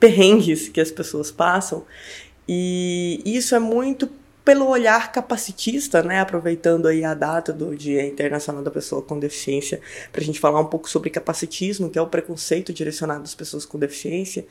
perrengues 0.00 0.70
que 0.70 0.80
as 0.80 0.90
pessoas 0.90 1.30
passam, 1.30 1.84
e 2.48 3.20
isso 3.26 3.54
é 3.54 3.58
muito 3.58 4.08
pelo 4.42 4.68
olhar 4.68 5.12
capacitista, 5.12 6.02
né, 6.02 6.20
aproveitando 6.20 6.86
aí 6.86 7.04
a 7.04 7.12
data 7.12 7.52
do 7.52 7.76
Dia 7.76 8.06
Internacional 8.06 8.62
da 8.62 8.70
Pessoa 8.70 9.02
com 9.02 9.18
Deficiência, 9.18 9.80
para 10.10 10.22
a 10.22 10.24
gente 10.24 10.40
falar 10.40 10.60
um 10.60 10.66
pouco 10.66 10.88
sobre 10.88 11.10
capacitismo, 11.10 11.90
que 11.90 11.98
é 11.98 12.02
o 12.02 12.06
preconceito 12.06 12.72
direcionado 12.72 13.24
às 13.24 13.34
pessoas 13.34 13.66
com 13.66 13.78
deficiência, 13.78 14.46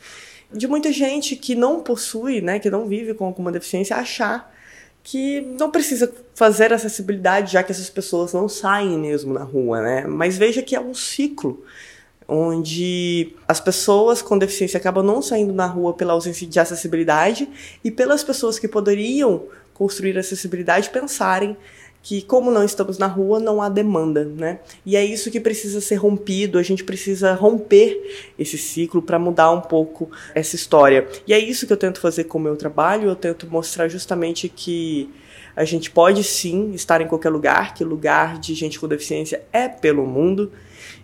de 0.53 0.67
muita 0.67 0.91
gente 0.91 1.35
que 1.35 1.55
não 1.55 1.81
possui, 1.81 2.39
né, 2.39 2.59
que 2.59 2.69
não 2.69 2.87
vive 2.87 3.15
com 3.15 3.25
alguma 3.25 3.51
deficiência, 3.51 3.95
achar 3.95 4.54
que 5.05 5.39
não 5.59 5.69
precisa 5.69 6.11
fazer 6.33 6.73
acessibilidade, 6.73 7.53
já 7.53 7.61
que 7.61 7.71
essas 7.71 7.91
pessoas 7.91 8.33
não 8.33 8.49
saem 8.49 8.97
mesmo 8.97 9.35
na 9.35 9.43
rua, 9.43 9.79
né? 9.79 10.03
Mas 10.07 10.35
veja 10.35 10.63
que 10.63 10.75
é 10.75 10.81
um 10.81 10.95
ciclo 10.95 11.63
onde 12.27 13.35
as 13.47 13.59
pessoas 13.59 14.23
com 14.23 14.35
deficiência 14.35 14.79
acabam 14.79 15.05
não 15.05 15.21
saindo 15.21 15.53
na 15.53 15.67
rua 15.67 15.93
pela 15.93 16.13
ausência 16.13 16.47
de 16.47 16.59
acessibilidade 16.59 17.47
e 17.83 17.91
pelas 17.91 18.23
pessoas 18.23 18.57
que 18.57 18.67
poderiam 18.67 19.43
construir 19.75 20.17
acessibilidade 20.17 20.89
pensarem 20.89 21.55
que 22.05 22.21
como 22.21 22.51
não 22.51 22.63
estamos 22.63 22.99
na 22.99 23.07
rua, 23.07 23.39
não 23.39 23.59
há 23.59 23.67
demanda, 23.67 24.23
né? 24.23 24.59
E 24.85 24.95
é 24.95 25.03
isso 25.03 25.31
que 25.31 25.39
precisa 25.39 25.81
ser 25.81 25.95
rompido, 25.95 26.59
a 26.59 26.61
gente 26.61 26.83
precisa 26.83 27.33
romper 27.33 27.99
esse 28.37 28.59
ciclo 28.59 29.01
para 29.01 29.17
mudar 29.17 29.49
um 29.49 29.59
pouco 29.59 30.11
essa 30.35 30.55
história. 30.55 31.07
E 31.25 31.33
é 31.33 31.39
isso 31.39 31.65
que 31.65 31.73
eu 31.73 31.77
tento 31.77 31.99
fazer 31.99 32.25
com 32.25 32.37
o 32.37 32.41
meu 32.41 32.55
trabalho, 32.55 33.09
eu 33.09 33.15
tento 33.15 33.47
mostrar 33.49 33.87
justamente 33.87 34.47
que 34.47 35.09
a 35.55 35.65
gente 35.65 35.89
pode 35.89 36.23
sim 36.23 36.73
estar 36.73 37.01
em 37.01 37.07
qualquer 37.07 37.29
lugar, 37.29 37.73
que 37.73 37.83
lugar 37.83 38.37
de 38.37 38.53
gente 38.53 38.79
com 38.79 38.87
deficiência 38.87 39.41
é 39.51 39.67
pelo 39.67 40.05
mundo 40.05 40.51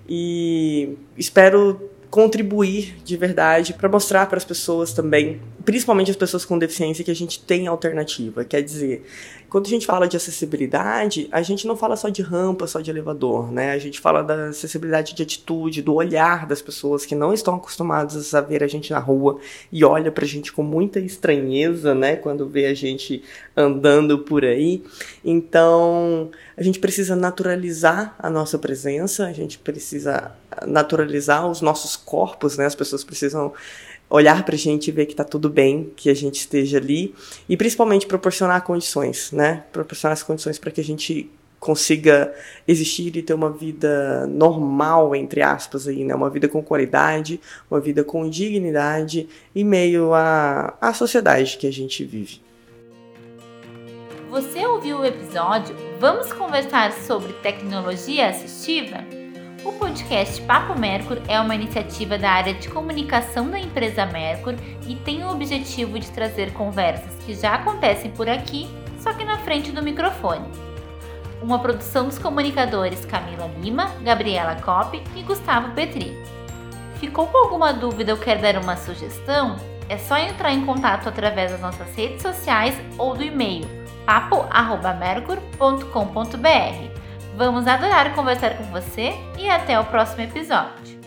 e 0.07 0.95
espero 1.17 1.89
contribuir 2.11 2.97
de 3.05 3.15
verdade 3.15 3.73
para 3.73 3.87
mostrar 3.87 4.25
para 4.27 4.37
as 4.37 4.43
pessoas 4.43 4.91
também, 4.91 5.39
principalmente 5.63 6.11
as 6.11 6.17
pessoas 6.17 6.43
com 6.43 6.59
deficiência, 6.59 7.05
que 7.05 7.09
a 7.09 7.15
gente 7.15 7.39
tem 7.39 7.67
alternativa. 7.67 8.43
Quer 8.43 8.61
dizer, 8.61 9.03
quando 9.51 9.65
a 9.65 9.69
gente 9.69 9.85
fala 9.85 10.07
de 10.07 10.15
acessibilidade, 10.15 11.27
a 11.29 11.41
gente 11.41 11.67
não 11.67 11.75
fala 11.75 11.97
só 11.97 12.07
de 12.07 12.21
rampa, 12.21 12.65
só 12.67 12.79
de 12.79 12.89
elevador, 12.89 13.51
né? 13.51 13.71
A 13.71 13.77
gente 13.77 13.99
fala 13.99 14.23
da 14.23 14.45
acessibilidade 14.45 15.13
de 15.13 15.21
atitude, 15.21 15.81
do 15.81 15.93
olhar 15.93 16.47
das 16.47 16.61
pessoas 16.61 17.05
que 17.05 17.13
não 17.13 17.33
estão 17.33 17.55
acostumadas 17.55 18.33
a 18.33 18.39
ver 18.39 18.63
a 18.63 18.67
gente 18.67 18.91
na 18.91 18.99
rua 18.99 19.41
e 19.69 19.83
olha 19.83 20.09
pra 20.09 20.25
gente 20.25 20.53
com 20.53 20.63
muita 20.63 21.01
estranheza, 21.01 21.93
né, 21.93 22.15
quando 22.15 22.47
vê 22.47 22.67
a 22.67 22.73
gente 22.73 23.23
andando 23.53 24.19
por 24.19 24.45
aí. 24.45 24.85
Então, 25.21 26.31
a 26.55 26.63
gente 26.63 26.79
precisa 26.79 27.13
naturalizar 27.13 28.15
a 28.17 28.29
nossa 28.29 28.57
presença, 28.57 29.25
a 29.25 29.33
gente 29.33 29.59
precisa 29.59 30.31
naturalizar 30.65 31.45
os 31.45 31.59
nossos 31.59 31.97
corpos, 31.97 32.57
né? 32.57 32.65
As 32.65 32.75
pessoas 32.75 33.03
precisam 33.03 33.51
olhar 34.11 34.43
para 34.43 34.55
a 34.55 34.57
gente 34.57 34.89
e 34.89 34.91
ver 34.91 35.05
que 35.05 35.13
está 35.13 35.23
tudo 35.23 35.49
bem, 35.49 35.91
que 35.95 36.09
a 36.09 36.13
gente 36.13 36.35
esteja 36.35 36.77
ali 36.77 37.15
e 37.47 37.55
principalmente 37.55 38.05
proporcionar 38.05 38.61
condições, 38.63 39.31
né? 39.31 39.63
Proporcionar 39.71 40.13
as 40.13 40.21
condições 40.21 40.59
para 40.59 40.69
que 40.69 40.81
a 40.81 40.83
gente 40.83 41.31
consiga 41.59 42.33
existir 42.67 43.15
e 43.15 43.21
ter 43.21 43.35
uma 43.35 43.51
vida 43.51 44.25
normal, 44.27 45.15
entre 45.15 45.43
aspas, 45.43 45.87
aí, 45.87 46.03
né? 46.03 46.13
uma 46.13 46.29
vida 46.29 46.47
com 46.47 46.61
qualidade, 46.61 47.39
uma 47.69 47.79
vida 47.79 48.03
com 48.03 48.27
dignidade 48.27 49.29
em 49.55 49.63
meio 49.63 50.11
à, 50.11 50.75
à 50.81 50.91
sociedade 50.91 51.57
que 51.57 51.67
a 51.67 51.71
gente 51.71 52.03
vive. 52.03 52.41
Você 54.31 54.65
ouviu 54.65 54.99
o 54.99 55.05
episódio? 55.05 55.75
Vamos 55.99 56.33
conversar 56.33 56.93
sobre 56.93 57.31
tecnologia 57.33 58.29
assistiva? 58.29 59.20
O 59.63 59.71
podcast 59.73 60.41
Papo 60.41 60.73
Mercur 60.77 61.19
é 61.27 61.39
uma 61.39 61.53
iniciativa 61.53 62.17
da 62.17 62.31
área 62.31 62.51
de 62.51 62.67
comunicação 62.67 63.47
da 63.47 63.59
empresa 63.59 64.07
Mercur 64.07 64.55
e 64.87 64.95
tem 64.95 65.23
o 65.23 65.29
objetivo 65.29 65.99
de 65.99 66.09
trazer 66.09 66.51
conversas 66.53 67.13
que 67.23 67.35
já 67.35 67.53
acontecem 67.53 68.09
por 68.09 68.27
aqui, 68.27 68.67
só 68.99 69.13
que 69.13 69.23
na 69.23 69.37
frente 69.37 69.71
do 69.71 69.83
microfone. 69.83 70.47
Uma 71.43 71.59
produção 71.59 72.05
dos 72.05 72.17
comunicadores 72.17 73.05
Camila 73.05 73.51
Lima, 73.61 73.91
Gabriela 74.01 74.55
Coppe 74.55 75.03
e 75.15 75.21
Gustavo 75.21 75.75
Petri. 75.75 76.11
Ficou 76.95 77.27
com 77.27 77.37
alguma 77.37 77.71
dúvida 77.71 78.13
ou 78.13 78.19
quer 78.19 78.39
dar 78.39 78.57
uma 78.57 78.75
sugestão? 78.75 79.57
É 79.87 79.99
só 79.99 80.17
entrar 80.17 80.51
em 80.51 80.65
contato 80.65 81.07
através 81.07 81.51
das 81.51 81.61
nossas 81.61 81.95
redes 81.95 82.23
sociais 82.23 82.75
ou 82.97 83.15
do 83.15 83.23
e-mail 83.23 83.69
papo@mercur.com.br. 84.07 87.00
Vamos 87.41 87.65
adorar 87.65 88.13
conversar 88.13 88.55
com 88.55 88.65
você 88.65 89.15
e 89.35 89.49
até 89.49 89.79
o 89.79 89.83
próximo 89.85 90.21
episódio. 90.21 91.00